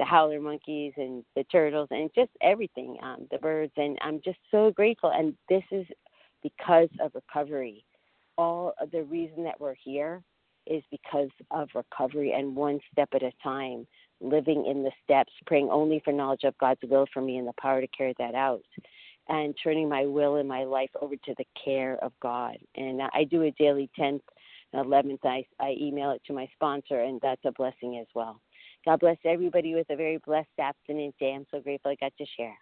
the 0.00 0.06
howler 0.06 0.40
monkeys 0.40 0.94
and 0.96 1.22
the 1.36 1.44
turtles 1.44 1.88
and 1.90 2.10
just 2.14 2.30
everything, 2.40 2.96
um, 3.02 3.26
the 3.30 3.36
birds, 3.36 3.72
and 3.76 3.98
I'm 4.00 4.18
just 4.24 4.38
so 4.50 4.70
grateful. 4.70 5.12
And 5.14 5.34
this 5.50 5.62
is 5.70 5.86
because 6.42 6.88
of 7.02 7.12
recovery. 7.14 7.84
All 8.38 8.72
of 8.80 8.90
the 8.92 9.02
reason 9.02 9.44
that 9.44 9.60
we're 9.60 9.74
here 9.84 10.22
is 10.66 10.82
because 10.90 11.28
of 11.50 11.68
recovery 11.74 12.32
and 12.32 12.56
one 12.56 12.80
step 12.90 13.10
at 13.14 13.22
a 13.22 13.30
time 13.42 13.86
living 14.22 14.64
in 14.66 14.82
the 14.82 14.90
steps, 15.04 15.32
praying 15.46 15.68
only 15.70 16.00
for 16.02 16.14
knowledge 16.14 16.44
of 16.44 16.56
God's 16.56 16.80
will 16.88 17.06
for 17.12 17.20
me 17.20 17.36
and 17.36 17.46
the 17.46 17.52
power 17.60 17.82
to 17.82 17.88
carry 17.88 18.14
that 18.18 18.34
out, 18.34 18.64
and 19.28 19.54
turning 19.62 19.86
my 19.86 20.06
will 20.06 20.36
and 20.36 20.48
my 20.48 20.64
life 20.64 20.90
over 21.02 21.14
to 21.14 21.34
the 21.36 21.46
care 21.62 21.98
of 22.02 22.12
God. 22.22 22.56
And 22.74 23.02
I 23.02 23.24
do 23.24 23.42
a 23.42 23.50
daily 23.52 23.90
10th 23.98 24.22
and 24.72 24.86
11th. 24.86 25.18
I, 25.24 25.44
I 25.60 25.76
email 25.78 26.12
it 26.12 26.22
to 26.26 26.32
my 26.32 26.48
sponsor, 26.54 27.02
and 27.02 27.20
that's 27.22 27.44
a 27.44 27.52
blessing 27.52 27.98
as 28.00 28.06
well. 28.14 28.40
God 28.84 29.00
bless 29.00 29.18
everybody 29.24 29.74
with 29.74 29.86
a 29.90 29.96
very 29.96 30.18
blessed 30.24 30.48
abstinent 30.58 31.14
day. 31.18 31.32
I'm 31.34 31.46
so 31.50 31.60
grateful 31.60 31.90
I 31.90 31.96
got 32.00 32.12
to 32.18 32.26
share. 32.36 32.56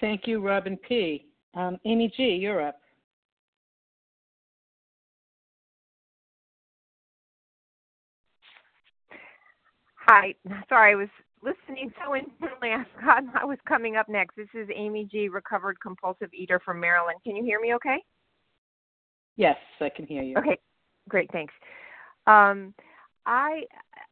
Thank 0.00 0.26
you, 0.26 0.40
Robin 0.40 0.76
P. 0.76 1.26
Um, 1.54 1.78
Amy 1.84 2.12
G., 2.16 2.22
you're 2.24 2.66
up. 2.66 2.76
Hi. 10.06 10.34
Sorry, 10.68 10.92
I 10.92 10.94
was 10.94 11.08
listening 11.42 11.92
so 12.04 12.14
intently. 12.14 12.70
I 12.70 12.84
forgot 12.94 13.24
I 13.34 13.44
was 13.44 13.58
coming 13.66 13.96
up 13.96 14.08
next. 14.08 14.36
This 14.36 14.48
is 14.54 14.68
Amy 14.74 15.08
G., 15.10 15.28
recovered 15.28 15.80
compulsive 15.80 16.28
eater 16.32 16.60
from 16.64 16.78
Maryland. 16.78 17.18
Can 17.24 17.34
you 17.34 17.42
hear 17.42 17.58
me 17.58 17.74
okay? 17.74 17.98
Yes, 19.36 19.56
I 19.80 19.88
can 19.88 20.06
hear 20.06 20.22
you. 20.22 20.36
Okay, 20.36 20.58
great. 21.08 21.30
Thanks. 21.32 21.52
Um, 22.26 22.74
I 23.26 23.64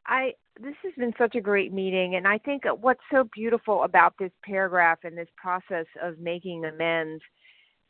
I 0.05 0.33
this 0.61 0.75
has 0.83 0.93
been 0.97 1.13
such 1.17 1.35
a 1.35 1.41
great 1.41 1.73
meeting 1.73 2.15
and 2.15 2.27
I 2.27 2.37
think 2.37 2.63
what's 2.79 3.01
so 3.11 3.27
beautiful 3.33 3.83
about 3.83 4.13
this 4.19 4.31
paragraph 4.43 4.99
and 5.03 5.17
this 5.17 5.29
process 5.35 5.85
of 6.01 6.19
making 6.19 6.65
amends 6.65 7.23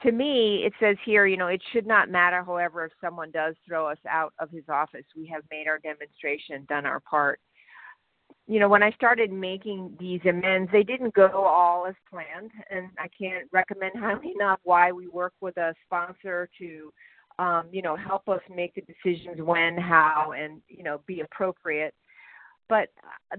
to 0.03 0.11
me 0.11 0.63
it 0.65 0.73
says 0.79 0.97
here, 1.05 1.25
you 1.25 1.37
know, 1.37 1.47
it 1.47 1.61
should 1.73 1.87
not 1.87 2.09
matter 2.09 2.43
however 2.43 2.85
if 2.85 2.91
someone 3.01 3.31
does 3.31 3.55
throw 3.67 3.87
us 3.87 3.97
out 4.07 4.33
of 4.39 4.49
his 4.51 4.63
office, 4.69 5.05
we 5.15 5.25
have 5.27 5.43
made 5.51 5.67
our 5.67 5.79
demonstration, 5.79 6.65
done 6.69 6.85
our 6.85 6.99
part. 6.99 7.39
You 8.47 8.59
know, 8.59 8.69
when 8.69 8.83
I 8.83 8.91
started 8.91 9.31
making 9.31 9.95
these 9.99 10.21
amends, 10.27 10.71
they 10.71 10.83
didn't 10.83 11.15
go 11.15 11.45
all 11.45 11.87
as 11.87 11.95
planned 12.09 12.51
and 12.69 12.89
I 12.99 13.07
can't 13.19 13.47
recommend 13.51 13.93
highly 13.99 14.33
enough 14.35 14.59
why 14.63 14.91
we 14.91 15.07
work 15.07 15.33
with 15.41 15.57
a 15.57 15.73
sponsor 15.85 16.49
to 16.59 16.91
um, 17.39 17.67
you 17.71 17.81
know, 17.81 17.95
help 17.95 18.29
us 18.29 18.41
make 18.53 18.75
the 18.75 18.81
decisions 18.81 19.41
when, 19.41 19.77
how, 19.77 20.33
and 20.37 20.61
you 20.67 20.83
know, 20.83 21.01
be 21.05 21.21
appropriate. 21.21 21.93
But 22.67 22.89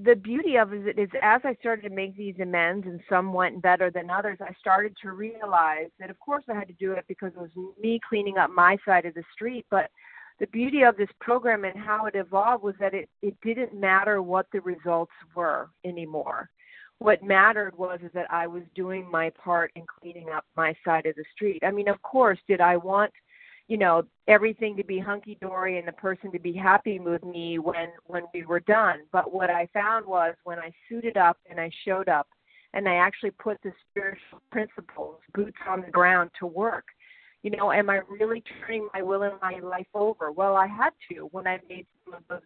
the 0.04 0.14
beauty 0.14 0.56
of 0.56 0.72
it 0.72 0.98
is, 0.98 1.08
as 1.20 1.40
I 1.44 1.56
started 1.58 1.82
to 1.82 1.94
make 1.94 2.16
these 2.16 2.36
amends, 2.40 2.86
and 2.86 3.00
some 3.08 3.32
went 3.32 3.60
better 3.60 3.90
than 3.90 4.08
others, 4.08 4.38
I 4.40 4.52
started 4.60 4.94
to 5.02 5.12
realize 5.12 5.88
that, 5.98 6.10
of 6.10 6.20
course, 6.20 6.44
I 6.48 6.54
had 6.54 6.68
to 6.68 6.74
do 6.74 6.92
it 6.92 7.04
because 7.08 7.32
it 7.32 7.40
was 7.40 7.50
me 7.82 7.98
cleaning 8.08 8.38
up 8.38 8.50
my 8.50 8.76
side 8.84 9.04
of 9.04 9.14
the 9.14 9.24
street. 9.34 9.66
But 9.68 9.90
the 10.38 10.46
beauty 10.48 10.82
of 10.82 10.96
this 10.96 11.08
program 11.20 11.64
and 11.64 11.76
how 11.76 12.06
it 12.06 12.14
evolved 12.14 12.62
was 12.62 12.76
that 12.78 12.94
it, 12.94 13.08
it 13.20 13.34
didn't 13.42 13.74
matter 13.74 14.22
what 14.22 14.46
the 14.52 14.60
results 14.60 15.12
were 15.34 15.70
anymore. 15.84 16.48
What 16.98 17.24
mattered 17.24 17.76
was 17.76 17.98
is 18.04 18.12
that 18.14 18.30
I 18.30 18.46
was 18.46 18.62
doing 18.76 19.10
my 19.10 19.30
part 19.30 19.72
in 19.74 19.82
cleaning 20.00 20.28
up 20.28 20.44
my 20.56 20.72
side 20.84 21.06
of 21.06 21.16
the 21.16 21.24
street. 21.34 21.64
I 21.64 21.72
mean, 21.72 21.88
of 21.88 22.00
course, 22.02 22.38
did 22.46 22.60
I 22.60 22.76
want– 22.76 23.12
you 23.68 23.76
know 23.76 24.02
everything 24.28 24.76
to 24.76 24.84
be 24.84 24.98
hunky 24.98 25.36
dory 25.40 25.78
and 25.78 25.88
the 25.88 25.92
person 25.92 26.30
to 26.32 26.38
be 26.38 26.52
happy 26.52 26.98
with 26.98 27.24
me 27.24 27.58
when 27.58 27.88
when 28.06 28.22
we 28.32 28.44
were 28.44 28.60
done. 28.60 29.00
But 29.12 29.32
what 29.32 29.50
i 29.50 29.68
found 29.72 30.06
was 30.06 30.34
when 30.44 30.58
i 30.58 30.70
suited 30.88 31.16
up 31.16 31.38
and 31.50 31.60
i 31.60 31.70
showed 31.84 32.08
up 32.08 32.28
and 32.74 32.88
i 32.88 32.96
actually 32.96 33.32
put 33.32 33.58
the 33.62 33.72
spiritual 33.90 34.40
principles 34.50 35.16
boots 35.34 35.58
on 35.68 35.80
the 35.82 35.90
ground 35.90 36.30
to 36.38 36.46
work 36.46 36.84
you 37.42 37.50
know 37.50 37.70
am 37.72 37.90
i 37.90 38.00
really 38.08 38.42
turning 38.60 38.88
my 38.92 39.02
will 39.02 39.22
and 39.22 39.34
my 39.40 39.58
life 39.60 39.86
over? 39.94 40.32
Well 40.32 40.56
i 40.56 40.66
had 40.66 40.90
to 41.10 41.28
when 41.32 41.46
i 41.46 41.60
made 41.68 41.86
some 42.04 42.14
of 42.14 42.22
those 42.28 42.40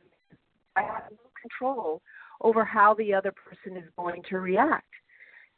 i 0.76 0.83
had 0.83 1.04
no 1.11 1.30
control 1.40 2.02
over 2.42 2.64
how 2.64 2.94
the 2.94 3.14
other 3.14 3.33
person 3.33 3.76
is 3.76 3.88
going 3.96 4.22
to 4.28 4.38
react. 4.38 4.88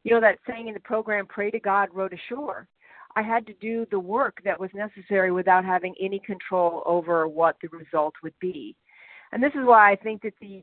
You 0.05 0.13
know 0.13 0.21
that 0.21 0.39
saying 0.49 0.69
in 0.69 0.75
the 0.75 0.81
program 0.81 1.27
pray 1.27 1.51
to 1.51 1.61
god 1.61 1.89
row 1.93 2.09
to 2.09 2.17
ashore 2.17 2.69
I 3.17 3.23
had 3.23 3.47
to 3.47 3.55
do 3.55 3.87
the 3.91 3.99
work 3.99 4.39
that 4.45 4.59
was 4.59 4.71
necessary 4.75 5.33
without 5.33 5.65
having 5.65 5.95
any 6.01 6.19
control 6.19 6.83
over 6.87 7.29
what 7.29 7.57
the 7.61 7.69
result 7.69 8.15
would 8.23 8.39
be. 8.41 8.75
And 9.33 9.43
this 9.43 9.53
is 9.55 9.65
why 9.65 9.93
I 9.93 9.97
think 9.97 10.23
that 10.23 10.35
the 10.41 10.63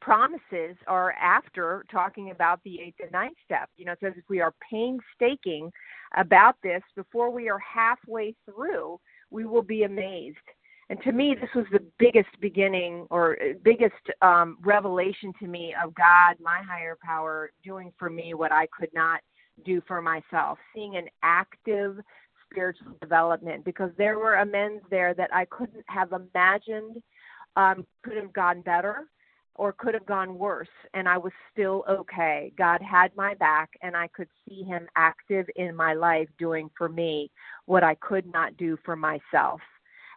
promises 0.00 0.76
are 0.86 1.12
after 1.12 1.84
talking 1.90 2.30
about 2.30 2.60
the 2.64 2.80
eighth 2.80 3.00
and 3.02 3.12
ninth 3.12 3.36
step. 3.44 3.68
You 3.76 3.86
know, 3.86 3.92
it 3.92 3.98
says 4.00 4.14
if 4.16 4.24
we 4.28 4.40
are 4.40 4.54
painstaking 4.70 5.70
about 6.16 6.56
this 6.62 6.82
before 6.96 7.30
we 7.30 7.48
are 7.48 7.58
halfway 7.58 8.34
through, 8.44 9.00
we 9.30 9.44
will 9.44 9.62
be 9.62 9.82
amazed. 9.82 10.36
And 10.90 11.00
to 11.02 11.12
me, 11.12 11.36
this 11.38 11.50
was 11.54 11.66
the 11.70 11.84
biggest 11.98 12.30
beginning 12.40 13.06
or 13.10 13.36
biggest 13.62 13.94
um, 14.22 14.56
revelation 14.62 15.32
to 15.40 15.46
me 15.46 15.74
of 15.82 15.94
God, 15.94 16.36
my 16.40 16.62
higher 16.66 16.96
power, 17.02 17.50
doing 17.62 17.92
for 17.98 18.08
me 18.08 18.32
what 18.32 18.52
I 18.52 18.66
could 18.68 18.88
not 18.94 19.20
do 19.64 19.82
for 19.86 20.00
myself, 20.00 20.58
seeing 20.74 20.96
an 20.96 21.08
active 21.22 21.98
spiritual 22.50 22.92
development 23.00 23.64
because 23.64 23.90
there 23.98 24.18
were 24.18 24.36
amends 24.36 24.82
there 24.90 25.14
that 25.14 25.34
I 25.34 25.44
couldn't 25.46 25.84
have 25.88 26.12
imagined 26.12 27.02
um, 27.56 27.86
could 28.02 28.16
have 28.16 28.32
gone 28.32 28.62
better 28.62 29.06
or 29.58 29.72
could 29.72 29.92
have 29.92 30.06
gone 30.06 30.38
worse, 30.38 30.68
and 30.94 31.08
I 31.08 31.18
was 31.18 31.32
still 31.52 31.84
okay. 31.90 32.52
God 32.56 32.80
had 32.80 33.14
my 33.16 33.34
back, 33.34 33.70
and 33.82 33.96
I 33.96 34.06
could 34.06 34.28
see 34.48 34.62
Him 34.62 34.86
active 34.94 35.46
in 35.56 35.74
my 35.74 35.94
life 35.94 36.28
doing 36.38 36.70
for 36.78 36.88
me 36.88 37.30
what 37.66 37.82
I 37.82 37.96
could 37.96 38.32
not 38.32 38.56
do 38.56 38.78
for 38.84 38.94
myself. 38.94 39.60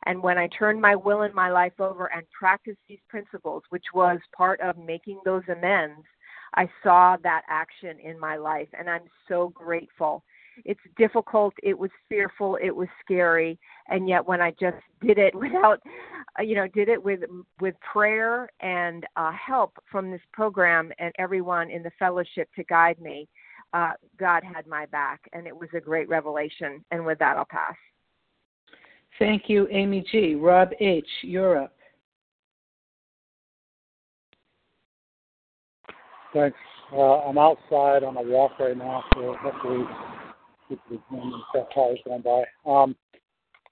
And 0.06 0.22
when 0.22 0.38
I 0.38 0.48
turned 0.48 0.80
my 0.80 0.96
will 0.96 1.24
and 1.24 1.34
my 1.34 1.50
life 1.50 1.74
over 1.80 2.12
and 2.14 2.24
practiced 2.30 2.80
these 2.88 3.00
principles, 3.10 3.64
which 3.70 3.86
was 3.96 4.20
part 4.36 4.62
of 4.62 4.78
making 4.78 5.20
those 5.26 5.44
amends, 5.48 6.06
I 6.56 6.70
saw 6.84 7.18
that 7.24 7.44
action 7.48 7.98
in 8.00 8.20
my 8.20 8.36
life, 8.36 8.68
and 8.78 8.90
I'm 8.90 9.04
so 9.28 9.50
grateful. 9.56 10.24
It's 10.66 10.82
difficult, 10.98 11.54
it 11.64 11.78
was 11.78 11.90
fearful, 12.10 12.58
it 12.62 12.76
was 12.76 12.90
scary, 13.04 13.58
and 13.88 14.08
yet 14.08 14.26
when 14.26 14.42
I 14.42 14.52
just 14.60 14.78
did 15.02 15.18
it 15.18 15.34
without, 15.36 15.80
uh, 16.38 16.44
you 16.44 16.56
know, 16.56 16.68
did 16.68 16.90
it 16.90 17.02
with 17.02 17.22
with 17.60 17.76
prayer 17.80 18.50
and 18.60 19.06
uh, 19.16 19.32
help 19.32 19.78
from 19.90 20.12
this 20.12 20.22
program 20.34 20.92
and 21.00 21.14
everyone 21.18 21.70
in 21.70 21.84
the 21.84 21.92
fellowship 21.98 22.50
to 22.56 22.64
guide 22.66 23.00
me, 23.00 23.28
uh, 23.74 23.92
God 24.20 24.44
had 24.44 24.68
my 24.68 24.86
back, 24.88 25.22
and 25.34 25.48
it 25.48 25.56
was 25.56 25.70
a 25.74 25.80
great 25.80 26.10
revelation. 26.10 26.84
And 26.92 27.06
with 27.06 27.20
that, 27.20 27.38
I'll 27.38 27.46
pass. 27.46 27.76
Thank 29.20 29.44
you, 29.48 29.68
Amy 29.72 30.06
G. 30.12 30.36
Rob 30.36 30.72
H. 30.80 31.08
you're 31.22 31.64
up. 31.64 31.74
Thanks. 36.34 36.58
Uh, 36.94 37.20
I'm 37.22 37.38
outside 37.38 38.04
on 38.04 38.18
a 38.18 38.22
walk 38.22 38.60
right 38.60 38.78
now, 38.78 39.04
so 39.14 39.36
hopefully 39.42 39.86
the 40.70 41.68
cars 41.74 42.00
going 42.06 42.22
by. 42.22 42.44
Um, 42.66 42.96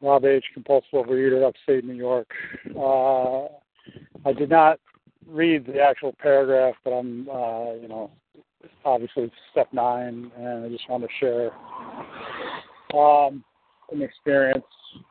Rob 0.01 0.25
H. 0.25 0.43
Compulsive 0.53 0.89
Overeater, 0.93 1.45
upstate 1.45 1.83
New 1.83 1.93
York. 1.93 2.29
Uh, 2.77 3.45
I 4.25 4.33
did 4.33 4.49
not 4.49 4.79
read 5.27 5.65
the 5.65 5.79
actual 5.81 6.15
paragraph, 6.21 6.75
but 6.83 6.91
I'm, 6.91 7.29
uh, 7.29 7.73
you 7.73 7.87
know, 7.87 8.11
obviously 8.85 9.31
step 9.51 9.67
nine, 9.73 10.31
and 10.37 10.65
I 10.65 10.69
just 10.69 10.89
want 10.89 11.03
to 11.03 11.09
share 11.19 11.51
um, 12.97 13.43
an 13.91 14.01
experience 14.01 14.63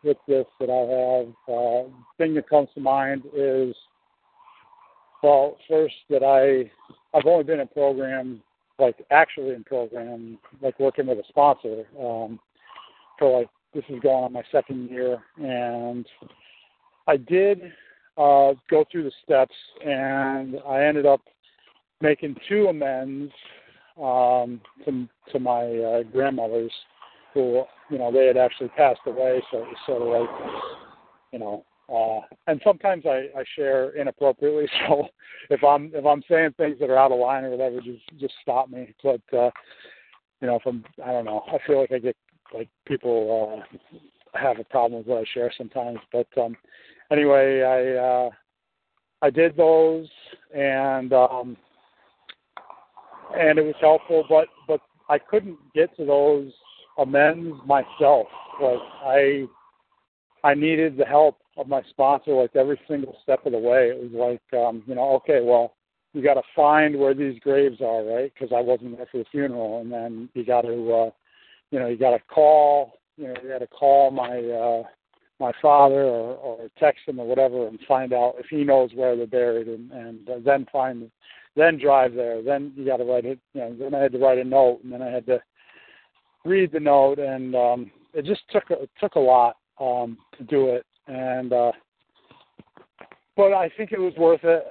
with 0.02 0.16
this 0.26 0.46
that 0.61 0.70
I 0.70 1.24
have. 1.24 1.56
Uh, 1.56 1.88
thing 2.16 2.34
that 2.34 2.48
comes 2.48 2.68
to 2.74 2.80
mind 2.80 3.22
is, 3.34 3.74
well, 5.22 5.56
first 5.68 5.94
that 6.11 6.22
I 6.22 6.70
I've 7.14 7.27
only 7.27 7.44
been 7.44 7.61
in 7.61 7.68
program, 7.68 8.42
like 8.79 8.97
actually 9.11 9.55
in 9.55 9.64
program, 9.64 10.38
like 10.62 10.79
working 10.79 11.07
with 11.07 11.18
a 11.18 11.25
sponsor 11.29 11.85
um, 12.01 12.38
for 13.18 13.40
like 13.40 13.49
this 13.75 13.85
is 13.88 14.01
going 14.01 14.25
on 14.25 14.33
my 14.33 14.42
second 14.51 14.90
year, 14.90 15.18
and 15.37 16.07
I 17.07 17.16
did 17.16 17.61
uh, 18.16 18.55
go 18.71 18.85
through 18.90 19.05
the 19.05 19.12
steps, 19.25 19.55
and 19.85 20.57
I 20.66 20.85
ended 20.85 21.07
up 21.07 21.21
making 22.01 22.37
two 22.49 22.66
amends 22.66 23.33
um, 24.01 24.61
to 24.85 25.09
to 25.33 25.38
my 25.38 25.64
uh, 25.64 26.03
grandmothers, 26.05 26.73
who 27.35 27.62
you 27.90 27.99
know 27.99 28.12
they 28.12 28.27
had 28.27 28.37
actually 28.37 28.68
passed 28.71 29.01
away, 29.07 29.42
so 29.51 29.59
it 29.59 29.66
was 29.66 29.77
sort 29.87 30.03
of 30.03 30.09
like 30.09 30.53
you 31.33 31.38
know 31.38 31.64
uh, 31.92 32.20
and 32.46 32.61
sometimes 32.62 33.05
I, 33.07 33.29
I 33.37 33.44
share 33.57 33.96
inappropriately. 33.96 34.68
So 34.88 35.09
if 35.51 35.62
I'm 35.64 35.90
if 35.94 36.05
I'm 36.05 36.22
saying 36.29 36.55
things 36.57 36.77
that 36.81 36.90
are 36.90 36.98
out 36.98 37.12
of 37.12 37.18
line 37.18 37.44
or 37.44 37.51
whatever, 37.51 37.81
just 37.81 38.03
just 38.18 38.35
stop 38.42 38.68
me. 38.68 38.94
But 39.03 39.20
uh, 39.33 39.51
you 40.40 40.46
know, 40.46 40.57
if 40.57 40.62
I'm 40.66 40.85
I 41.05 41.12
don't 41.12 41.24
know, 41.24 41.44
I 41.48 41.59
feel 41.66 41.81
like 41.81 41.92
I 41.92 41.98
get 41.98 42.16
like 42.55 42.68
people 42.87 43.64
uh, 43.64 44.38
have 44.38 44.59
a 44.59 44.64
problem 44.64 44.98
with 44.98 45.07
what 45.07 45.18
I 45.20 45.24
share 45.33 45.53
sometimes. 45.57 45.98
But 46.12 46.27
um, 46.37 46.57
anyway, 47.11 47.62
I 47.62 48.27
uh, 48.27 48.31
I 49.22 49.31
did 49.31 49.57
those 49.57 50.09
and 50.55 51.12
um, 51.12 51.57
and 53.38 53.59
it 53.59 53.64
was 53.64 53.74
helpful, 53.81 54.24
but 54.29 54.48
but 54.66 54.81
I 55.09 55.18
couldn't 55.18 55.59
get 55.74 55.96
to 55.96 56.05
those 56.05 56.53
amends 56.98 57.57
myself. 57.66 58.27
Like 58.61 58.79
I 59.05 59.44
I 60.44 60.55
needed 60.55 60.96
the 60.96 61.05
help 61.05 61.38
of 61.59 61.68
my 61.68 61.83
sponsor 61.90 62.33
like 62.33 62.55
every 62.55 62.81
single 62.88 63.16
step 63.23 63.44
of 63.44 63.53
the 63.53 63.59
way. 63.59 63.88
It 63.88 64.12
was 64.12 64.12
like, 64.53 64.61
um, 64.61 64.83
you 64.87 64.94
know, 64.94 65.11
okay, 65.16 65.40
well, 65.42 65.75
you 66.14 66.23
got 66.23 66.35
to 66.35 66.42
find 66.57 66.99
where 66.99 67.14
these 67.14 67.38
graves 67.40 67.81
are, 67.81 68.05
right? 68.05 68.33
Because 68.33 68.55
I 68.57 68.61
wasn't 68.61 68.97
there 68.97 69.07
for 69.11 69.18
the 69.18 69.25
funeral, 69.31 69.81
and 69.81 69.92
then 69.92 70.29
you 70.35 70.44
got 70.44 70.62
to, 70.62 70.92
uh, 70.92 71.11
you 71.71 71.79
know, 71.79 71.88
you 71.88 71.99
got 71.99 72.12
to 72.12 72.21
call, 72.21 72.94
you 73.16 73.29
know, 73.29 73.35
you 73.42 73.49
got 73.49 73.59
to 73.59 73.66
call 73.66 74.11
my 74.11 74.38
uh, 74.38 74.83
my 75.40 75.53
father 75.61 76.03
or, 76.03 76.35
or 76.37 76.68
text 76.79 77.03
him 77.07 77.21
or 77.21 77.27
whatever 77.27 77.68
and 77.68 77.79
find 77.87 78.12
out 78.12 78.35
if 78.38 78.47
he 78.47 78.64
knows 78.64 78.90
where 78.94 79.16
they're 79.16 79.27
buried, 79.27 79.68
and 79.68 79.90
and 79.92 80.29
uh, 80.29 80.35
then 80.44 80.66
find, 80.73 81.11
then 81.57 81.79
drive 81.79 82.14
there. 82.14 82.42
Then 82.42 82.73
you 82.75 82.87
got 82.87 82.99
to 82.99 83.05
write 83.05 83.27
it, 83.27 83.38
you 83.53 83.61
know. 83.61 83.77
Then 83.79 83.94
I 83.94 83.99
had 83.99 84.12
to 84.12 84.18
write 84.18 84.38
a 84.38 84.44
note, 84.44 84.81
and 84.83 84.92
then 84.92 85.03
I 85.03 85.11
had 85.11 85.27
to 85.27 85.42
read 86.44 86.73
the 86.73 86.81
note, 86.81 87.18
and 87.18 87.55
um, 87.55 87.90
it 88.14 88.25
just 88.25 88.42
took 88.51 88.64
it 88.71 88.90
took 88.99 89.16
a 89.16 89.21
lot 89.21 89.57
um, 89.79 90.16
to 90.38 90.44
do 90.44 90.68
it 90.68 90.87
and 91.09 91.53
uh, 91.53 91.73
but 93.37 93.53
I 93.53 93.71
think 93.77 93.92
it 93.92 94.01
was 94.01 94.14
worth 94.16 94.44
it. 94.44 94.64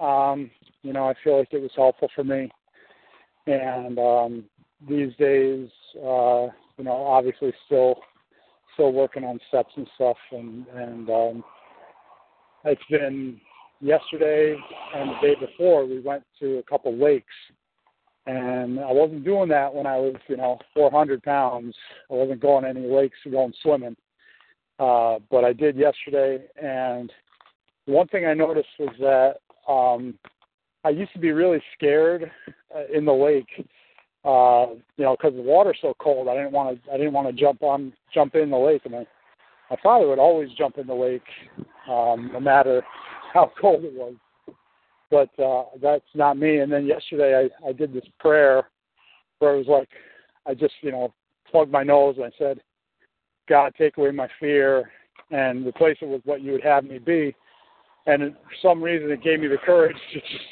Um, 0.00 0.50
you 0.82 0.92
know, 0.92 1.08
I 1.08 1.14
feel 1.22 1.38
like 1.38 1.52
it 1.52 1.62
was 1.62 1.70
helpful 1.76 2.08
for 2.14 2.24
me, 2.24 2.50
and 3.46 3.98
um, 3.98 4.44
these 4.88 5.14
days, 5.16 5.68
uh, 5.96 6.48
you 6.76 6.84
know, 6.84 7.04
obviously 7.06 7.52
still 7.66 7.96
still 8.74 8.92
working 8.92 9.24
on 9.24 9.38
steps 9.48 9.72
and 9.76 9.88
stuff, 9.94 10.16
and 10.32 10.66
and 10.68 11.10
um, 11.10 11.44
it's 12.64 12.82
been 12.90 13.40
yesterday 13.80 14.56
and 14.94 15.10
the 15.10 15.28
day 15.28 15.34
before 15.38 15.84
we 15.84 16.00
went 16.00 16.22
to 16.40 16.58
a 16.58 16.62
couple 16.62 16.96
lakes 16.96 17.26
and 18.26 18.80
I 18.80 18.90
wasn't 18.90 19.24
doing 19.24 19.48
that 19.50 19.74
when 19.74 19.86
I 19.86 19.98
was, 19.98 20.14
you 20.28 20.36
know, 20.36 20.58
400 20.74 21.22
pounds. 21.22 21.74
I 22.10 22.14
wasn't 22.14 22.40
going 22.40 22.64
any 22.64 22.86
lakes 22.86 23.18
or 23.26 23.32
going 23.32 23.52
swimming. 23.62 23.96
Uh, 24.78 25.18
but 25.30 25.44
I 25.44 25.52
did 25.52 25.76
yesterday, 25.76 26.44
and 26.60 27.12
one 27.86 28.08
thing 28.08 28.26
I 28.26 28.34
noticed 28.34 28.68
was 28.78 28.94
that 29.00 29.72
um, 29.72 30.18
I 30.84 30.90
used 30.90 31.12
to 31.12 31.18
be 31.18 31.30
really 31.30 31.62
scared 31.76 32.30
uh, 32.74 32.82
in 32.92 33.04
the 33.04 33.12
lake, 33.12 33.66
uh, 34.24 34.66
you 34.96 35.04
know, 35.04 35.16
because 35.16 35.34
the 35.34 35.42
water's 35.42 35.78
so 35.80 35.94
cold. 36.00 36.28
I 36.28 36.34
didn't 36.34 36.52
want 36.52 36.82
to. 36.84 36.92
I 36.92 36.96
didn't 36.96 37.12
want 37.12 37.28
to 37.28 37.40
jump 37.40 37.62
on, 37.62 37.92
jump 38.12 38.34
in 38.34 38.50
the 38.50 38.56
lake, 38.56 38.82
and 38.84 38.94
my 38.94 39.06
my 39.70 39.76
father 39.82 40.08
would 40.08 40.18
always 40.18 40.50
jump 40.58 40.78
in 40.78 40.86
the 40.86 40.94
lake, 40.94 41.22
um, 41.88 42.30
no 42.32 42.40
matter 42.40 42.82
how 43.32 43.52
cold 43.60 43.84
it 43.84 43.94
was 43.94 44.14
but 45.14 45.30
uh, 45.40 45.64
that's 45.80 46.04
not 46.14 46.36
me. 46.36 46.58
And 46.58 46.72
then 46.72 46.86
yesterday 46.86 47.48
I, 47.64 47.68
I 47.68 47.72
did 47.72 47.94
this 47.94 48.04
prayer 48.18 48.68
where 49.38 49.54
it 49.54 49.58
was 49.58 49.68
like 49.68 49.88
I 50.46 50.54
just 50.54 50.74
you 50.80 50.90
know 50.90 51.14
plugged 51.48 51.70
my 51.70 51.84
nose 51.84 52.16
and 52.16 52.26
I 52.26 52.30
said, 52.36 52.60
God, 53.48 53.74
take 53.76 53.96
away 53.96 54.10
my 54.10 54.28
fear 54.40 54.90
and 55.30 55.66
replace 55.66 55.96
it 56.00 56.08
with 56.08 56.22
what 56.24 56.42
you 56.42 56.52
would 56.52 56.62
have 56.62 56.84
me 56.84 56.98
be. 56.98 57.34
And 58.06 58.34
for 58.34 58.56
some 58.62 58.82
reason, 58.82 59.10
it 59.10 59.22
gave 59.22 59.40
me 59.40 59.48
the 59.48 59.58
courage 59.58 59.96
to 60.12 60.20
just, 60.20 60.44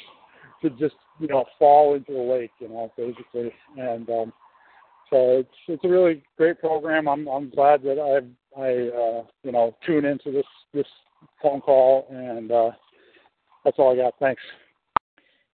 to 0.61 0.69
just 0.71 0.95
you 1.19 1.27
know 1.27 1.45
fall 1.59 1.95
into 1.95 2.13
the 2.13 2.19
lake, 2.19 2.51
you 2.59 2.69
know, 2.69 2.91
basically. 2.97 3.53
And 3.77 4.09
um, 4.09 4.33
so 5.09 5.39
it's 5.39 5.49
it's 5.67 5.83
a 5.83 5.89
really 5.89 6.23
great 6.37 6.59
program. 6.59 7.07
I'm 7.07 7.27
I'm 7.27 7.49
glad 7.49 7.83
that 7.83 7.99
I 7.99 8.59
I 8.59 8.67
uh, 8.67 9.23
you 9.43 9.51
know 9.51 9.75
tune 9.85 10.05
into 10.05 10.31
this 10.31 10.45
this 10.73 10.87
phone 11.41 11.61
call 11.61 12.07
and 12.09 12.51
uh, 12.51 12.71
that's 13.63 13.77
all 13.77 13.93
I 13.93 14.03
got. 14.03 14.15
Thanks. 14.19 14.41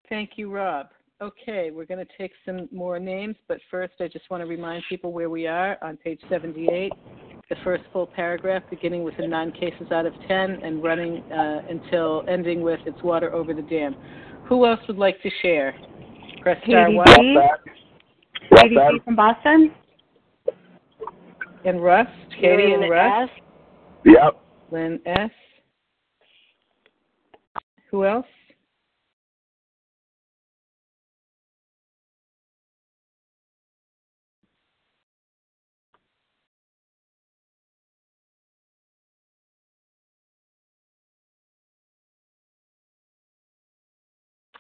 Thank 0.10 0.32
you, 0.36 0.54
Rob. 0.54 0.88
Okay, 1.20 1.72
we're 1.72 1.86
going 1.86 2.06
to 2.06 2.12
take 2.18 2.32
some 2.46 2.70
more 2.72 3.00
names, 3.00 3.36
but 3.48 3.58
first 3.72 3.94
I 4.00 4.08
just 4.08 4.30
want 4.30 4.42
to 4.42 4.48
remind 4.48 4.84
people 4.88 5.12
where 5.12 5.32
we 5.32 5.48
are 5.48 5.78
on 5.82 5.98
page 5.98 6.22
78, 6.30 6.94
the 7.50 7.56
first 7.64 7.84
full 7.94 8.06
paragraph 8.06 8.62
beginning 8.70 9.04
with 9.04 9.16
the 9.18 9.28
nine 9.28 9.52
cases 9.52 9.92
out 9.92 10.06
of 10.06 10.14
10 10.28 10.52
and 10.64 10.84
running 10.84 11.24
uh, 11.32 11.62
until 11.70 12.24
ending 12.28 12.62
with 12.62 12.80
it's 12.86 13.02
water 13.04 13.34
over 13.34 13.54
the 13.54 13.62
dam. 13.62 13.96
Who 14.50 14.66
else 14.66 14.80
would 14.88 14.98
like 14.98 15.22
to 15.24 15.30
share? 15.42 15.74
Press 16.42 16.62
star 16.68 16.92
one. 16.92 17.06
Katie 18.56 18.76
G 18.76 19.00
from 19.04 19.16
Boston. 19.16 19.74
And 21.66 21.84
Russ, 21.84 22.08
Katie 22.40 22.68
Lynn 22.72 22.84
and 22.84 22.92
Russ. 22.92 23.30
S. 23.30 23.42
Yep. 24.06 24.42
Lynn 24.72 25.00
S. 25.06 25.32
Who 27.92 28.06
else? 28.06 28.26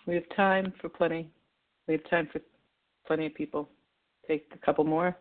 We 0.08 0.16
have 0.16 0.24
time 0.38 0.74
for 0.80 0.88
plenty. 0.88 1.30
We 1.86 1.96
have 1.96 2.10
time 2.10 2.30
for 2.32 2.40
plenty 3.06 3.26
of 3.26 3.36
people. 3.36 3.70
Take 4.26 4.50
a 4.54 4.66
couple 4.66 4.86
more. 4.86 5.18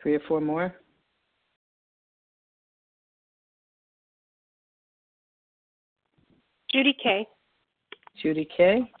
Three 0.00 0.14
or 0.14 0.20
four 0.28 0.40
more. 0.40 0.72
Judy 6.70 6.96
K. 7.02 7.26
Judy 8.22 8.48
K. 8.56 8.92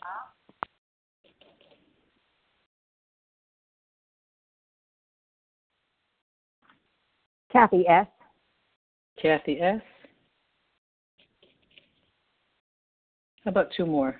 Kathy 7.52 7.86
S. 7.86 8.06
Kathy 9.22 9.60
S. 9.60 9.80
How 13.44 13.50
about 13.50 13.68
two 13.76 13.86
more? 13.86 14.16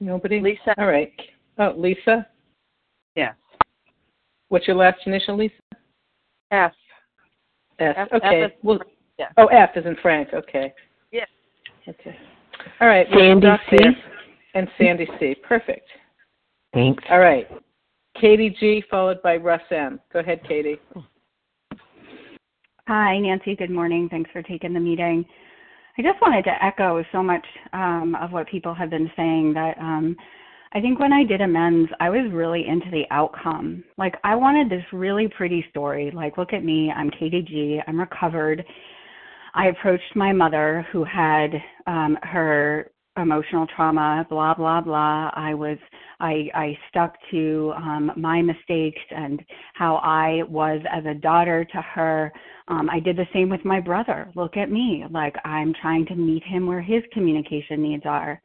Nobody? 0.00 0.40
Lisa. 0.40 0.74
All 0.78 0.86
right. 0.86 1.12
Oh, 1.58 1.72
Lisa? 1.76 2.26
Yes. 3.16 3.34
What's 4.48 4.66
your 4.66 4.76
last 4.76 4.98
initial, 5.06 5.36
Lisa? 5.36 5.54
F. 6.50 6.72
S. 7.78 7.94
F- 7.96 8.08
okay. 8.12 8.42
F 8.44 8.50
is- 8.50 8.56
well, 8.62 8.80
yeah. 9.18 9.28
Oh, 9.36 9.46
F 9.46 9.70
is 9.76 9.86
in 9.86 9.96
Frank. 10.02 10.28
Okay. 10.34 10.72
Yes. 11.12 11.28
Okay. 11.88 12.16
All 12.80 12.88
right. 12.88 13.06
Sandy 13.16 13.46
C. 13.70 13.76
there. 13.78 13.96
And 14.54 14.68
Sandy 14.78 15.08
C. 15.18 15.34
Perfect. 15.46 15.88
Thanks. 16.72 17.02
All 17.10 17.20
right. 17.20 17.48
Katie 18.20 18.50
G. 18.60 18.82
followed 18.90 19.20
by 19.22 19.36
Russ 19.36 19.62
M. 19.70 20.00
Go 20.12 20.20
ahead, 20.20 20.40
Katie. 20.46 20.78
Hi, 22.86 23.18
Nancy. 23.18 23.56
Good 23.56 23.70
morning. 23.70 24.08
Thanks 24.08 24.30
for 24.32 24.42
taking 24.42 24.72
the 24.72 24.80
meeting. 24.80 25.24
I 25.96 26.02
just 26.02 26.20
wanted 26.20 26.42
to 26.44 26.64
echo 26.64 27.04
so 27.12 27.22
much 27.22 27.46
um, 27.72 28.16
of 28.20 28.32
what 28.32 28.48
people 28.48 28.74
have 28.74 28.90
been 28.90 29.10
saying 29.16 29.54
that 29.54 29.78
um, 29.78 30.16
I 30.72 30.80
think 30.80 30.98
when 30.98 31.12
I 31.12 31.22
did 31.22 31.40
amends, 31.40 31.88
I 32.00 32.10
was 32.10 32.32
really 32.32 32.66
into 32.66 32.90
the 32.90 33.04
outcome. 33.12 33.84
Like, 33.96 34.16
I 34.24 34.34
wanted 34.34 34.68
this 34.68 34.84
really 34.92 35.28
pretty 35.28 35.64
story. 35.70 36.10
Like, 36.10 36.36
look 36.36 36.52
at 36.52 36.64
me. 36.64 36.90
I'm 36.90 37.10
Katie 37.10 37.42
G. 37.42 37.80
I'm 37.86 38.00
recovered. 38.00 38.64
I 39.54 39.66
approached 39.68 40.16
my 40.16 40.32
mother 40.32 40.84
who 40.90 41.04
had 41.04 41.50
um, 41.86 42.18
her 42.22 42.90
emotional 43.16 43.66
trauma, 43.74 44.26
blah, 44.28 44.54
blah, 44.54 44.80
blah. 44.80 45.30
I 45.34 45.54
was, 45.54 45.78
I, 46.20 46.48
I 46.54 46.78
stuck 46.88 47.14
to 47.30 47.72
um, 47.76 48.12
my 48.16 48.42
mistakes 48.42 49.00
and 49.10 49.40
how 49.74 49.96
I 49.96 50.42
was 50.48 50.80
as 50.90 51.04
a 51.06 51.14
daughter 51.14 51.64
to 51.64 51.82
her. 51.82 52.32
Um, 52.68 52.88
I 52.90 53.00
did 53.00 53.16
the 53.16 53.26
same 53.32 53.48
with 53.48 53.64
my 53.64 53.80
brother. 53.80 54.30
Look 54.34 54.56
at 54.56 54.70
me. 54.70 55.04
Like 55.10 55.36
I'm 55.44 55.74
trying 55.80 56.06
to 56.06 56.14
meet 56.14 56.42
him 56.44 56.66
where 56.66 56.82
his 56.82 57.02
communication 57.12 57.82
needs 57.82 58.04
are. 58.04 58.40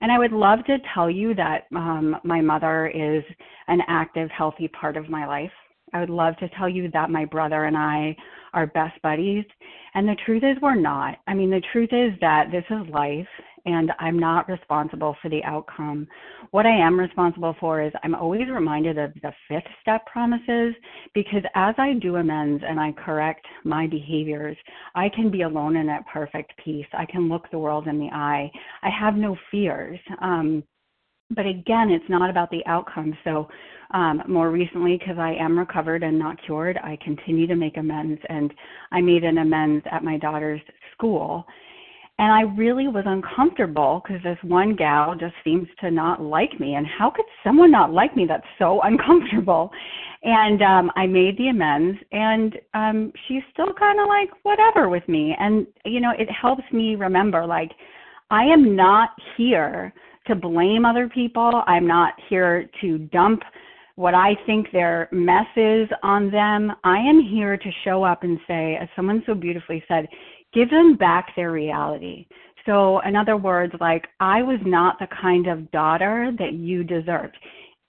And 0.00 0.10
I 0.10 0.18
would 0.18 0.32
love 0.32 0.60
to 0.66 0.78
tell 0.94 1.10
you 1.10 1.34
that 1.34 1.66
um, 1.76 2.16
my 2.24 2.40
mother 2.40 2.86
is 2.88 3.22
an 3.68 3.80
active, 3.86 4.30
healthy 4.30 4.68
part 4.68 4.96
of 4.96 5.10
my 5.10 5.26
life. 5.26 5.52
I 5.92 6.00
would 6.00 6.10
love 6.10 6.36
to 6.38 6.48
tell 6.50 6.68
you 6.68 6.90
that 6.92 7.10
my 7.10 7.24
brother 7.24 7.64
and 7.64 7.76
I 7.76 8.16
are 8.52 8.66
best 8.66 9.00
buddies. 9.02 9.44
And 9.94 10.08
the 10.08 10.16
truth 10.24 10.42
is, 10.44 10.56
we're 10.62 10.74
not. 10.74 11.18
I 11.26 11.34
mean, 11.34 11.50
the 11.50 11.62
truth 11.72 11.90
is 11.92 12.12
that 12.20 12.50
this 12.50 12.64
is 12.70 12.88
life, 12.92 13.26
and 13.66 13.92
I'm 13.98 14.18
not 14.18 14.48
responsible 14.48 15.16
for 15.20 15.28
the 15.28 15.42
outcome. 15.44 16.06
What 16.50 16.66
I 16.66 16.76
am 16.76 16.98
responsible 16.98 17.54
for 17.60 17.82
is 17.82 17.92
I'm 18.02 18.14
always 18.14 18.48
reminded 18.48 18.98
of 18.98 19.12
the 19.22 19.32
fifth 19.48 19.68
step 19.82 20.06
promises 20.06 20.74
because 21.14 21.42
as 21.54 21.74
I 21.78 21.94
do 21.94 22.16
amends 22.16 22.62
and 22.66 22.80
I 22.80 22.92
correct 22.92 23.46
my 23.64 23.86
behaviors, 23.86 24.56
I 24.94 25.08
can 25.08 25.30
be 25.30 25.42
alone 25.42 25.76
and 25.76 25.90
at 25.90 26.06
perfect 26.06 26.52
peace. 26.64 26.86
I 26.92 27.06
can 27.06 27.28
look 27.28 27.50
the 27.50 27.58
world 27.58 27.86
in 27.86 27.98
the 27.98 28.10
eye. 28.12 28.50
I 28.82 28.90
have 28.90 29.14
no 29.14 29.36
fears. 29.50 29.98
Um, 30.20 30.62
but 31.30 31.46
again, 31.46 31.90
it's 31.90 32.08
not 32.08 32.28
about 32.28 32.50
the 32.50 32.64
outcome. 32.66 33.16
So, 33.24 33.48
um, 33.92 34.22
more 34.28 34.50
recently, 34.50 34.96
because 34.98 35.18
I 35.18 35.34
am 35.34 35.58
recovered 35.58 36.02
and 36.02 36.18
not 36.18 36.42
cured, 36.44 36.78
I 36.78 36.98
continue 37.02 37.46
to 37.46 37.56
make 37.56 37.76
amends. 37.76 38.20
And 38.28 38.52
I 38.92 39.00
made 39.00 39.24
an 39.24 39.38
amends 39.38 39.84
at 39.90 40.04
my 40.04 40.16
daughter's 40.16 40.60
school. 40.92 41.46
And 42.20 42.30
I 42.30 42.42
really 42.54 42.86
was 42.86 43.04
uncomfortable 43.06 44.02
because 44.04 44.22
this 44.22 44.36
one 44.42 44.76
gal 44.76 45.14
just 45.14 45.32
seems 45.42 45.66
to 45.80 45.90
not 45.90 46.20
like 46.20 46.60
me. 46.60 46.74
And 46.74 46.86
how 46.86 47.08
could 47.08 47.24
someone 47.42 47.70
not 47.70 47.94
like 47.94 48.14
me? 48.14 48.26
That's 48.28 48.46
so 48.58 48.80
uncomfortable. 48.84 49.70
And 50.22 50.60
um, 50.60 50.90
I 50.96 51.06
made 51.06 51.38
the 51.38 51.48
amends, 51.48 51.98
and 52.12 52.58
um, 52.74 53.10
she's 53.26 53.40
still 53.54 53.72
kind 53.72 53.98
of 53.98 54.06
like, 54.06 54.28
whatever 54.42 54.90
with 54.90 55.08
me. 55.08 55.34
And, 55.40 55.66
you 55.86 55.98
know, 55.98 56.10
it 56.10 56.28
helps 56.30 56.64
me 56.74 56.94
remember, 56.94 57.46
like, 57.46 57.70
I 58.30 58.42
am 58.42 58.76
not 58.76 59.08
here 59.38 59.94
to 60.26 60.34
blame 60.34 60.84
other 60.84 61.08
people. 61.08 61.62
I'm 61.66 61.86
not 61.86 62.12
here 62.28 62.68
to 62.82 62.98
dump 62.98 63.40
what 63.94 64.14
I 64.14 64.34
think 64.44 64.66
their 64.72 65.08
mess 65.10 65.46
is 65.56 65.88
on 66.02 66.30
them. 66.30 66.70
I 66.84 66.98
am 66.98 67.20
here 67.20 67.56
to 67.56 67.70
show 67.82 68.04
up 68.04 68.24
and 68.24 68.38
say, 68.46 68.76
as 68.76 68.88
someone 68.94 69.22
so 69.24 69.32
beautifully 69.32 69.82
said, 69.88 70.06
give 70.52 70.70
them 70.70 70.96
back 70.96 71.34
their 71.36 71.52
reality. 71.52 72.26
So, 72.66 73.00
in 73.00 73.16
other 73.16 73.36
words, 73.36 73.72
like 73.80 74.06
I 74.20 74.42
was 74.42 74.60
not 74.64 74.98
the 74.98 75.08
kind 75.20 75.46
of 75.46 75.70
daughter 75.70 76.32
that 76.38 76.52
you 76.52 76.84
deserved. 76.84 77.36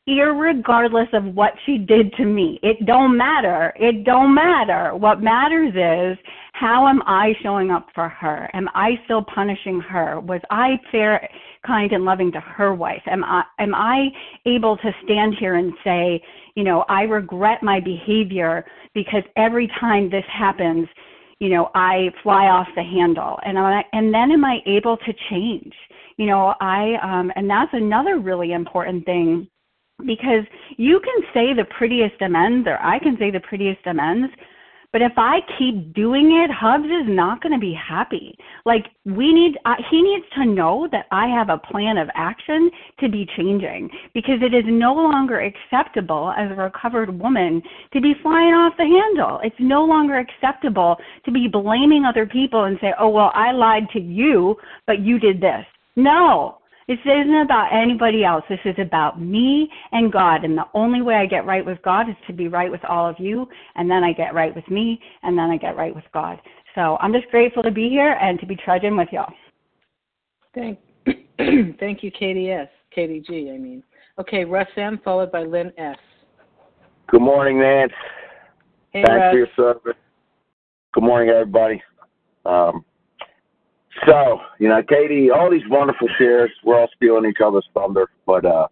Irregardless 0.07 1.13
of 1.13 1.35
what 1.35 1.53
she 1.65 1.77
did 1.77 2.11
to 2.13 2.25
me, 2.25 2.59
it 2.63 2.85
don't 2.85 3.15
matter. 3.15 3.71
It 3.75 4.03
don't 4.03 4.33
matter. 4.33 4.95
What 4.95 5.21
matters 5.21 5.73
is 5.75 6.17
how 6.53 6.87
am 6.87 7.01
I 7.05 7.33
showing 7.43 7.71
up 7.71 7.87
for 7.93 8.09
her? 8.09 8.49
Am 8.53 8.67
I 8.73 8.91
still 9.05 9.23
punishing 9.23 9.79
her? 9.81 10.19
Was 10.19 10.41
I 10.49 10.79
fair, 10.91 11.29
kind, 11.65 11.91
and 11.91 12.03
loving 12.03 12.31
to 12.31 12.39
her 12.39 12.73
wife? 12.73 13.01
Am 13.05 13.23
I 13.23 13.43
am 13.59 13.75
I 13.75 14.07
able 14.45 14.77
to 14.77 14.91
stand 15.03 15.35
here 15.39 15.55
and 15.55 15.73
say, 15.83 16.21
you 16.55 16.63
know, 16.63 16.83
I 16.89 17.03
regret 17.03 17.61
my 17.61 17.79
behavior 17.79 18.65
because 18.93 19.23
every 19.37 19.67
time 19.79 20.09
this 20.09 20.25
happens, 20.31 20.87
you 21.41 21.49
know, 21.49 21.71
I 21.73 22.11
fly 22.21 22.45
off 22.49 22.67
the 22.75 22.83
handle, 22.83 23.39
and 23.43 23.57
I, 23.57 23.83
and 23.93 24.13
then 24.13 24.31
am 24.31 24.45
I 24.45 24.59
able 24.67 24.95
to 24.97 25.13
change? 25.31 25.73
You 26.17 26.27
know, 26.27 26.53
I 26.61 26.93
um, 27.01 27.31
and 27.35 27.49
that's 27.49 27.73
another 27.73 28.19
really 28.19 28.51
important 28.51 29.05
thing 29.05 29.47
because 30.05 30.45
you 30.77 30.99
can 30.99 31.23
say 31.33 31.55
the 31.55 31.65
prettiest 31.75 32.21
amends 32.21 32.67
or 32.67 32.77
I 32.79 32.99
can 32.99 33.17
say 33.17 33.31
the 33.31 33.39
prettiest 33.39 33.79
amends, 33.87 34.31
but 34.91 35.01
if 35.01 35.13
I 35.17 35.39
keep 35.57 35.93
doing 35.93 36.43
it, 36.43 36.51
Hubs 36.51 36.85
is 36.85 37.07
not 37.07 37.41
going 37.41 37.53
to 37.53 37.59
be 37.59 37.73
happy. 37.73 38.37
Like 38.65 38.87
we 39.05 39.33
need, 39.33 39.57
uh, 39.65 39.75
he 39.89 40.01
needs 40.01 40.25
to 40.35 40.45
know 40.45 40.87
that 40.91 41.05
I 41.11 41.27
have 41.27 41.49
a 41.49 41.57
plan 41.57 41.97
of 41.97 42.09
action 42.13 42.69
to 42.99 43.09
be 43.09 43.27
changing 43.37 43.89
because 44.13 44.41
it 44.41 44.53
is 44.53 44.65
no 44.67 44.93
longer 44.93 45.39
acceptable 45.39 46.33
as 46.37 46.51
a 46.51 46.55
recovered 46.55 47.17
woman 47.17 47.61
to 47.93 48.01
be 48.01 48.13
flying 48.21 48.53
off 48.53 48.73
the 48.77 48.83
handle. 48.83 49.39
It's 49.43 49.55
no 49.59 49.85
longer 49.85 50.17
acceptable 50.17 50.97
to 51.25 51.31
be 51.31 51.47
blaming 51.47 52.05
other 52.05 52.25
people 52.25 52.65
and 52.65 52.77
say, 52.81 52.93
"Oh 52.99 53.09
well, 53.09 53.31
I 53.33 53.51
lied 53.51 53.89
to 53.93 53.99
you, 53.99 54.57
but 54.87 54.99
you 54.99 55.19
did 55.19 55.39
this." 55.41 55.65
No, 55.95 56.60
this 56.91 56.99
isn't 57.05 57.41
about 57.41 57.71
anybody 57.71 58.25
else. 58.25 58.43
This 58.49 58.59
is 58.65 58.75
about 58.77 59.21
me 59.21 59.69
and 59.93 60.11
God. 60.11 60.43
And 60.43 60.57
the 60.57 60.65
only 60.73 61.01
way 61.01 61.15
I 61.15 61.25
get 61.25 61.45
right 61.45 61.65
with 61.65 61.81
God 61.83 62.09
is 62.09 62.17
to 62.27 62.33
be 62.33 62.49
right 62.49 62.69
with 62.69 62.83
all 62.83 63.07
of 63.07 63.15
you. 63.17 63.47
And 63.75 63.89
then 63.89 64.03
I 64.03 64.11
get 64.11 64.33
right 64.33 64.53
with 64.53 64.69
me. 64.69 64.99
And 65.23 65.37
then 65.37 65.49
I 65.49 65.55
get 65.55 65.77
right 65.77 65.95
with 65.95 66.03
God. 66.13 66.41
So 66.75 66.97
I'm 66.99 67.13
just 67.13 67.29
grateful 67.31 67.63
to 67.63 67.71
be 67.71 67.87
here 67.87 68.17
and 68.21 68.37
to 68.41 68.45
be 68.45 68.57
trudging 68.57 68.97
with 68.97 69.07
y'all. 69.13 69.31
Thank, 70.53 70.79
thank 71.79 72.03
you, 72.03 72.11
Katie 72.11 72.51
S. 72.51 72.67
Katie 72.93 73.23
G. 73.25 73.51
I 73.55 73.57
mean. 73.57 73.83
Okay, 74.19 74.43
Russ 74.43 74.67
M. 74.75 74.99
Followed 75.05 75.31
by 75.31 75.43
Lynn 75.43 75.71
S. 75.77 75.95
Good 77.07 77.21
morning, 77.21 77.57
Nance. 77.57 77.93
Hey, 78.91 79.03
Thanks 79.05 79.21
Russ. 79.21 79.31
for 79.31 79.37
your 79.37 79.47
service. 79.55 80.01
Good 80.93 81.03
morning, 81.05 81.29
everybody. 81.29 81.81
Um, 82.45 82.83
so, 84.05 84.39
you 84.59 84.67
know, 84.69 84.81
Katie, 84.83 85.29
all 85.31 85.51
these 85.51 85.67
wonderful 85.69 86.07
shares, 86.17 86.51
we're 86.63 86.79
all 86.79 86.89
stealing 86.95 87.29
each 87.29 87.41
other's 87.43 87.67
thunder, 87.73 88.09
but, 88.25 88.45
uh, 88.45 88.67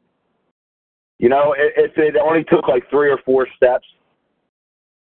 you 1.17 1.27
know, 1.27 1.53
if 1.57 1.97
it 1.97 2.15
only 2.15 2.45
took 2.45 2.67
like 2.67 2.89
three 2.89 3.11
or 3.11 3.19
four 3.25 3.47
steps, 3.55 3.85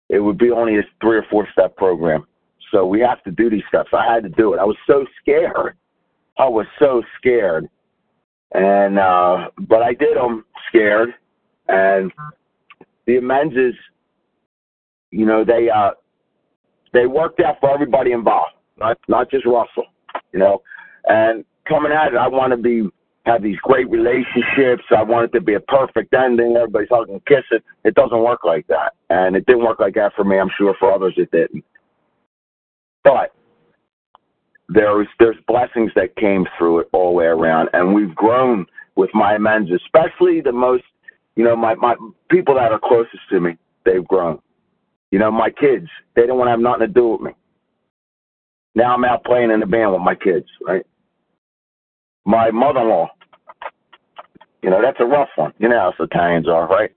it 0.09 0.19
would 0.19 0.39
be 0.39 0.51
only 0.51 0.79
a 0.79 0.83
three 1.01 1.19
or 1.19 1.27
four 1.31 1.47
step 1.53 1.77
program. 1.77 2.27
So 2.73 2.87
we 2.87 3.01
have 3.01 3.23
to 3.25 3.31
do 3.31 3.51
these 3.51 3.63
steps. 3.69 3.91
I 3.93 4.13
had 4.13 4.23
to 4.23 4.29
do 4.31 4.55
it. 4.55 4.59
I 4.59 4.65
was 4.65 4.77
so 4.87 5.05
scared. 5.21 5.77
I 6.39 6.49
was 6.49 6.67
so 6.79 7.03
scared. 7.19 7.69
And, 8.53 8.99
uh, 8.99 9.51
but 9.69 9.83
I 9.83 9.93
did 9.93 10.17
them 10.17 10.45
scared. 10.69 11.11
And 11.69 12.11
the 13.07 13.19
amends 13.19 13.55
is, 13.55 13.75
you 15.11 15.27
know, 15.27 15.45
they, 15.45 15.69
uh, 15.69 15.91
they 16.93 17.07
worked 17.07 17.41
out 17.41 17.57
for 17.61 17.73
everybody 17.73 18.13
involved, 18.13 18.55
not, 18.81 18.99
not 19.09 19.31
just 19.31 19.47
Russell 19.47 19.85
you 20.33 20.39
know. 20.39 20.63
And 21.07 21.45
coming 21.69 21.93
at 21.93 22.13
it, 22.13 22.17
I 22.17 22.29
want 22.29 22.53
to 22.53 22.57
be 22.57 22.89
have 23.27 23.43
these 23.43 23.59
great 23.63 23.89
relationships. 23.91 24.85
I 24.97 25.03
want 25.03 25.27
it 25.27 25.39
to 25.39 25.45
be 25.45 25.55
a 25.55 25.61
perfect 25.61 26.15
ending. 26.15 26.57
Everybody's 26.57 26.89
hugging 26.91 27.21
kissing. 27.27 27.65
It 27.85 27.95
doesn't 27.95 28.23
work 28.23 28.41
like 28.45 28.67
that, 28.69 28.95
and 29.11 29.37
it 29.37 29.47
didn't 29.47 29.65
work 29.65 29.79
like 29.79 29.95
that 29.95 30.13
for 30.17 30.25
me. 30.25 30.39
I'm 30.39 30.51
sure 30.57 30.75
for 30.79 30.93
others 30.93 31.15
it 31.17 31.31
didn't. 31.31 31.65
But 33.05 33.35
there's 34.69 35.09
there's 35.19 35.37
blessings 35.47 35.91
that 35.97 36.17
came 36.17 36.47
through 36.59 36.81
it 36.81 36.89
all 36.93 37.11
the 37.11 37.17
way 37.17 37.27
around, 37.27 37.69
and 37.73 37.95
we've 37.95 38.15
grown 38.15 38.67
with 38.97 39.11
my 39.15 39.35
amends, 39.35 39.71
especially 39.71 40.41
the 40.41 40.53
most, 40.53 40.85
you 41.37 41.45
know, 41.45 41.57
my 41.57 41.75
my 41.75 41.95
people 42.31 42.55
that 42.55 42.73
are 42.73 42.81
closest 42.83 43.23
to 43.31 43.41
me. 43.41 43.57
They've 43.85 44.07
grown. 44.07 44.39
You 45.11 45.19
know, 45.19 45.31
my 45.31 45.51
kids. 45.51 45.89
They 46.15 46.27
don't 46.27 46.39
want 46.39 46.49
to 46.49 46.53
have 46.53 46.61
nothing 46.61 46.87
to 46.87 46.87
do 46.87 47.09
with 47.09 47.21
me. 47.21 47.33
Now 48.75 48.95
I'm 48.95 49.05
out 49.05 49.25
playing 49.25 49.51
in 49.51 49.61
the 49.61 49.67
band 49.67 49.93
with 49.93 50.03
my 50.03 50.15
kids, 50.15 50.47
right? 50.67 50.87
My 52.25 52.51
mother-in-law, 52.51 53.09
you 54.63 54.71
know, 54.71 54.81
that's 54.83 55.01
a 55.01 55.05
rough 55.05 55.31
one. 55.37 55.53
You 55.59 55.69
know 55.69 55.79
how 55.79 55.89
us 55.89 55.95
Italians 55.99 56.49
are, 56.49 56.69
right? 56.69 56.91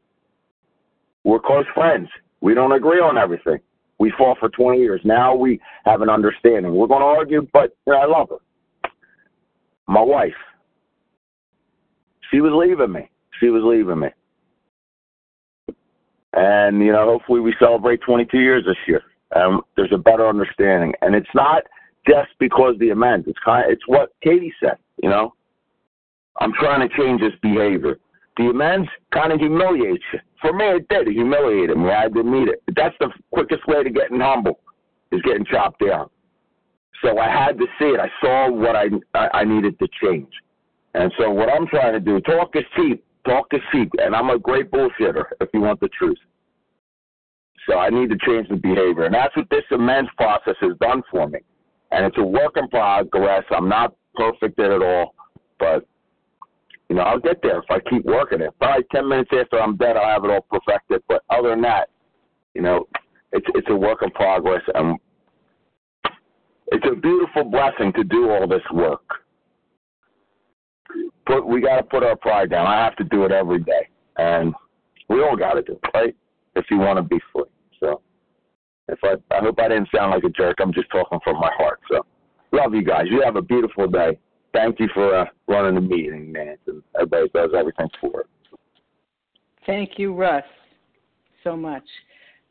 We're 1.23 1.39
close 1.39 1.65
friends. 1.73 2.09
We 2.41 2.53
don't 2.53 2.73
agree 2.73 2.99
on 2.99 3.17
everything. 3.17 3.59
We 3.99 4.13
fought 4.17 4.37
for 4.39 4.49
20 4.49 4.79
years. 4.79 5.01
Now 5.03 5.33
we 5.33 5.61
have 5.85 6.01
an 6.01 6.09
understanding. 6.09 6.75
We're 6.75 6.87
going 6.87 7.01
to 7.01 7.05
argue, 7.05 7.47
but 7.53 7.75
you 7.87 7.93
know, 7.93 7.99
I 7.99 8.05
love 8.05 8.29
her. 8.29 8.91
My 9.87 10.01
wife, 10.01 10.33
she 12.31 12.41
was 12.41 12.51
leaving 12.53 12.91
me. 12.91 13.09
She 13.39 13.49
was 13.49 13.63
leaving 13.65 13.99
me. 13.99 14.09
And, 16.33 16.79
you 16.79 16.91
know, 16.91 17.05
hopefully 17.05 17.39
we 17.39 17.55
celebrate 17.59 18.01
22 18.01 18.39
years 18.39 18.65
this 18.65 18.75
year 18.87 19.03
um, 19.35 19.61
there's 19.75 19.91
a 19.93 19.97
better 19.97 20.27
understanding. 20.27 20.93
And 21.01 21.15
it's 21.15 21.29
not 21.33 21.63
just 22.07 22.29
because 22.39 22.75
the 22.79 22.89
amends. 22.89 23.27
It's 23.27 23.39
kind. 23.43 23.65
Of, 23.65 23.71
it's 23.71 23.87
what 23.87 24.13
Katie 24.23 24.53
said. 24.61 24.77
You 25.01 25.09
know, 25.09 25.33
I'm 26.39 26.53
trying 26.53 26.87
to 26.87 26.95
change 26.97 27.21
this 27.21 27.33
behavior. 27.41 27.97
The 28.37 28.45
amends 28.45 28.89
kind 29.13 29.31
of 29.31 29.39
humiliates 29.39 30.03
you. 30.11 30.19
For 30.41 30.53
me, 30.53 30.65
it 30.65 30.87
did. 30.89 31.07
It 31.07 31.13
humiliated 31.13 31.77
me. 31.77 31.89
I 31.89 32.07
didn't 32.07 32.31
need 32.31 32.49
it. 32.49 32.61
That's 32.75 32.95
the 32.99 33.09
quickest 33.31 33.65
way 33.67 33.83
to 33.83 33.89
getting 33.89 34.19
humble 34.19 34.59
is 35.11 35.21
getting 35.21 35.45
chopped 35.45 35.85
down. 35.85 36.09
So 37.03 37.17
I 37.17 37.29
had 37.29 37.57
to 37.59 37.65
see 37.79 37.85
it. 37.85 37.99
I 37.99 38.09
saw 38.21 38.51
what 38.51 38.75
I 38.75 38.87
I 39.13 39.43
needed 39.43 39.77
to 39.79 39.87
change. 40.01 40.31
And 40.95 41.11
so 41.17 41.29
what 41.31 41.49
I'm 41.49 41.67
trying 41.67 41.93
to 41.93 41.99
do, 41.99 42.19
talk 42.21 42.55
is 42.55 42.63
cheap. 42.75 43.03
Talk 43.25 43.47
is 43.51 43.61
cheap. 43.71 43.91
And 43.99 44.15
I'm 44.15 44.29
a 44.29 44.39
great 44.39 44.71
bullshitter 44.71 45.25
if 45.41 45.49
you 45.53 45.61
want 45.61 45.79
the 45.79 45.89
truth. 45.89 46.17
So 47.67 47.77
I 47.77 47.89
need 47.89 48.09
to 48.09 48.17
change 48.25 48.49
the 48.49 48.55
behavior. 48.55 49.05
And 49.05 49.15
that's 49.15 49.35
what 49.35 49.49
this 49.49 49.63
amends 49.71 50.09
process 50.17 50.55
has 50.61 50.77
done 50.81 51.01
for 51.09 51.27
me. 51.27 51.39
And 51.91 52.05
it's 52.05 52.17
a 52.17 52.23
work 52.23 52.57
in 52.57 52.67
progress. 52.69 53.43
I'm 53.51 53.69
not 53.69 53.95
perfect 54.15 54.59
at 54.59 54.71
it 54.71 54.81
all, 54.81 55.15
but 55.59 55.85
you 56.89 56.95
know, 56.95 57.03
I'll 57.03 57.19
get 57.19 57.41
there 57.41 57.59
if 57.59 57.65
I 57.69 57.79
keep 57.89 58.05
working 58.05 58.41
it. 58.41 58.51
Probably 58.59 58.83
ten 58.91 59.07
minutes 59.07 59.29
after 59.33 59.59
I'm 59.59 59.77
dead 59.77 59.95
I'll 59.95 60.09
have 60.13 60.25
it 60.25 60.31
all 60.31 60.45
perfected. 60.49 61.01
But 61.07 61.23
other 61.29 61.49
than 61.49 61.61
that, 61.61 61.89
you 62.53 62.61
know, 62.61 62.87
it's 63.31 63.45
it's 63.55 63.67
a 63.69 63.75
work 63.75 63.99
in 64.01 64.11
progress 64.11 64.61
and 64.75 64.97
it's 66.67 66.85
a 66.91 66.95
beautiful 66.95 67.45
blessing 67.45 67.93
to 67.93 68.03
do 68.03 68.29
all 68.29 68.47
this 68.47 68.61
work. 68.73 69.03
Put 71.25 71.45
we 71.47 71.61
gotta 71.61 71.83
put 71.83 72.03
our 72.03 72.15
pride 72.15 72.49
down. 72.49 72.67
I 72.67 72.83
have 72.83 72.95
to 72.97 73.03
do 73.05 73.23
it 73.25 73.31
every 73.31 73.59
day. 73.59 73.87
And 74.17 74.53
we 75.09 75.21
all 75.23 75.37
gotta 75.37 75.61
do 75.61 75.73
it, 75.73 75.89
right? 75.93 76.15
If 76.55 76.65
you 76.69 76.77
want 76.77 76.97
to 76.97 77.03
be 77.03 77.19
free. 77.31 77.43
So 78.87 78.93
if 78.93 78.99
I 79.03 79.35
I 79.35 79.39
hope 79.39 79.59
I 79.59 79.69
didn't 79.69 79.89
sound 79.95 80.11
like 80.11 80.23
a 80.23 80.29
jerk. 80.29 80.57
I'm 80.59 80.73
just 80.73 80.89
talking 80.91 81.19
from 81.23 81.39
my 81.39 81.51
heart. 81.57 81.79
So 81.91 82.05
love 82.51 82.73
you 82.73 82.83
guys. 82.83 83.05
You 83.09 83.21
have 83.21 83.35
a 83.35 83.41
beautiful 83.41 83.87
day. 83.87 84.17
Thank 84.53 84.79
you 84.79 84.87
for 84.93 85.15
uh, 85.15 85.25
running 85.47 85.75
the 85.75 85.81
meeting, 85.81 86.31
Nance, 86.31 86.59
and 86.67 86.83
everybody 86.95 87.29
does 87.33 87.51
everything 87.57 87.89
for 87.99 88.21
it. 88.21 88.27
Thank 89.65 89.97
you, 89.97 90.13
Russ, 90.13 90.43
so 91.43 91.55
much. 91.57 91.83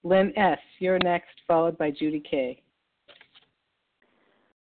Lynn 0.03 0.37
S., 0.37 0.59
you're 0.81 0.99
next, 1.05 1.31
followed 1.47 1.79
by 1.79 1.91
Judy 1.93 2.21
K. 2.29 2.61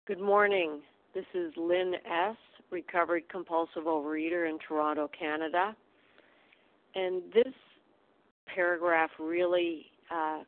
Good 0.05 0.19
morning. 0.19 0.82
This 1.15 1.26
is 1.34 1.51
Lynn 1.57 1.95
S., 2.05 2.36
recovered 2.69 3.28
compulsive 3.30 3.84
overeater 3.84 4.47
in 4.47 4.59
Toronto, 4.67 5.09
Canada. 5.17 5.76
And 6.93 7.24
this 7.34 7.53
paragraph 8.53 9.09
really 9.19 9.88
uh, 10.13 10.41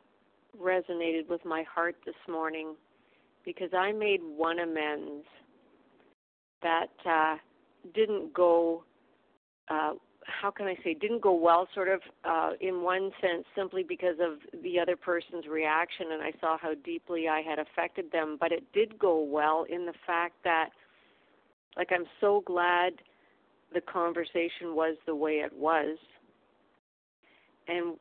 resonated 0.62 1.30
with 1.30 1.44
my 1.46 1.64
heart 1.64 1.96
this 2.06 2.16
morning 2.28 2.76
because 3.46 3.70
I 3.78 3.92
made 3.92 4.22
one 4.22 4.60
amends 4.60 5.26
that 6.62 6.92
uh, 7.06 7.36
didn't 7.94 8.34
go, 8.34 8.84
uh, 9.70 9.94
how 10.26 10.50
can 10.52 10.68
I 10.68 10.76
say, 10.84 10.94
didn't 10.94 11.22
go 11.22 11.34
well, 11.34 11.68
sort 11.74 11.90
of 11.90 12.02
uh, 12.24 12.52
in 12.62 12.82
one 12.82 13.12
sense, 13.22 13.46
simply 13.56 13.84
because 13.84 14.16
of 14.22 14.62
the 14.64 14.80
other 14.80 14.96
person's 14.96 15.46
reaction, 15.48 16.08
and 16.14 16.22
I 16.22 16.32
saw 16.40 16.58
how 16.58 16.74
deeply 16.86 17.28
I 17.28 17.42
had 17.42 17.60
affected 17.60 18.12
them. 18.12 18.38
But 18.40 18.52
it 18.52 18.64
did 18.74 18.98
go 18.98 19.22
well 19.22 19.66
in 19.70 19.86
the 19.86 19.94
fact 20.08 20.36
that, 20.46 20.70
like, 21.76 21.90
I'm 21.94 22.06
so 22.22 22.44
glad 22.46 22.94
the 23.74 23.82
conversation 23.82 24.76
was 24.76 24.96
the 25.06 25.16
way 25.16 25.40
it 25.40 25.52
was. 25.52 25.98
And 27.68 27.98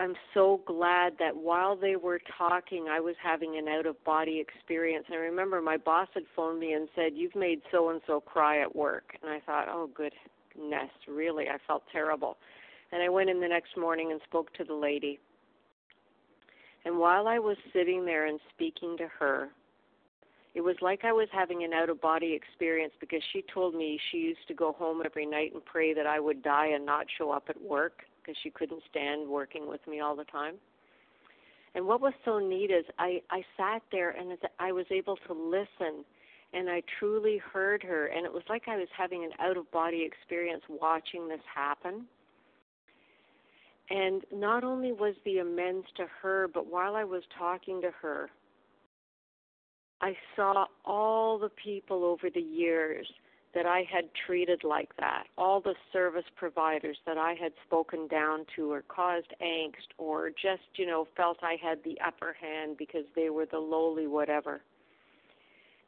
I'm 0.00 0.14
so 0.32 0.62
glad 0.64 1.16
that 1.18 1.36
while 1.36 1.76
they 1.76 1.94
were 1.94 2.22
talking, 2.38 2.86
I 2.90 3.00
was 3.00 3.16
having 3.22 3.58
an 3.58 3.68
out 3.68 3.84
of 3.84 4.02
body 4.02 4.40
experience. 4.40 5.04
And 5.08 5.16
I 5.16 5.18
remember 5.18 5.60
my 5.60 5.76
boss 5.76 6.08
had 6.14 6.22
phoned 6.34 6.58
me 6.58 6.72
and 6.72 6.88
said, 6.96 7.12
You've 7.14 7.36
made 7.36 7.60
so 7.70 7.90
and 7.90 8.00
so 8.06 8.18
cry 8.18 8.62
at 8.62 8.74
work. 8.74 9.12
And 9.20 9.30
I 9.30 9.40
thought, 9.40 9.68
Oh, 9.68 9.90
goodness, 9.94 10.90
really? 11.06 11.50
I 11.50 11.58
felt 11.66 11.82
terrible. 11.92 12.38
And 12.92 13.02
I 13.02 13.10
went 13.10 13.28
in 13.28 13.42
the 13.42 13.48
next 13.48 13.76
morning 13.76 14.10
and 14.10 14.22
spoke 14.24 14.54
to 14.54 14.64
the 14.64 14.72
lady. 14.72 15.18
And 16.86 16.98
while 16.98 17.28
I 17.28 17.38
was 17.38 17.58
sitting 17.70 18.06
there 18.06 18.24
and 18.24 18.40
speaking 18.54 18.96
to 18.96 19.06
her, 19.18 19.50
it 20.54 20.62
was 20.62 20.76
like 20.80 21.04
I 21.04 21.12
was 21.12 21.28
having 21.30 21.62
an 21.62 21.74
out 21.74 21.90
of 21.90 22.00
body 22.00 22.32
experience 22.32 22.94
because 23.00 23.22
she 23.34 23.44
told 23.52 23.74
me 23.74 24.00
she 24.10 24.16
used 24.16 24.48
to 24.48 24.54
go 24.54 24.72
home 24.72 25.02
every 25.04 25.26
night 25.26 25.52
and 25.52 25.62
pray 25.62 25.92
that 25.92 26.06
I 26.06 26.20
would 26.20 26.42
die 26.42 26.68
and 26.68 26.86
not 26.86 27.04
show 27.18 27.30
up 27.30 27.44
at 27.50 27.60
work 27.60 28.04
because 28.30 28.40
she 28.42 28.50
couldn't 28.50 28.82
stand 28.88 29.28
working 29.28 29.68
with 29.68 29.80
me 29.88 30.00
all 30.00 30.14
the 30.14 30.24
time. 30.24 30.54
And 31.74 31.86
what 31.86 32.00
was 32.00 32.12
so 32.24 32.38
neat 32.38 32.70
is 32.70 32.84
I 32.98 33.20
I 33.30 33.42
sat 33.56 33.82
there 33.92 34.10
and 34.10 34.36
I 34.58 34.72
was 34.72 34.86
able 34.90 35.16
to 35.26 35.32
listen 35.32 36.04
and 36.52 36.68
I 36.68 36.82
truly 36.98 37.38
heard 37.38 37.82
her 37.82 38.06
and 38.06 38.24
it 38.26 38.32
was 38.32 38.42
like 38.48 38.64
I 38.66 38.76
was 38.76 38.88
having 38.96 39.24
an 39.24 39.30
out 39.40 39.56
of 39.56 39.70
body 39.70 40.04
experience 40.04 40.62
watching 40.68 41.28
this 41.28 41.40
happen. 41.52 42.06
And 43.88 44.22
not 44.32 44.62
only 44.62 44.92
was 44.92 45.14
the 45.24 45.38
amends 45.38 45.86
to 45.96 46.06
her, 46.22 46.48
but 46.52 46.70
while 46.70 46.94
I 46.94 47.02
was 47.02 47.22
talking 47.36 47.80
to 47.82 47.90
her, 48.02 48.30
I 50.00 50.16
saw 50.36 50.66
all 50.84 51.38
the 51.38 51.50
people 51.62 52.04
over 52.04 52.30
the 52.32 52.40
years 52.40 53.06
that 53.54 53.66
I 53.66 53.84
had 53.90 54.04
treated 54.26 54.62
like 54.62 54.94
that, 54.98 55.24
all 55.36 55.60
the 55.60 55.74
service 55.92 56.24
providers 56.36 56.96
that 57.06 57.18
I 57.18 57.34
had 57.34 57.52
spoken 57.66 58.06
down 58.06 58.46
to 58.56 58.70
or 58.70 58.82
caused 58.82 59.32
angst 59.42 59.90
or 59.98 60.30
just, 60.30 60.62
you 60.76 60.86
know, 60.86 61.08
felt 61.16 61.38
I 61.42 61.56
had 61.60 61.78
the 61.84 61.98
upper 62.06 62.36
hand 62.40 62.76
because 62.78 63.04
they 63.16 63.30
were 63.30 63.46
the 63.46 63.58
lowly 63.58 64.06
whatever. 64.06 64.60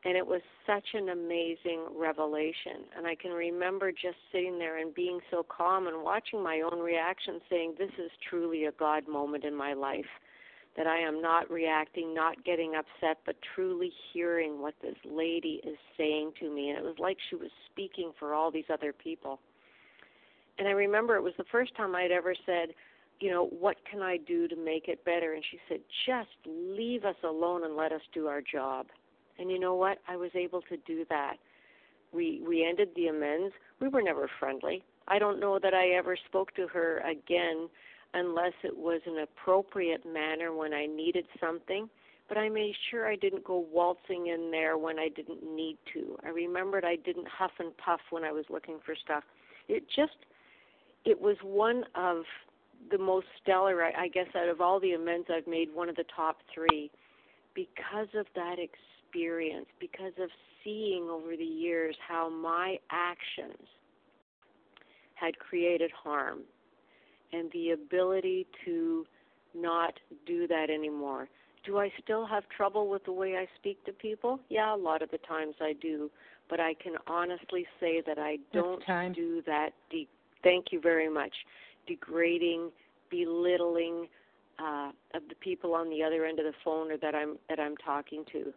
And 0.05 0.17
it 0.17 0.27
was 0.27 0.41
such 0.67 0.87
an 0.95 1.11
amazing 1.11 1.87
revelation. 1.97 2.83
And 2.97 3.07
I 3.07 3.15
can 3.15 3.31
remember 3.31 3.93
just 3.93 4.17
sitting 4.33 4.59
there 4.59 4.79
and 4.79 4.93
being 4.93 5.21
so 5.31 5.47
calm 5.49 5.87
and 5.87 6.03
watching 6.03 6.43
my 6.43 6.63
own 6.63 6.81
reaction, 6.81 7.41
saying, 7.49 7.75
This 7.79 7.93
is 8.05 8.11
truly 8.29 8.65
a 8.65 8.73
God 8.73 9.07
moment 9.07 9.45
in 9.45 9.55
my 9.55 9.75
life 9.75 10.05
that 10.77 10.87
I 10.87 10.99
am 10.99 11.21
not 11.21 11.51
reacting, 11.51 12.15
not 12.15 12.45
getting 12.45 12.75
upset, 12.75 13.19
but 13.27 13.37
truly 13.55 13.93
hearing 14.13 14.61
what 14.61 14.75
this 14.81 14.97
lady 15.05 15.61
is 15.65 15.77
saying 15.99 16.33
to 16.41 16.51
me. 16.53 16.71
And 16.71 16.79
it 16.79 16.85
was 16.85 16.97
like 16.99 17.19
she 17.29 17.37
was 17.37 17.51
speaking 17.71 18.13
for 18.19 18.35
all 18.35 18.51
these 18.51 18.71
other 18.73 18.93
people. 18.93 19.39
And 20.59 20.67
I 20.67 20.73
remember 20.73 21.17
it 21.17 21.23
was 21.23 21.35
the 21.37 21.45
first 21.53 21.75
time 21.77 21.95
I'd 21.95 22.11
ever 22.11 22.35
said, 22.47 22.71
you 23.21 23.31
know, 23.31 23.47
what 23.47 23.77
can 23.91 24.03
I 24.03 24.17
do 24.17 24.49
to 24.49 24.57
make 24.57 24.89
it 24.89 25.05
better? 25.05 25.35
And 25.35 25.45
she 25.51 25.59
said, 25.69 25.81
just 26.07 26.29
leave 26.47 27.05
us 27.05 27.17
alone 27.23 27.65
and 27.65 27.77
let 27.77 27.93
us 27.93 28.01
do 28.13 28.27
our 28.27 28.41
job. 28.41 28.87
And 29.39 29.51
you 29.51 29.59
know 29.59 29.75
what? 29.75 29.99
I 30.09 30.17
was 30.17 30.31
able 30.35 30.63
to 30.63 30.77
do 30.87 31.05
that. 31.09 31.37
We 32.13 32.43
we 32.47 32.67
ended 32.69 32.91
the 32.95 33.07
amends. 33.07 33.55
We 33.81 33.89
were 33.89 34.03
never 34.03 34.29
friendly. 34.39 34.85
I 35.09 35.19
don't 35.19 35.41
know 35.41 35.59
that 35.63 35.73
I 35.73 35.91
ever 35.91 36.17
spoke 36.29 36.55
to 36.55 36.69
her 36.69 36.99
again 36.99 37.69
unless 38.15 38.53
it 38.63 38.77
was 38.77 39.01
an 39.07 39.19
appropriate 39.19 40.05
manner 40.07 40.55
when 40.55 40.73
I 40.73 40.87
needed 40.87 41.25
something. 41.41 41.89
But 42.29 42.39
I 42.39 42.49
made 42.49 42.75
sure 42.91 43.09
I 43.09 43.17
didn't 43.17 43.45
go 43.45 43.67
waltzing 43.73 44.29
in 44.29 44.51
there 44.51 44.79
when 44.79 44.99
I 44.99 45.09
didn't 45.09 45.43
need 45.43 45.77
to. 45.93 46.17
I 46.25 46.29
remembered 46.29 46.85
I 46.85 46.97
didn't 46.97 47.29
huff 47.29 47.51
and 47.59 47.77
puff 47.77 48.01
when 48.11 48.25
I 48.25 48.33
was 48.33 48.45
looking 48.49 48.79
for 48.85 48.95
stuff. 48.95 49.25
It 49.69 49.85
just, 49.95 50.17
it 51.05 51.21
was 51.21 51.37
one 51.43 51.85
of 51.95 52.23
the 52.91 52.99
most 52.99 53.27
stellar, 53.43 53.83
I 53.85 54.09
guess, 54.09 54.29
out 54.37 54.49
of 54.49 54.61
all 54.61 54.81
the 54.81 54.93
amends 54.93 55.29
I've 55.31 55.47
made, 55.47 55.75
one 55.75 55.89
of 55.89 55.97
the 55.97 56.05
top 56.15 56.39
three 56.55 56.91
because 57.55 58.09
of 58.17 58.27
that 58.35 58.57
experience, 58.59 59.67
because 59.79 60.13
of 60.21 60.31
seeing 60.65 61.09
over 61.11 61.37
the 61.37 61.45
years 61.45 61.97
how 62.07 62.31
my 62.31 62.79
actions 62.91 63.69
had 65.15 65.39
created 65.39 65.91
harm 65.91 66.41
and 67.33 67.51
the 67.53 67.71
ability 67.71 68.47
to 68.65 69.07
not 69.55 69.99
do 70.27 70.47
that 70.47 70.71
anymore. 70.71 71.29
Do 71.65 71.79
I 71.79 71.93
still 72.03 72.27
have 72.27 72.45
trouble 72.49 72.89
with 72.89 73.05
the 73.05 73.13
way 73.13 73.37
I 73.37 73.47
speak 73.59 73.85
to 73.85 73.93
people? 73.93 74.41
Yeah, 74.49 74.75
a 74.75 74.77
lot 74.77 75.03
of 75.03 75.11
the 75.11 75.19
times 75.19 75.55
I 75.61 75.75
do, 75.81 76.11
but 76.51 76.59
I 76.59 76.75
can 76.75 76.95
honestly 77.07 77.67
say 77.79 78.03
that 78.07 78.19
I 78.19 78.39
don't 78.53 78.83
do 79.15 79.43
that. 79.47 79.71
De- 79.91 80.09
thank 80.43 80.67
you 80.73 80.81
very 80.81 81.09
much. 81.09 81.33
Degrading, 81.87 82.71
belittling 83.11 84.09
uh, 84.59 84.91
of 85.15 85.23
the 85.29 85.35
people 85.41 85.75
on 85.75 85.89
the 85.89 86.03
other 86.03 86.25
end 86.25 86.39
of 86.39 86.45
the 86.45 86.53
phone 86.65 86.91
or 86.91 86.97
that 86.99 87.15
I'm 87.15 87.39
that 87.49 87.61
I'm 87.61 87.77
talking 87.77 88.25
to, 88.33 88.53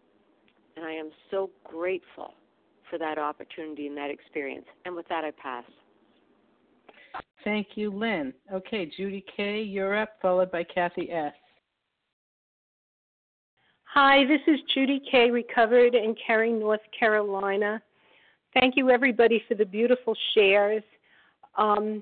and 0.76 0.86
I 0.86 0.94
am 0.94 1.12
so 1.32 1.50
grateful 1.64 2.34
for 2.90 2.98
that 2.98 3.18
opportunity 3.18 3.88
and 3.88 3.98
that 3.98 4.10
experience. 4.10 4.66
And 4.86 4.96
with 4.96 5.08
that, 5.10 5.24
I 5.24 5.32
pass. 5.32 5.64
Thank 7.46 7.68
you, 7.76 7.92
Lynn. 7.92 8.34
Okay, 8.52 8.92
Judy 8.98 9.24
K., 9.38 9.62
you're 9.62 9.96
up, 9.96 10.10
followed 10.20 10.52
by 10.52 10.64
Kathy 10.64 11.12
S. 11.12 11.32
Hi, 13.84 14.26
this 14.26 14.42
is 14.48 14.60
Judy 14.74 15.00
K., 15.10 15.30
recovered 15.30 15.94
in 15.94 16.16
Cary, 16.26 16.52
North 16.52 16.82
Carolina. 17.00 17.82
Thank 18.60 18.76
you, 18.76 18.90
everybody, 18.90 19.44
for 19.48 19.54
the 19.54 19.64
beautiful 19.64 20.16
shares. 20.34 20.84
Um, 21.56 22.02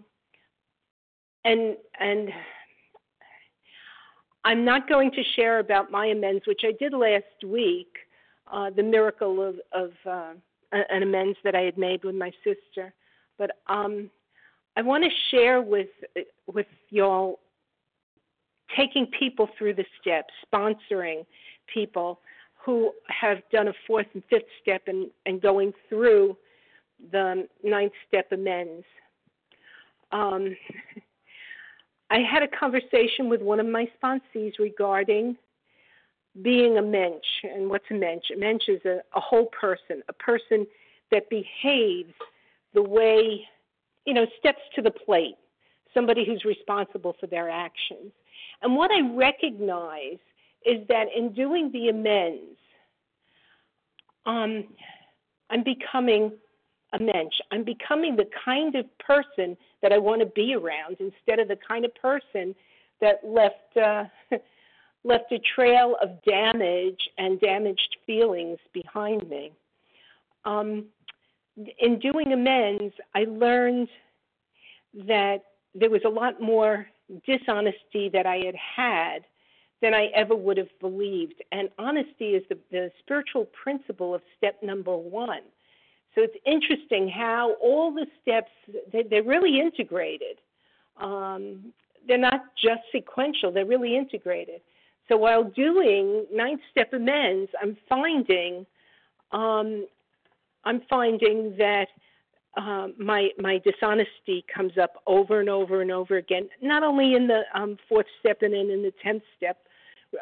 and 1.43 1.75
and 1.99 2.29
I'm 4.45 4.63
not 4.63 4.87
going 4.87 5.11
to 5.11 5.23
share 5.35 5.59
about 5.59 5.91
my 5.91 6.07
amends, 6.07 6.47
which 6.47 6.61
I 6.63 6.71
did 6.79 6.93
last 6.93 7.45
week, 7.45 7.89
uh, 8.51 8.69
the 8.69 8.83
miracle 8.83 9.41
of, 9.45 9.55
of 9.73 9.91
uh, 10.09 10.33
an 10.71 11.03
amends 11.03 11.37
that 11.43 11.53
I 11.53 11.61
had 11.61 11.77
made 11.77 12.03
with 12.05 12.15
my 12.15 12.31
sister. 12.43 12.93
But 13.37 13.51
um, 13.67 14.09
I 14.75 14.81
want 14.81 15.03
to 15.03 15.09
share 15.29 15.61
with 15.61 15.89
with 16.47 16.67
y'all 16.89 17.39
taking 18.75 19.07
people 19.07 19.49
through 19.57 19.75
the 19.75 19.85
steps, 20.01 20.33
sponsoring 20.51 21.25
people 21.71 22.19
who 22.65 22.91
have 23.07 23.37
done 23.51 23.67
a 23.67 23.73
fourth 23.85 24.07
and 24.13 24.23
fifth 24.29 24.43
step 24.61 24.83
and, 24.87 25.11
and 25.25 25.41
going 25.41 25.73
through 25.89 26.37
the 27.11 27.47
ninth 27.63 27.91
step 28.07 28.31
amends. 28.31 28.85
Um, 30.11 30.55
I 32.09 32.19
had 32.19 32.43
a 32.43 32.47
conversation 32.47 33.29
with 33.29 33.41
one 33.41 33.59
of 33.59 33.65
my 33.65 33.87
sponsees 34.01 34.53
regarding 34.59 35.35
being 36.41 36.77
a 36.77 36.81
mensch. 36.81 37.25
And 37.43 37.69
what's 37.69 37.85
a 37.91 37.95
mensch? 37.95 38.25
A 38.33 38.37
mensch 38.37 38.67
is 38.67 38.83
a, 38.85 38.99
a 39.15 39.19
whole 39.19 39.47
person, 39.47 40.01
a 40.07 40.13
person 40.13 40.65
that 41.11 41.29
behaves 41.29 42.13
the 42.73 42.81
way 42.81 43.45
you 44.05 44.13
know, 44.13 44.25
steps 44.39 44.61
to 44.75 44.81
the 44.81 44.91
plate, 44.91 45.35
somebody 45.93 46.25
who's 46.25 46.43
responsible 46.45 47.15
for 47.19 47.27
their 47.27 47.49
actions. 47.49 48.11
And 48.61 48.75
what 48.75 48.91
I 48.91 49.01
recognize 49.13 50.19
is 50.65 50.87
that 50.87 51.05
in 51.15 51.33
doing 51.33 51.71
the 51.71 51.89
amends, 51.89 52.57
um, 54.25 54.65
I'm 55.49 55.63
becoming 55.63 56.31
a 56.93 56.99
mensch. 56.99 57.35
I'm 57.51 57.63
becoming 57.63 58.15
the 58.15 58.29
kind 58.45 58.75
of 58.75 58.85
person 58.99 59.57
that 59.81 59.91
I 59.91 59.97
want 59.97 60.21
to 60.21 60.27
be 60.27 60.55
around 60.55 60.97
instead 60.99 61.39
of 61.39 61.47
the 61.47 61.57
kind 61.67 61.85
of 61.85 61.93
person 61.95 62.55
that 63.01 63.19
left 63.25 63.77
uh, 63.77 64.05
left 65.03 65.31
a 65.31 65.39
trail 65.55 65.95
of 66.01 66.23
damage 66.23 66.99
and 67.17 67.39
damaged 67.41 67.97
feelings 68.05 68.57
behind 68.73 69.27
me. 69.29 69.51
Um, 70.45 70.85
in 71.79 71.99
doing 71.99 72.33
amends, 72.33 72.93
I 73.15 73.25
learned 73.25 73.87
that 75.07 75.37
there 75.75 75.89
was 75.89 76.01
a 76.05 76.09
lot 76.09 76.41
more 76.41 76.87
dishonesty 77.25 78.09
that 78.09 78.25
I 78.25 78.37
had 78.37 78.55
had 78.55 79.19
than 79.81 79.93
I 79.93 80.07
ever 80.15 80.35
would 80.35 80.57
have 80.57 80.69
believed. 80.79 81.43
And 81.51 81.69
honesty 81.77 82.29
is 82.29 82.43
the, 82.49 82.57
the 82.71 82.91
spiritual 82.99 83.47
principle 83.63 84.15
of 84.15 84.21
step 84.37 84.57
number 84.63 84.95
one. 84.95 85.41
So 86.15 86.21
it's 86.21 86.35
interesting 86.45 87.09
how 87.09 87.55
all 87.61 87.91
the 87.91 88.05
steps 88.21 88.51
they, 88.91 89.03
they're 89.03 89.23
really 89.23 89.59
integrated. 89.59 90.37
Um, 91.01 91.73
they're 92.07 92.17
not 92.19 92.55
just 92.55 92.81
sequential; 92.91 93.51
they're 93.51 93.65
really 93.65 93.97
integrated. 93.97 94.61
So 95.09 95.17
while 95.17 95.43
doing 95.43 96.25
ninth 96.31 96.61
step 96.71 96.93
amends, 96.93 97.51
I'm 97.61 97.75
finding 97.89 98.65
um, 99.31 99.87
I'm 100.65 100.81
finding 100.89 101.55
that 101.57 101.87
um, 102.55 102.93
my 102.99 103.29
my 103.39 103.59
dishonesty 103.59 104.45
comes 104.53 104.77
up 104.77 105.01
over 105.07 105.39
and 105.39 105.49
over 105.49 105.81
and 105.81 105.91
over 105.91 106.17
again. 106.17 106.49
Not 106.61 106.83
only 106.83 107.15
in 107.15 107.27
the 107.27 107.41
um, 107.55 107.77
fourth 107.89 108.05
step 108.19 108.41
and 108.41 108.53
then 108.53 108.69
in 108.69 108.83
the 108.83 108.93
tenth 109.03 109.23
step 109.35 109.57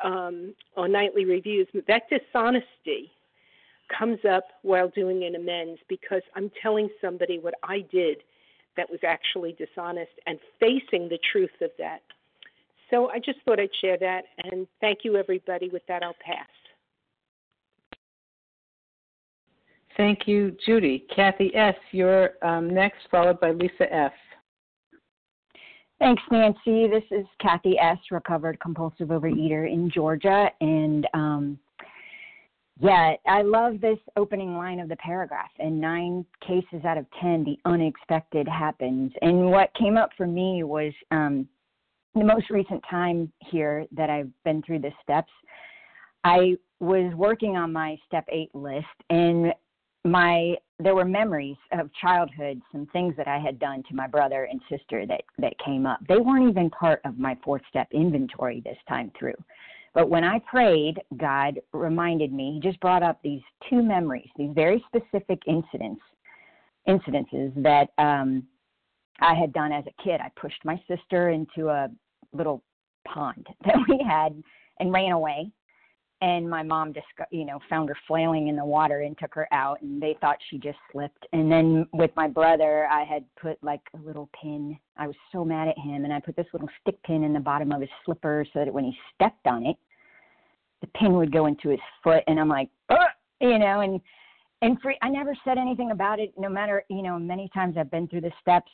um, 0.03 0.53
nightly 0.77 1.25
reviews, 1.25 1.67
but 1.73 1.85
that 1.87 2.03
dishonesty 2.09 3.11
comes 3.97 4.19
up 4.29 4.45
while 4.61 4.89
doing 4.89 5.25
an 5.25 5.35
amends 5.35 5.79
because 5.89 6.21
I'm 6.35 6.49
telling 6.61 6.89
somebody 7.01 7.39
what 7.39 7.55
I 7.63 7.79
did 7.91 8.17
that 8.77 8.89
was 8.89 8.99
actually 9.05 9.53
dishonest 9.53 10.11
and 10.25 10.39
facing 10.59 11.09
the 11.09 11.19
truth 11.31 11.51
of 11.61 11.71
that. 11.77 12.01
So 12.89 13.09
I 13.09 13.19
just 13.19 13.39
thought 13.45 13.59
I'd 13.59 13.69
share 13.81 13.97
that, 13.97 14.23
and 14.43 14.67
thank 14.79 14.99
you, 15.03 15.15
everybody. 15.15 15.69
With 15.69 15.85
that, 15.87 16.03
I'll 16.03 16.15
pass. 16.25 16.47
Thank 19.97 20.27
you, 20.27 20.55
Judy. 20.65 21.05
Kathy 21.13 21.55
S., 21.55 21.75
you're 21.91 22.31
um, 22.41 22.73
next, 22.73 22.99
followed 23.09 23.39
by 23.39 23.51
Lisa 23.51 23.93
F. 23.93 24.13
Thanks, 25.99 26.23
Nancy. 26.31 26.87
This 26.87 27.03
is 27.11 27.25
Kathy 27.39 27.77
S., 27.77 27.97
recovered 28.09 28.59
compulsive 28.59 29.09
overeater 29.09 29.71
in 29.71 29.91
Georgia. 29.93 30.49
And 30.59 31.07
um, 31.13 31.59
yeah, 32.79 33.13
I 33.27 33.43
love 33.43 33.79
this 33.79 33.99
opening 34.15 34.55
line 34.55 34.79
of 34.79 34.89
the 34.89 34.95
paragraph. 34.95 35.51
In 35.59 35.79
nine 35.79 36.25
cases 36.45 36.83
out 36.85 36.97
of 36.97 37.05
10, 37.21 37.43
the 37.43 37.57
unexpected 37.65 38.47
happens. 38.47 39.11
And 39.21 39.51
what 39.51 39.71
came 39.75 39.97
up 39.97 40.09
for 40.17 40.25
me 40.25 40.63
was 40.63 40.91
um, 41.11 41.47
the 42.15 42.23
most 42.23 42.49
recent 42.49 42.83
time 42.89 43.31
here 43.39 43.85
that 43.91 44.09
I've 44.09 44.31
been 44.43 44.63
through 44.63 44.79
the 44.79 44.91
steps. 45.03 45.31
I 46.23 46.55
was 46.79 47.13
working 47.13 47.57
on 47.57 47.71
my 47.71 47.97
step 48.07 48.25
eight 48.31 48.53
list, 48.55 48.87
and 49.11 49.53
my 50.03 50.55
there 50.79 50.95
were 50.95 51.05
memories 51.05 51.57
of 51.73 51.91
childhood, 52.01 52.59
some 52.71 52.87
things 52.87 53.13
that 53.15 53.27
I 53.27 53.37
had 53.37 53.59
done 53.59 53.83
to 53.87 53.95
my 53.95 54.07
brother 54.07 54.45
and 54.45 54.59
sister 54.69 55.05
that 55.05 55.21
that 55.37 55.53
came 55.63 55.85
up. 55.85 55.99
They 56.07 56.17
weren't 56.17 56.49
even 56.49 56.69
part 56.71 57.01
of 57.05 57.19
my 57.19 57.37
fourth 57.43 57.61
step 57.69 57.87
inventory 57.91 58.61
this 58.65 58.77
time 58.89 59.11
through. 59.17 59.35
But 59.93 60.09
when 60.09 60.23
I 60.23 60.39
prayed, 60.39 61.01
God 61.17 61.59
reminded 61.73 62.31
me, 62.31 62.53
He 62.53 62.67
just 62.67 62.79
brought 62.79 63.03
up 63.03 63.19
these 63.23 63.41
two 63.69 63.83
memories, 63.83 64.29
these 64.37 64.53
very 64.55 64.83
specific 64.87 65.39
incidents, 65.47 66.01
incidences 66.87 67.51
that 67.61 67.89
um, 67.97 68.43
I 69.19 69.35
had 69.35 69.53
done 69.53 69.71
as 69.71 69.83
a 69.85 70.03
kid. 70.03 70.19
I 70.19 70.31
pushed 70.39 70.63
my 70.65 70.81
sister 70.87 71.29
into 71.29 71.69
a 71.69 71.89
little 72.33 72.63
pond 73.07 73.47
that 73.65 73.75
we 73.87 74.03
had 74.07 74.41
and 74.79 74.91
ran 74.91 75.11
away 75.11 75.51
and 76.21 76.47
my 76.47 76.61
mom 76.61 76.93
just 76.93 77.07
you 77.31 77.45
know 77.45 77.59
found 77.69 77.89
her 77.89 77.97
flailing 78.07 78.47
in 78.47 78.55
the 78.55 78.63
water 78.63 79.01
and 79.01 79.17
took 79.17 79.33
her 79.33 79.47
out 79.51 79.81
and 79.81 80.01
they 80.01 80.15
thought 80.21 80.37
she 80.49 80.57
just 80.57 80.77
slipped 80.91 81.25
and 81.33 81.51
then 81.51 81.85
with 81.93 82.11
my 82.15 82.27
brother 82.27 82.87
i 82.91 83.03
had 83.03 83.23
put 83.41 83.57
like 83.63 83.81
a 83.95 84.05
little 84.05 84.29
pin 84.39 84.77
i 84.97 85.07
was 85.07 85.15
so 85.31 85.43
mad 85.43 85.67
at 85.67 85.77
him 85.77 86.03
and 86.05 86.13
i 86.13 86.19
put 86.19 86.35
this 86.35 86.45
little 86.53 86.69
stick 86.81 87.01
pin 87.03 87.23
in 87.23 87.33
the 87.33 87.39
bottom 87.39 87.71
of 87.71 87.81
his 87.81 87.89
slipper 88.05 88.45
so 88.53 88.59
that 88.63 88.73
when 88.73 88.85
he 88.85 88.95
stepped 89.15 89.47
on 89.47 89.65
it 89.65 89.75
the 90.81 90.87
pin 90.87 91.13
would 91.13 91.31
go 91.31 91.47
into 91.47 91.69
his 91.69 91.79
foot 92.03 92.23
and 92.27 92.39
i'm 92.39 92.49
like 92.49 92.69
Ugh! 92.89 92.97
you 93.39 93.57
know 93.57 93.81
and 93.81 93.99
and 94.61 94.79
free 94.81 94.97
i 95.01 95.09
never 95.09 95.35
said 95.43 95.57
anything 95.57 95.91
about 95.91 96.19
it 96.19 96.33
no 96.37 96.49
matter 96.49 96.83
you 96.89 97.01
know 97.01 97.17
many 97.17 97.49
times 97.53 97.75
i've 97.77 97.91
been 97.91 98.07
through 98.07 98.21
the 98.21 98.31
steps 98.39 98.71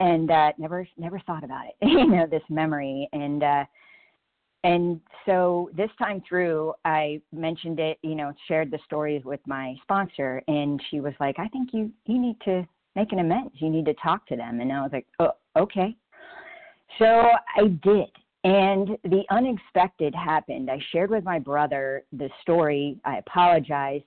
and 0.00 0.30
uh 0.30 0.50
never 0.58 0.86
never 0.98 1.20
thought 1.20 1.44
about 1.44 1.64
it 1.66 1.74
you 1.82 2.08
know 2.08 2.26
this 2.26 2.42
memory 2.48 3.08
and 3.12 3.42
uh 3.42 3.64
and 4.64 5.00
so 5.24 5.70
this 5.76 5.90
time 5.98 6.22
through 6.28 6.72
i 6.84 7.20
mentioned 7.32 7.78
it 7.78 7.98
you 8.02 8.14
know 8.14 8.32
shared 8.48 8.70
the 8.70 8.78
stories 8.84 9.24
with 9.24 9.40
my 9.46 9.74
sponsor 9.82 10.42
and 10.48 10.82
she 10.90 11.00
was 11.00 11.14
like 11.20 11.38
i 11.38 11.46
think 11.48 11.70
you 11.72 11.90
you 12.06 12.20
need 12.20 12.36
to 12.44 12.66
make 12.96 13.12
an 13.12 13.18
amends. 13.18 13.52
You 13.56 13.70
need 13.70 13.86
to 13.86 13.94
talk 13.94 14.26
to 14.28 14.36
them. 14.36 14.60
And 14.60 14.72
i 14.72 14.80
was 14.80 14.90
like 14.92 15.06
oh 15.20 15.32
okay. 15.56 15.94
So 16.98 17.04
i 17.56 17.66
did. 17.82 18.10
And 18.44 18.98
the 19.04 19.22
unexpected 19.30 20.14
happened. 20.14 20.70
I 20.70 20.78
shared 20.92 21.10
with 21.10 21.24
my 21.24 21.38
brother 21.38 22.04
the 22.12 22.28
story. 22.42 22.98
I 23.04 23.16
apologized. 23.18 24.04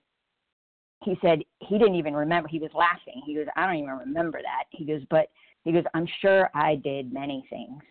He 1.04 1.18
said 1.24 1.40
he 1.60 1.80
didn't 1.80 1.96
even 1.96 2.16
remember. 2.16 2.48
He 2.48 2.60
was 2.60 2.70
laughing. 2.74 3.22
He 3.26 3.36
goes 3.36 3.46
i 3.56 3.66
don't 3.66 3.78
even 3.78 3.98
remember 3.98 4.40
that. 4.42 4.66
He 4.72 4.86
goes 4.86 5.02
but 5.10 5.30
he 5.64 5.72
goes 5.72 5.84
i'm 5.94 6.08
sure 6.22 6.50
i 6.54 6.76
did 6.76 7.12
many 7.12 7.46
things 7.50 7.82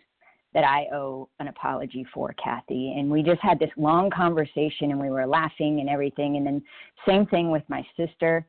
that 0.53 0.63
I 0.63 0.85
owe 0.93 1.29
an 1.39 1.47
apology 1.47 2.05
for, 2.13 2.33
Kathy. 2.41 2.95
And 2.97 3.09
we 3.09 3.21
just 3.21 3.41
had 3.41 3.59
this 3.59 3.69
long 3.77 4.09
conversation 4.09 4.91
and 4.91 4.99
we 4.99 5.09
were 5.09 5.27
laughing 5.27 5.79
and 5.79 5.89
everything. 5.89 6.37
And 6.37 6.45
then 6.45 6.63
same 7.07 7.25
thing 7.27 7.51
with 7.51 7.63
my 7.67 7.85
sister. 7.95 8.45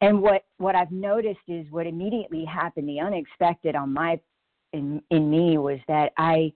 And 0.00 0.22
what 0.22 0.44
what 0.58 0.74
I've 0.74 0.92
noticed 0.92 1.40
is 1.46 1.66
what 1.70 1.86
immediately 1.86 2.44
happened, 2.44 2.88
the 2.88 3.00
unexpected 3.00 3.76
on 3.76 3.92
my 3.92 4.18
in 4.72 5.02
in 5.10 5.30
me 5.30 5.58
was 5.58 5.78
that 5.88 6.12
I 6.16 6.52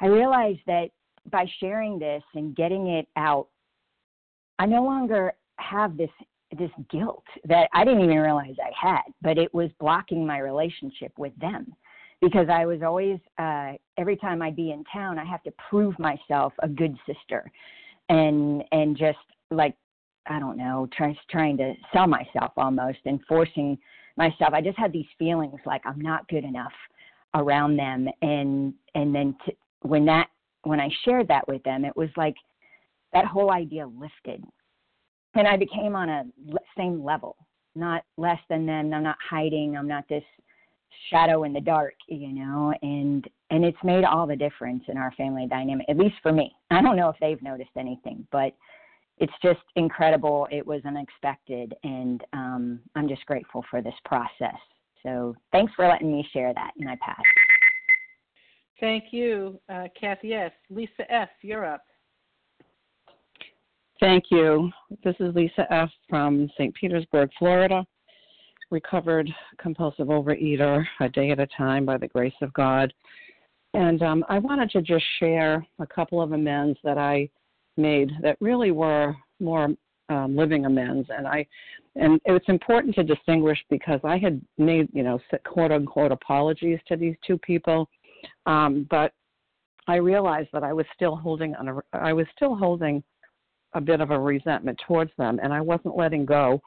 I 0.00 0.06
realized 0.06 0.60
that 0.66 0.90
by 1.30 1.46
sharing 1.60 1.98
this 1.98 2.22
and 2.34 2.56
getting 2.56 2.88
it 2.88 3.06
out, 3.16 3.48
I 4.58 4.66
no 4.66 4.82
longer 4.82 5.34
have 5.58 5.96
this 5.96 6.10
this 6.58 6.70
guilt 6.90 7.24
that 7.44 7.68
I 7.74 7.84
didn't 7.84 8.02
even 8.02 8.18
realize 8.18 8.56
I 8.58 8.70
had, 8.74 9.02
but 9.20 9.36
it 9.36 9.52
was 9.52 9.70
blocking 9.78 10.26
my 10.26 10.38
relationship 10.38 11.12
with 11.18 11.38
them 11.38 11.74
because 12.20 12.48
I 12.50 12.66
was 12.66 12.82
always 12.82 13.18
uh 13.38 13.72
every 13.96 14.16
time 14.16 14.42
I'd 14.42 14.56
be 14.56 14.72
in 14.72 14.84
town 14.92 15.18
I 15.18 15.24
have 15.24 15.42
to 15.44 15.52
prove 15.68 15.98
myself 15.98 16.52
a 16.62 16.68
good 16.68 16.96
sister 17.06 17.50
and 18.08 18.62
and 18.72 18.96
just 18.96 19.18
like 19.50 19.74
I 20.26 20.38
don't 20.38 20.56
know 20.56 20.88
trying 20.96 21.16
trying 21.30 21.56
to 21.58 21.74
sell 21.92 22.06
myself 22.06 22.52
almost 22.56 22.98
and 23.04 23.20
forcing 23.28 23.78
myself. 24.16 24.52
I 24.52 24.60
just 24.60 24.78
had 24.78 24.92
these 24.92 25.06
feelings 25.18 25.60
like 25.64 25.82
I'm 25.84 26.00
not 26.00 26.28
good 26.28 26.44
enough 26.44 26.72
around 27.34 27.76
them. 27.76 28.08
And 28.20 28.74
and 28.94 29.14
then 29.14 29.36
to, 29.46 29.52
when 29.82 30.04
that 30.06 30.28
when 30.62 30.80
I 30.80 30.90
shared 31.04 31.28
that 31.28 31.46
with 31.48 31.62
them 31.62 31.84
it 31.84 31.96
was 31.96 32.10
like 32.16 32.34
that 33.12 33.24
whole 33.24 33.50
idea 33.50 33.86
lifted. 33.86 34.44
And 35.34 35.46
I 35.46 35.56
became 35.56 35.94
on 35.94 36.08
a 36.08 36.24
same 36.76 37.02
level 37.02 37.36
not 37.74 38.02
less 38.16 38.40
than 38.48 38.66
them. 38.66 38.92
I'm 38.92 39.04
not 39.04 39.16
hiding. 39.30 39.76
I'm 39.76 39.86
not 39.86 40.04
this 40.08 40.24
shadow 41.10 41.44
in 41.44 41.52
the 41.52 41.60
dark 41.60 41.94
you 42.08 42.32
know 42.32 42.72
and 42.82 43.28
and 43.50 43.64
it's 43.64 43.78
made 43.82 44.04
all 44.04 44.26
the 44.26 44.36
difference 44.36 44.84
in 44.88 44.96
our 44.96 45.12
family 45.12 45.46
dynamic 45.46 45.86
at 45.88 45.96
least 45.96 46.16
for 46.22 46.32
me. 46.32 46.54
I 46.70 46.82
don't 46.82 46.96
know 46.96 47.08
if 47.08 47.16
they've 47.20 47.42
noticed 47.42 47.70
anything 47.76 48.26
but 48.32 48.54
it's 49.20 49.32
just 49.42 49.60
incredible. 49.74 50.46
It 50.52 50.64
was 50.64 50.80
unexpected 50.84 51.74
and 51.84 52.22
um 52.32 52.80
i'm 52.94 53.08
just 53.08 53.24
grateful 53.26 53.64
for 53.70 53.82
this 53.82 53.94
process. 54.04 54.58
So 55.02 55.34
thanks 55.52 55.72
for 55.74 55.86
letting 55.86 56.12
me 56.12 56.28
share 56.32 56.52
that 56.54 56.72
and 56.78 56.88
i 56.88 56.96
pass 57.00 57.22
thank 58.80 59.04
you 59.12 59.60
uh, 59.68 59.88
kathy 59.98 60.34
s. 60.34 60.52
Lisa 60.70 61.10
f. 61.10 61.28
you're 61.42 61.64
up. 61.64 61.82
Thank 64.00 64.24
you. 64.30 64.70
This 65.02 65.16
is 65.20 65.34
lisa 65.34 65.66
f. 65.72 65.90
from 66.08 66.48
st 66.56 66.74
petersburg 66.74 67.30
florida 67.38 67.84
recovered 68.70 69.28
compulsive 69.58 70.08
overeater 70.08 70.84
a 71.00 71.08
day 71.08 71.30
at 71.30 71.40
a 71.40 71.46
time 71.46 71.84
by 71.84 71.96
the 71.96 72.08
grace 72.08 72.34
of 72.42 72.52
God. 72.52 72.92
And 73.74 74.02
um, 74.02 74.24
I 74.28 74.38
wanted 74.38 74.70
to 74.70 74.82
just 74.82 75.04
share 75.18 75.66
a 75.78 75.86
couple 75.86 76.20
of 76.20 76.32
amends 76.32 76.78
that 76.84 76.98
I 76.98 77.28
made 77.76 78.10
that 78.22 78.36
really 78.40 78.70
were 78.70 79.14
more 79.40 79.68
um, 80.08 80.36
living 80.36 80.64
amends. 80.64 81.08
And 81.16 81.26
I, 81.26 81.46
and 81.96 82.20
it's 82.24 82.48
important 82.48 82.94
to 82.96 83.04
distinguish 83.04 83.58
because 83.70 84.00
I 84.04 84.18
had 84.18 84.40
made, 84.56 84.88
you 84.92 85.02
know, 85.02 85.20
quote 85.46 85.72
unquote 85.72 86.12
apologies 86.12 86.78
to 86.88 86.96
these 86.96 87.14
two 87.26 87.38
people, 87.38 87.88
um, 88.46 88.86
but 88.90 89.12
I 89.86 89.96
realized 89.96 90.50
that 90.52 90.64
I 90.64 90.72
was 90.72 90.86
still 90.94 91.16
holding 91.16 91.54
on 91.54 91.68
a, 91.68 91.80
I 91.92 92.12
was 92.12 92.26
still 92.36 92.54
holding 92.54 93.02
a 93.74 93.80
bit 93.80 94.00
of 94.00 94.10
a 94.10 94.18
resentment 94.18 94.78
towards 94.86 95.10
them, 95.18 95.40
and 95.42 95.52
I 95.52 95.60
wasn't 95.60 95.96
letting 95.96 96.24
go. 96.24 96.60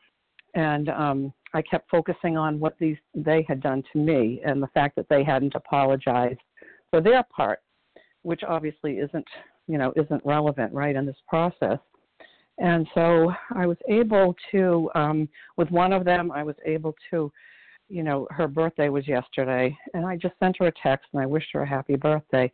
And 0.54 0.90
um, 0.90 1.34
I 1.54 1.62
kept 1.62 1.90
focusing 1.90 2.38
on 2.38 2.60
what 2.60 2.76
these 2.80 2.98
they 3.14 3.46
had 3.48 3.62
done 3.62 3.84
to 3.92 4.00
me 4.00 4.42
and 4.46 4.62
the 4.62 4.68
fact 4.68 4.96
that 4.96 5.08
they 5.10 5.24
hadn't 5.24 5.56
apologized 5.56 6.40
for 6.90 7.02
their 7.02 7.24
part, 7.24 7.60
which 8.24 8.42
obviously 8.48 8.98
isn't 8.98 9.28
you 9.68 9.78
know 9.78 9.94
isn't 9.96 10.26
relevant 10.26 10.74
right 10.74 10.96
in 10.96 11.06
this 11.06 11.22
process. 11.28 11.80
And 12.58 12.88
so 12.94 13.32
I 13.56 13.66
was 13.66 13.78
able 13.90 14.36
to 14.52 14.90
um, 14.96 15.30
with 15.58 15.70
one 15.72 15.94
of 15.94 16.06
them 16.06 16.32
I 16.32 16.44
was 16.44 16.56
able 16.66 16.96
to 17.10 17.32
you 17.90 18.04
know 18.04 18.28
her 18.32 18.48
birthday 18.48 18.90
was 18.90 19.08
yesterday 19.08 19.78
and 19.94 20.06
I 20.06 20.16
just 20.16 20.36
sent 20.40 20.58
her 20.60 20.68
a 20.68 20.74
text 20.82 21.08
and 21.14 21.22
I 21.22 21.26
wished 21.26 21.50
her 21.54 21.64
a 21.64 21.68
happy 21.68 21.96
birthday. 21.96 22.52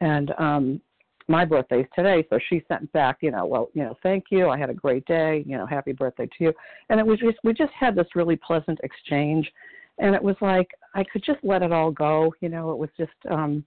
And 0.00 0.32
um 0.38 0.80
my 1.28 1.44
birthday's 1.44 1.86
today, 1.94 2.26
so 2.30 2.38
she 2.48 2.64
sent 2.68 2.90
back, 2.92 3.18
you 3.20 3.30
know, 3.30 3.44
well, 3.44 3.68
you 3.74 3.82
know, 3.82 3.96
thank 4.02 4.24
you. 4.30 4.48
I 4.48 4.58
had 4.58 4.70
a 4.70 4.74
great 4.74 5.04
day. 5.04 5.44
You 5.46 5.58
know, 5.58 5.66
happy 5.66 5.92
birthday 5.92 6.26
to 6.26 6.44
you. 6.44 6.52
And 6.88 6.98
it 6.98 7.06
was 7.06 7.18
just 7.18 7.36
we 7.44 7.52
just 7.52 7.72
had 7.78 7.94
this 7.94 8.06
really 8.14 8.36
pleasant 8.36 8.80
exchange, 8.82 9.50
and 9.98 10.14
it 10.14 10.22
was 10.22 10.36
like 10.40 10.70
I 10.94 11.04
could 11.04 11.22
just 11.22 11.38
let 11.42 11.62
it 11.62 11.70
all 11.70 11.90
go. 11.90 12.34
You 12.40 12.48
know, 12.48 12.72
it 12.72 12.78
was 12.78 12.88
just 12.96 13.12
um, 13.30 13.62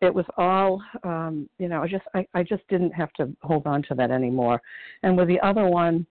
it 0.00 0.12
was 0.12 0.24
all 0.38 0.82
um, 1.02 1.48
you 1.58 1.68
know. 1.68 1.82
I 1.82 1.88
just 1.88 2.04
I 2.14 2.26
I 2.32 2.42
just 2.42 2.66
didn't 2.68 2.92
have 2.92 3.12
to 3.14 3.30
hold 3.42 3.66
on 3.66 3.82
to 3.84 3.94
that 3.96 4.10
anymore. 4.10 4.60
And 5.02 5.16
with 5.16 5.28
the 5.28 5.40
other 5.40 5.66
one, 5.66 6.06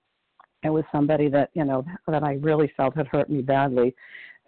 it 0.64 0.70
was 0.70 0.84
somebody 0.92 1.28
that 1.30 1.50
you 1.56 1.66
know 1.66 1.84
that 2.08 2.24
I 2.24 2.34
really 2.34 2.72
felt 2.78 2.96
had 2.96 3.08
hurt 3.08 3.32
me 3.32 3.42
badly, 3.42 3.96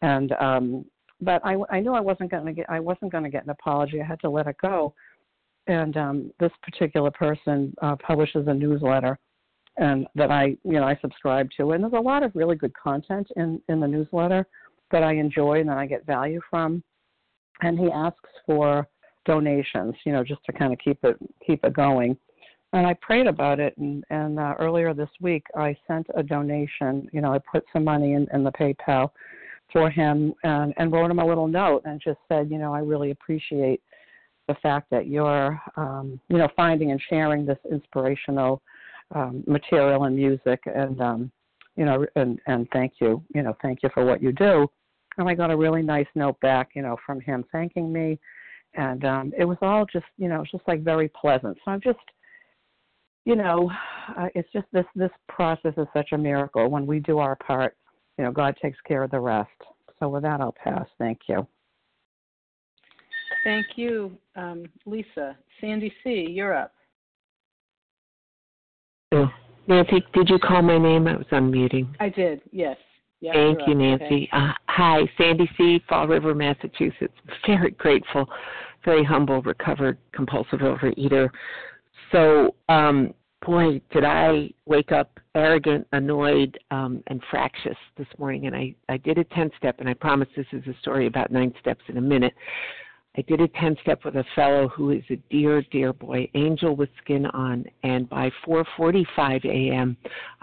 and 0.04 0.32
um, 0.34 0.86
but 1.22 1.44
I 1.44 1.56
I 1.72 1.80
knew 1.80 1.94
I 1.94 2.02
wasn't 2.02 2.30
going 2.30 2.46
to 2.46 2.54
get 2.54 2.70
I 2.70 2.80
wasn't 2.80 3.12
going 3.12 3.24
to 3.24 3.32
get 3.32 3.46
an 3.46 3.50
apology. 3.50 4.00
I 4.00 4.06
had 4.06 4.20
to 4.20 4.30
let 4.30 4.46
it 4.46 4.58
go 4.62 4.94
and 5.68 5.98
um, 5.98 6.32
this 6.40 6.52
particular 6.64 7.12
person 7.12 7.74
uh, 7.82 7.96
publishes 7.96 8.48
a 8.48 8.54
newsletter 8.54 9.18
and 9.78 10.08
that 10.16 10.32
I 10.32 10.56
you 10.64 10.74
know 10.74 10.84
I 10.84 10.98
subscribe 11.02 11.50
to 11.58 11.72
and 11.72 11.84
there's 11.84 11.94
a 11.94 12.00
lot 12.00 12.24
of 12.24 12.32
really 12.36 12.56
good 12.56 12.74
content 12.76 13.28
in 13.36 13.62
in 13.70 13.80
the 13.80 13.88
newsletter 13.88 14.48
that 14.92 15.04
I 15.04 15.14
enjoy 15.14 15.60
and 15.60 15.70
that 15.70 15.78
I 15.78 15.86
get 15.86 16.06
value 16.06 16.40
from 16.50 16.84
and 17.62 17.80
he 17.80 17.90
asks 17.92 18.30
for 18.46 18.88
donations, 19.26 19.96
you 20.06 20.14
know, 20.14 20.24
just 20.24 20.44
to 20.46 20.54
kind 20.54 20.72
of 20.72 20.80
keep 20.80 21.04
it 21.04 21.18
keep 21.46 21.64
it 21.64 21.74
going. 21.74 22.18
And 22.74 22.86
I 22.86 22.94
prayed 23.02 23.28
about 23.28 23.60
it, 23.60 23.76
and 23.78 24.04
and 24.10 24.40
uh, 24.40 24.56
earlier 24.60 24.94
this 24.94 25.10
week 25.22 25.46
I 25.56 25.76
sent 25.88 26.08
a 26.16 26.24
donation. 26.24 27.10
You 27.12 27.22
know, 27.22 27.34
I 27.34 27.40
put 27.40 27.64
some 27.74 27.84
money 27.84 28.14
in, 28.14 28.28
in 28.34 28.44
the 28.44 28.52
PayPal 28.52 29.10
for 29.72 29.90
him 29.90 30.34
and, 30.44 30.74
and 30.78 30.92
wrote 30.92 31.10
him 31.10 31.20
a 31.20 31.26
little 31.26 31.48
note 31.48 31.82
and 31.86 32.00
just 32.00 32.20
said, 32.30 32.52
you 32.52 32.60
know, 32.60 32.74
I 32.74 32.80
really 32.80 33.10
appreciate 33.10 33.82
the 34.48 34.56
fact 34.56 34.90
that 34.92 35.08
you're, 35.08 35.60
um, 35.76 36.20
you 36.30 36.38
know, 36.38 36.48
finding 36.56 36.92
and 36.92 37.02
sharing 37.10 37.46
this 37.46 37.58
inspirational 37.72 38.62
um, 39.14 39.44
material 39.48 40.04
and 40.04 40.16
music, 40.16 40.62
and 40.66 41.02
um, 41.02 41.32
you 41.76 41.86
know, 41.86 42.06
and 42.16 42.40
and 42.48 42.68
thank 42.72 42.94
you, 43.00 43.24
you 43.34 43.44
know, 43.44 43.56
thank 43.62 43.84
you 43.84 43.90
for 43.94 44.06
what 44.06 44.22
you 44.22 44.32
do. 44.32 44.68
And 45.18 45.30
I 45.30 45.34
got 45.34 45.52
a 45.52 45.58
really 45.58 45.82
nice 45.82 46.08
note 46.16 46.40
back, 46.42 46.72
you 46.76 46.82
know, 46.82 46.98
from 47.06 47.22
him 47.22 47.46
thanking 47.52 47.92
me, 47.92 48.20
and 48.74 49.06
um, 49.06 49.34
it 49.38 49.46
was 49.46 49.58
all 49.62 49.86
just, 49.86 50.06
you 50.18 50.28
know, 50.28 50.36
it 50.36 50.40
was 50.40 50.52
just 50.52 50.68
like 50.68 50.84
very 50.84 51.10
pleasant. 51.10 51.58
So 51.64 51.72
I'm 51.72 51.82
just, 51.82 52.00
you 53.26 53.36
know, 53.36 53.72
uh, 54.18 54.28
it's 54.36 54.52
just 54.52 54.68
this 54.72 54.86
this 54.96 55.12
process 55.30 55.74
is 55.78 55.88
such 55.94 56.10
a 56.12 56.18
miracle. 56.18 56.70
When 56.70 56.86
we 56.86 57.00
do 57.00 57.20
our 57.20 57.36
part, 57.36 57.76
you 58.18 58.24
know, 58.24 58.32
God 58.32 58.58
takes 58.62 58.78
care 58.88 59.04
of 59.04 59.12
the 59.12 59.20
rest. 59.20 59.50
So 60.00 60.10
with 60.10 60.24
that, 60.24 60.42
I'll 60.42 60.56
pass. 60.64 60.88
Thank 61.00 61.20
you. 61.28 61.48
Thank 63.46 63.68
you, 63.76 64.18
um, 64.36 64.66
Lisa. 64.88 65.38
Sandy 65.62 65.94
C., 66.04 66.28
you're 66.30 66.58
up. 66.58 66.74
Oh, 69.12 69.30
Nancy, 69.68 70.04
did 70.14 70.30
you 70.30 70.40
call 70.40 70.64
my 70.64 70.80
name? 70.80 71.08
I 71.08 71.16
was 71.16 71.28
unmuting. 71.32 71.94
I 72.00 72.10
did, 72.10 72.42
yes. 72.52 72.76
Yeah, 73.22 73.34
Thank 73.34 73.60
you, 73.68 73.74
up. 73.74 73.80
Nancy. 73.80 74.04
Okay. 74.04 74.30
Uh, 74.34 74.52
hi, 74.68 75.02
Sandy 75.18 75.48
C., 75.58 75.80
Fall 75.88 76.08
River, 76.08 76.34
Massachusetts. 76.34 77.14
Very 77.48 77.72
grateful, 77.72 78.28
very 78.84 79.04
humble, 79.04 79.44
recovered 79.44 80.00
compulsive 80.12 80.60
overeater. 80.62 81.30
So, 82.12 82.56
um, 82.68 83.14
boy, 83.46 83.80
did 83.92 84.04
I 84.04 84.50
wake 84.66 84.92
up 84.92 85.20
arrogant, 85.36 85.86
annoyed, 85.92 86.58
um, 86.72 87.04
and 87.08 87.22
fractious 87.30 87.78
this 87.98 88.08
morning. 88.18 88.48
And 88.48 88.56
I, 88.56 88.74
I 88.90 88.98
did 88.98 89.18
a 89.18 89.24
10 89.24 89.52
step, 89.58 89.76
and 89.80 89.90
I 89.90 89.94
promise 89.94 90.30
this 90.36 90.48
is 90.52 90.64
a 90.66 90.74
story 90.82 91.06
about 91.08 91.32
nine 91.32 91.54
steps 91.60 91.84
in 91.90 91.98
a 91.98 92.02
minute. 92.02 92.34
I 93.18 93.22
did 93.22 93.40
a 93.40 93.48
10 93.48 93.78
step 93.82 94.04
with 94.04 94.16
a 94.16 94.26
fellow 94.36 94.68
who 94.68 94.92
is 94.92 95.04
a 95.10 95.16
dear, 95.30 95.64
dear 95.72 95.94
boy, 95.94 96.30
angel 96.34 96.76
with 96.76 96.90
skin 97.02 97.26
on. 97.28 97.66
And 97.84 98.10
by 98.10 98.30
4:45 98.46 99.46
a.m., 99.46 99.96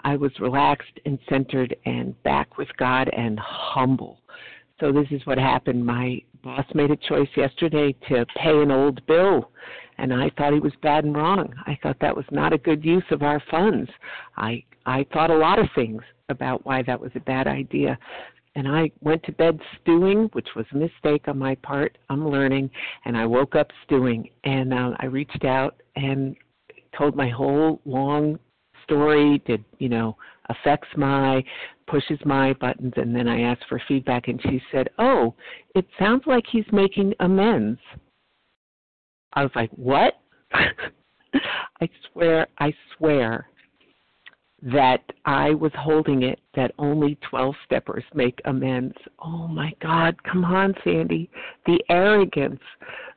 I 0.03 0.15
was 0.15 0.31
relaxed 0.39 0.99
and 1.05 1.19
centered 1.29 1.75
and 1.85 2.21
back 2.23 2.57
with 2.57 2.69
God 2.77 3.09
and 3.09 3.39
humble. 3.39 4.21
So 4.79 4.91
this 4.91 5.07
is 5.11 5.25
what 5.25 5.37
happened. 5.37 5.85
My 5.85 6.21
boss 6.43 6.65
made 6.73 6.89
a 6.89 6.95
choice 6.95 7.29
yesterday 7.37 7.93
to 8.09 8.25
pay 8.35 8.59
an 8.59 8.71
old 8.71 9.05
bill, 9.05 9.51
and 9.99 10.11
I 10.11 10.31
thought 10.31 10.53
he 10.53 10.59
was 10.59 10.73
bad 10.81 11.05
and 11.05 11.15
wrong. 11.15 11.53
I 11.67 11.77
thought 11.83 11.99
that 12.01 12.15
was 12.15 12.25
not 12.31 12.53
a 12.53 12.57
good 12.57 12.83
use 12.83 13.05
of 13.11 13.21
our 13.21 13.41
funds. 13.51 13.89
I 14.37 14.63
I 14.85 15.05
thought 15.13 15.29
a 15.29 15.37
lot 15.37 15.59
of 15.59 15.69
things 15.75 16.01
about 16.29 16.65
why 16.65 16.81
that 16.83 16.99
was 16.99 17.11
a 17.15 17.19
bad 17.19 17.45
idea 17.47 17.99
and 18.55 18.67
I 18.67 18.91
went 19.01 19.23
to 19.23 19.31
bed 19.31 19.59
stewing, 19.81 20.29
which 20.33 20.47
was 20.55 20.65
a 20.71 20.77
mistake 20.77 21.27
on 21.27 21.37
my 21.37 21.55
part. 21.55 21.97
I'm 22.09 22.27
learning, 22.27 22.69
and 23.05 23.17
I 23.17 23.25
woke 23.25 23.55
up 23.55 23.67
stewing, 23.85 24.29
and 24.43 24.73
uh, 24.73 24.91
I 24.99 25.05
reached 25.05 25.43
out 25.43 25.81
and 25.95 26.35
told 26.97 27.15
my 27.15 27.29
whole 27.29 27.81
long 27.85 28.37
story. 28.83 29.41
Did 29.45 29.63
you 29.79 29.89
know 29.89 30.15
affects 30.49 30.89
my, 30.95 31.43
pushes 31.87 32.19
my 32.25 32.53
buttons, 32.53 32.93
and 32.95 33.15
then 33.15 33.27
I 33.27 33.41
asked 33.41 33.65
for 33.67 33.81
feedback, 33.87 34.27
and 34.27 34.41
she 34.43 34.61
said, 34.71 34.89
"Oh, 34.99 35.33
it 35.75 35.85
sounds 35.97 36.23
like 36.27 36.45
he's 36.51 36.65
making 36.71 37.13
amends." 37.19 37.79
I 39.33 39.41
was 39.41 39.51
like, 39.55 39.71
"What?" 39.71 40.13
I 40.53 41.89
swear, 42.11 42.47
I 42.59 42.71
swear 42.95 43.47
that 44.63 45.03
I 45.25 45.51
was 45.51 45.71
holding 45.77 46.23
it 46.23 46.39
that 46.55 46.71
only 46.79 47.17
12 47.29 47.53
steppers 47.65 48.03
make 48.13 48.39
amends. 48.45 48.95
Oh 49.19 49.47
my 49.47 49.73
God, 49.81 50.15
come 50.23 50.45
on, 50.45 50.73
Sandy. 50.83 51.29
The 51.65 51.83
arrogance, 51.89 52.61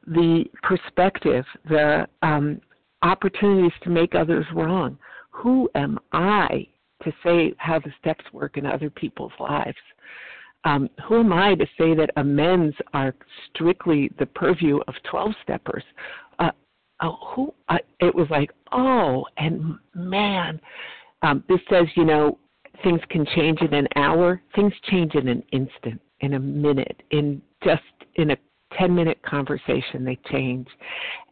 the 0.07 0.45
perspective, 0.63 1.45
the 1.69 2.09
um, 2.23 2.61
opportunities 3.03 3.79
to 3.83 3.91
make 3.91 4.15
others 4.15 4.45
wrong. 4.55 4.99
Who 5.31 5.71
am 5.77 5.99
I 6.13 6.67
to 7.05 7.13
say 7.23 7.55
how 7.59 7.79
the 7.79 7.93
steps 8.01 8.25
work 8.33 8.57
in 8.57 8.67
other 8.67 8.91
people's 8.91 9.33
lives? 9.39 9.77
Um, 10.65 10.91
who 11.07 11.21
am 11.21 11.33
I 11.33 11.55
to 11.55 11.67
say 11.79 11.95
that 11.95 12.11
amends 12.17 12.75
are 12.93 13.15
strictly 13.51 14.11
the 14.19 14.27
purview 14.27 14.81
of 14.89 14.95
12 15.09 15.33
steppers? 15.45 15.85
Uh, 16.41 16.51
oh, 17.03 17.19
who? 17.23 17.55
Uh, 17.69 17.79
it 18.01 18.13
was 18.13 18.27
like, 18.31 18.51
oh, 18.73 19.25
and 19.37 19.77
man, 19.95 20.61
um, 21.23 21.45
this 21.49 21.61
says, 21.71 21.87
you 21.97 22.05
know, 22.05 22.39
things 22.83 23.01
can 23.11 23.27
change 23.35 23.61
in 23.61 23.75
an 23.75 23.89
hour. 23.97 24.41
Things 24.55 24.73
change 24.91 25.15
in 25.15 25.29
an 25.29 25.43
instant, 25.53 26.01
in 26.21 26.35
a 26.35 26.41
minute, 26.41 27.03
in 27.11 27.41
just 27.65 27.83
in 28.17 28.31
a 28.31 28.37
10 28.79 28.95
minute 28.95 29.21
conversation, 29.23 30.05
they 30.05 30.19
change. 30.31 30.69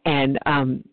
And 0.05 0.39
um, 0.45 0.83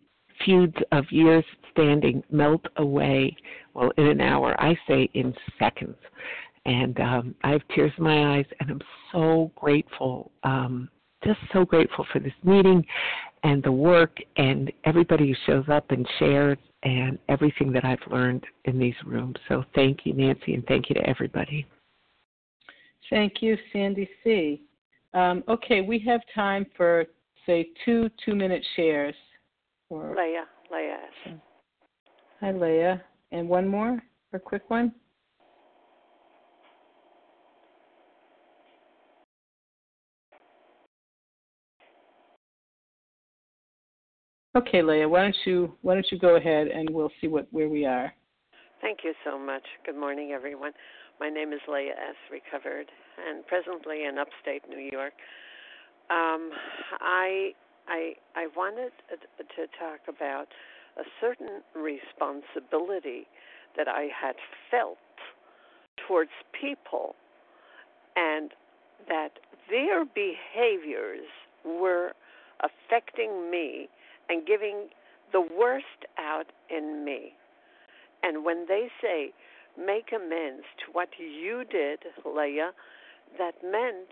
feuds 0.44 0.76
of 0.92 1.04
years 1.10 1.44
standing 1.70 2.22
melt 2.30 2.64
away, 2.76 3.36
well, 3.74 3.90
in 3.96 4.06
an 4.06 4.20
hour, 4.20 4.54
I 4.60 4.76
say 4.86 5.08
in 5.14 5.34
seconds. 5.58 5.96
And 6.64 7.00
um, 7.00 7.34
I 7.42 7.50
have 7.50 7.62
tears 7.74 7.92
in 7.98 8.04
my 8.04 8.36
eyes, 8.36 8.46
and 8.60 8.70
I'm 8.70 8.80
so 9.10 9.50
grateful, 9.56 10.30
um, 10.44 10.88
just 11.24 11.40
so 11.52 11.64
grateful 11.64 12.06
for 12.12 12.20
this 12.20 12.32
meeting 12.44 12.84
and 13.42 13.62
the 13.62 13.72
work 13.72 14.16
and 14.36 14.72
everybody 14.84 15.28
who 15.28 15.34
shows 15.46 15.64
up 15.68 15.90
and 15.90 16.06
shares 16.18 16.58
and 16.84 17.18
everything 17.28 17.72
that 17.72 17.84
I've 17.84 17.98
learned 18.10 18.44
in 18.64 18.78
these 18.78 18.94
rooms. 19.04 19.36
So 19.48 19.64
thank 19.74 20.00
you, 20.04 20.14
Nancy, 20.14 20.54
and 20.54 20.66
thank 20.66 20.88
you 20.88 20.94
to 20.94 21.08
everybody. 21.08 21.66
Thank 23.10 23.34
you, 23.40 23.56
Sandy 23.72 24.08
C. 24.24 24.62
Um, 25.14 25.44
okay, 25.48 25.80
we 25.82 25.98
have 26.00 26.20
time 26.34 26.66
for, 26.76 27.04
say, 27.44 27.68
two 27.84 28.08
two 28.24 28.34
minute 28.34 28.64
shares. 28.76 29.14
Or... 29.90 30.14
Leah, 30.16 30.46
Leah. 30.72 31.38
Hi, 32.40 32.52
Leah. 32.52 33.02
And 33.30 33.48
one 33.48 33.68
more, 33.68 34.02
a 34.32 34.38
quick 34.38 34.68
one. 34.68 34.92
Okay, 44.54 44.82
Leah, 44.82 45.08
why 45.08 45.22
don't 45.22 45.36
you 45.46 45.74
why 45.80 45.94
don't 45.94 46.06
you 46.10 46.18
go 46.18 46.36
ahead 46.36 46.68
and 46.68 46.90
we'll 46.90 47.12
see 47.20 47.26
what 47.28 47.46
where 47.52 47.70
we 47.70 47.86
are. 47.86 48.12
Thank 48.82 48.98
you 49.02 49.14
so 49.24 49.38
much. 49.38 49.62
Good 49.86 49.96
morning, 49.96 50.32
everyone. 50.32 50.72
My 51.18 51.30
name 51.30 51.54
is 51.54 51.60
Leah 51.66 51.92
S. 51.92 52.16
Recovered, 52.30 52.86
and 53.26 53.46
presently 53.46 54.04
in 54.04 54.18
upstate 54.18 54.68
New 54.68 54.90
York. 54.92 55.14
Um, 56.10 56.50
I 57.00 57.52
I 57.88 58.12
I 58.36 58.48
wanted 58.54 58.92
to 59.38 59.66
talk 59.78 60.00
about 60.06 60.48
a 60.98 61.04
certain 61.18 61.62
responsibility 61.74 63.26
that 63.78 63.88
I 63.88 64.08
had 64.12 64.34
felt 64.70 64.98
towards 66.06 66.32
people, 66.60 67.14
and 68.16 68.50
that 69.08 69.30
their 69.70 70.04
behaviors 70.04 71.24
were 71.64 72.12
affecting 72.60 73.50
me 73.50 73.88
and 74.32 74.46
giving 74.46 74.88
the 75.32 75.42
worst 75.42 76.08
out 76.18 76.46
in 76.70 77.04
me. 77.04 77.34
And 78.22 78.44
when 78.44 78.66
they 78.66 78.88
say, 79.00 79.32
make 79.78 80.10
amends 80.14 80.64
to 80.80 80.92
what 80.92 81.08
you 81.18 81.64
did, 81.64 82.00
Leah, 82.24 82.72
that 83.38 83.54
meant 83.62 84.08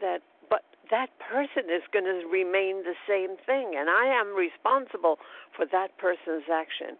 that, 0.00 0.20
but 0.50 0.62
that 0.90 1.08
person 1.18 1.70
is 1.70 1.82
going 1.92 2.04
to 2.04 2.26
remain 2.28 2.82
the 2.84 2.94
same 3.08 3.36
thing, 3.46 3.72
and 3.76 3.88
I 3.88 4.06
am 4.06 4.36
responsible 4.36 5.18
for 5.56 5.64
that 5.72 5.96
person's 5.96 6.44
action. 6.52 6.96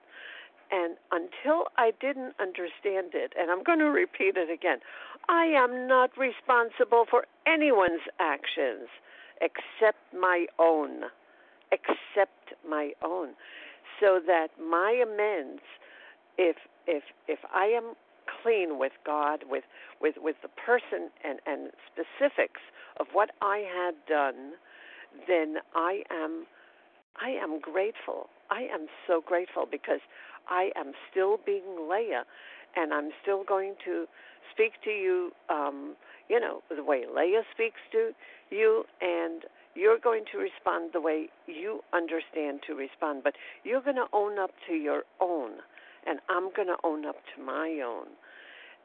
And 0.70 0.96
until 1.10 1.66
I 1.76 1.92
didn't 2.00 2.34
understand 2.40 3.12
it, 3.12 3.34
and 3.38 3.50
I'm 3.50 3.62
going 3.62 3.80
to 3.80 3.92
repeat 3.92 4.36
it 4.36 4.50
again, 4.50 4.78
I 5.28 5.44
am 5.44 5.86
not 5.86 6.10
responsible 6.16 7.04
for 7.10 7.26
anyone's 7.46 8.00
actions 8.18 8.88
except 9.42 9.98
my 10.18 10.46
own 10.58 11.04
accept 11.72 12.41
my 12.68 12.92
own 13.02 13.30
so 14.00 14.20
that 14.26 14.48
my 14.60 15.02
amends 15.02 15.62
if 16.38 16.56
if 16.86 17.04
if 17.28 17.38
I 17.54 17.66
am 17.66 17.94
clean 18.42 18.78
with 18.78 18.92
God 19.04 19.40
with 19.48 19.64
with 20.00 20.16
with 20.18 20.36
the 20.42 20.48
person 20.48 21.10
and 21.24 21.40
and 21.46 21.70
specifics 21.92 22.60
of 23.00 23.06
what 23.12 23.30
I 23.40 23.58
had 23.58 23.94
done 24.08 24.52
then 25.28 25.56
I 25.74 26.02
am 26.10 26.46
I 27.20 27.30
am 27.30 27.60
grateful. 27.60 28.30
I 28.50 28.62
am 28.72 28.86
so 29.06 29.22
grateful 29.24 29.66
because 29.70 30.00
I 30.48 30.70
am 30.76 30.92
still 31.10 31.38
being 31.44 31.88
Leah 31.90 32.24
and 32.76 32.94
I'm 32.94 33.10
still 33.22 33.44
going 33.44 33.74
to 33.84 34.06
speak 34.52 34.72
to 34.84 34.90
you 34.90 35.32
um 35.48 35.96
you 36.28 36.40
know 36.40 36.62
the 36.74 36.84
way 36.84 37.04
Leah 37.14 37.42
speaks 37.54 37.80
to 37.92 38.12
you 38.50 38.84
and 39.00 39.42
you're 39.74 39.98
going 39.98 40.24
to 40.32 40.38
respond 40.38 40.90
the 40.92 41.00
way 41.00 41.28
you 41.46 41.80
understand 41.92 42.60
to 42.66 42.74
respond, 42.74 43.22
but 43.24 43.34
you're 43.64 43.82
going 43.82 43.96
to 43.96 44.06
own 44.12 44.38
up 44.38 44.50
to 44.68 44.74
your 44.74 45.02
own, 45.20 45.52
and 46.06 46.20
I'm 46.28 46.52
going 46.54 46.68
to 46.68 46.76
own 46.84 47.06
up 47.06 47.16
to 47.36 47.42
my 47.42 47.80
own. 47.84 48.06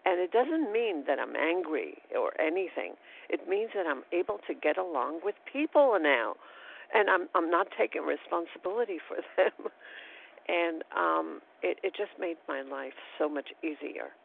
And 0.05 0.21
it 0.21 0.31
doesn't 0.31 0.71
mean 0.71 1.03
that 1.07 1.19
I'm 1.19 1.35
angry 1.35 1.97
or 2.17 2.31
anything. 2.39 2.93
It 3.29 3.49
means 3.49 3.71
that 3.75 3.85
I'm 3.85 4.03
able 4.13 4.39
to 4.47 4.53
get 4.53 4.77
along 4.77 5.19
with 5.23 5.35
people 5.51 5.97
now, 5.99 6.35
and 6.93 7.09
I'm 7.09 7.27
I'm 7.35 7.49
not 7.51 7.67
taking 7.77 8.03
responsibility 8.03 8.99
for 9.07 9.17
them. 9.35 9.71
and 10.47 10.83
um, 10.95 11.41
it 11.61 11.79
it 11.83 11.93
just 11.95 12.15
made 12.17 12.37
my 12.47 12.61
life 12.61 12.95
so 13.19 13.27
much 13.27 13.49
easier, 13.61 14.15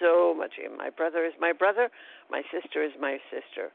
so 0.00 0.34
much. 0.36 0.58
Easier. 0.58 0.76
My 0.76 0.90
brother 0.90 1.24
is 1.24 1.34
my 1.38 1.52
brother, 1.52 1.90
my 2.28 2.42
sister 2.50 2.82
is 2.82 2.90
my 2.98 3.18
sister, 3.30 3.70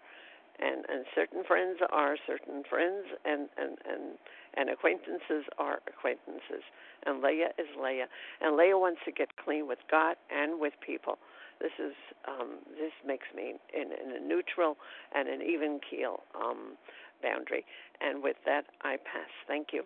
and 0.59 0.85
and 0.87 1.05
certain 1.13 1.43
friends 1.47 1.79
are 1.91 2.15
certain 2.25 2.63
friends, 2.69 3.05
and 3.25 3.49
and 3.57 3.77
and 3.89 4.17
and 4.55 4.69
acquaintances 4.69 5.45
are 5.57 5.79
acquaintances. 5.87 6.63
And 7.05 7.21
Leah 7.21 7.51
is 7.57 7.67
Leah, 7.81 8.07
and 8.41 8.55
Leah 8.55 8.77
wants 8.77 9.01
to 9.05 9.11
get 9.11 9.29
clean 9.43 9.67
with 9.67 9.79
God 9.91 10.15
and 10.31 10.59
with 10.59 10.73
people. 10.85 11.17
This 11.59 11.71
is 11.79 11.93
um, 12.27 12.59
this 12.77 12.91
makes 13.05 13.27
me 13.35 13.55
in, 13.73 13.91
in 13.91 14.15
a 14.15 14.25
neutral 14.25 14.77
and 15.13 15.27
an 15.29 15.41
even 15.41 15.79
keel 15.89 16.23
um, 16.35 16.77
boundary. 17.23 17.65
And 18.01 18.21
with 18.23 18.37
that, 18.45 18.65
I 18.81 18.97
pass. 18.97 19.29
Thank 19.47 19.67
you. 19.71 19.83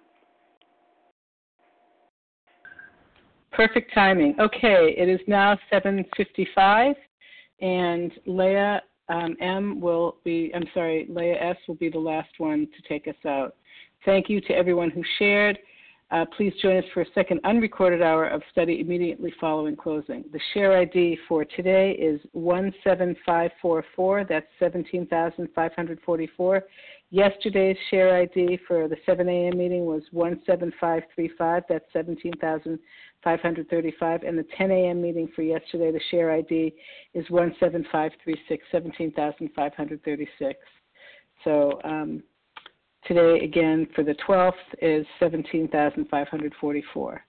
Perfect 3.51 3.93
timing. 3.93 4.35
Okay, 4.39 4.95
it 4.97 5.09
is 5.09 5.19
now 5.27 5.57
7:55, 5.71 6.95
and 7.61 8.11
Leah 8.25 8.81
um, 9.09 9.35
M 9.41 9.81
will 9.81 10.17
be. 10.23 10.51
I'm 10.55 10.67
sorry, 10.73 11.07
Leah 11.09 11.41
S 11.41 11.57
will 11.67 11.75
be 11.75 11.89
the 11.89 11.99
last 11.99 12.29
one 12.37 12.67
to 12.75 12.87
take 12.87 13.07
us 13.07 13.15
out. 13.25 13.55
Thank 14.05 14.29
you 14.29 14.39
to 14.41 14.53
everyone 14.53 14.91
who 14.91 15.03
shared. 15.17 15.57
Uh, 16.11 16.25
please 16.35 16.51
join 16.59 16.77
us 16.77 16.83
for 16.91 17.01
a 17.01 17.05
second 17.13 17.39
unrecorded 17.43 18.01
hour 18.01 18.25
of 18.25 18.41
study 18.51 18.79
immediately 18.79 19.31
following 19.39 19.75
closing. 19.75 20.23
The 20.31 20.39
share 20.53 20.75
ID 20.79 21.19
for 21.27 21.45
today 21.45 21.91
is 21.91 22.19
17544. 22.33 24.25
That's 24.27 24.47
17,544. 24.59 26.63
Yesterday's 27.11 27.77
share 27.91 28.15
ID 28.21 28.57
for 28.67 28.87
the 28.87 28.97
7 29.05 29.29
a.m. 29.29 29.55
meeting 29.55 29.85
was 29.85 30.01
17535. 30.11 31.63
That's 31.69 31.85
17,535. 31.93 34.23
And 34.23 34.35
the 34.37 34.45
10 34.57 34.71
a.m. 34.71 35.01
meeting 35.03 35.27
for 35.35 35.43
yesterday, 35.43 35.91
the 35.91 36.01
share 36.09 36.31
ID 36.31 36.73
is 37.13 37.27
17536, 37.27 38.65
17,536. 38.71 40.59
So 41.43 41.79
um, 41.83 42.23
today, 43.05 43.43
again, 43.43 43.87
for 43.95 44.03
the 44.03 44.15
12th 44.27 44.53
is 44.81 45.05
17,544. 45.19 47.25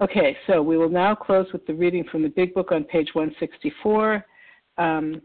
Okay, 0.00 0.36
so 0.46 0.62
we 0.62 0.76
will 0.76 0.88
now 0.88 1.14
close 1.14 1.46
with 1.52 1.64
the 1.66 1.74
reading 1.74 2.04
from 2.10 2.22
the 2.22 2.28
Big 2.28 2.54
Book 2.54 2.72
on 2.72 2.84
page 2.84 3.08
164. 3.12 4.24
Um, 4.78 5.22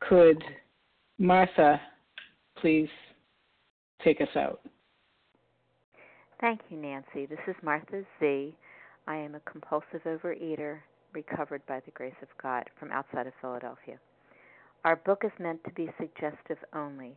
could 0.00 0.42
Martha 1.18 1.80
please 2.60 2.88
take 4.02 4.20
us 4.20 4.28
out. 4.36 4.60
Thank 6.40 6.60
you, 6.68 6.76
Nancy. 6.76 7.26
This 7.26 7.38
is 7.46 7.54
Martha 7.62 8.02
Z. 8.20 8.54
I 9.06 9.16
am 9.16 9.34
a 9.34 9.40
compulsive 9.40 10.02
overeater 10.04 10.78
recovered 11.12 11.62
by 11.66 11.80
the 11.80 11.90
grace 11.92 12.14
of 12.22 12.28
God 12.42 12.64
from 12.78 12.92
outside 12.92 13.26
of 13.26 13.32
Philadelphia. 13.40 13.98
Our 14.84 14.96
book 14.96 15.22
is 15.24 15.32
meant 15.40 15.64
to 15.64 15.72
be 15.72 15.88
suggestive 15.98 16.58
only. 16.74 17.16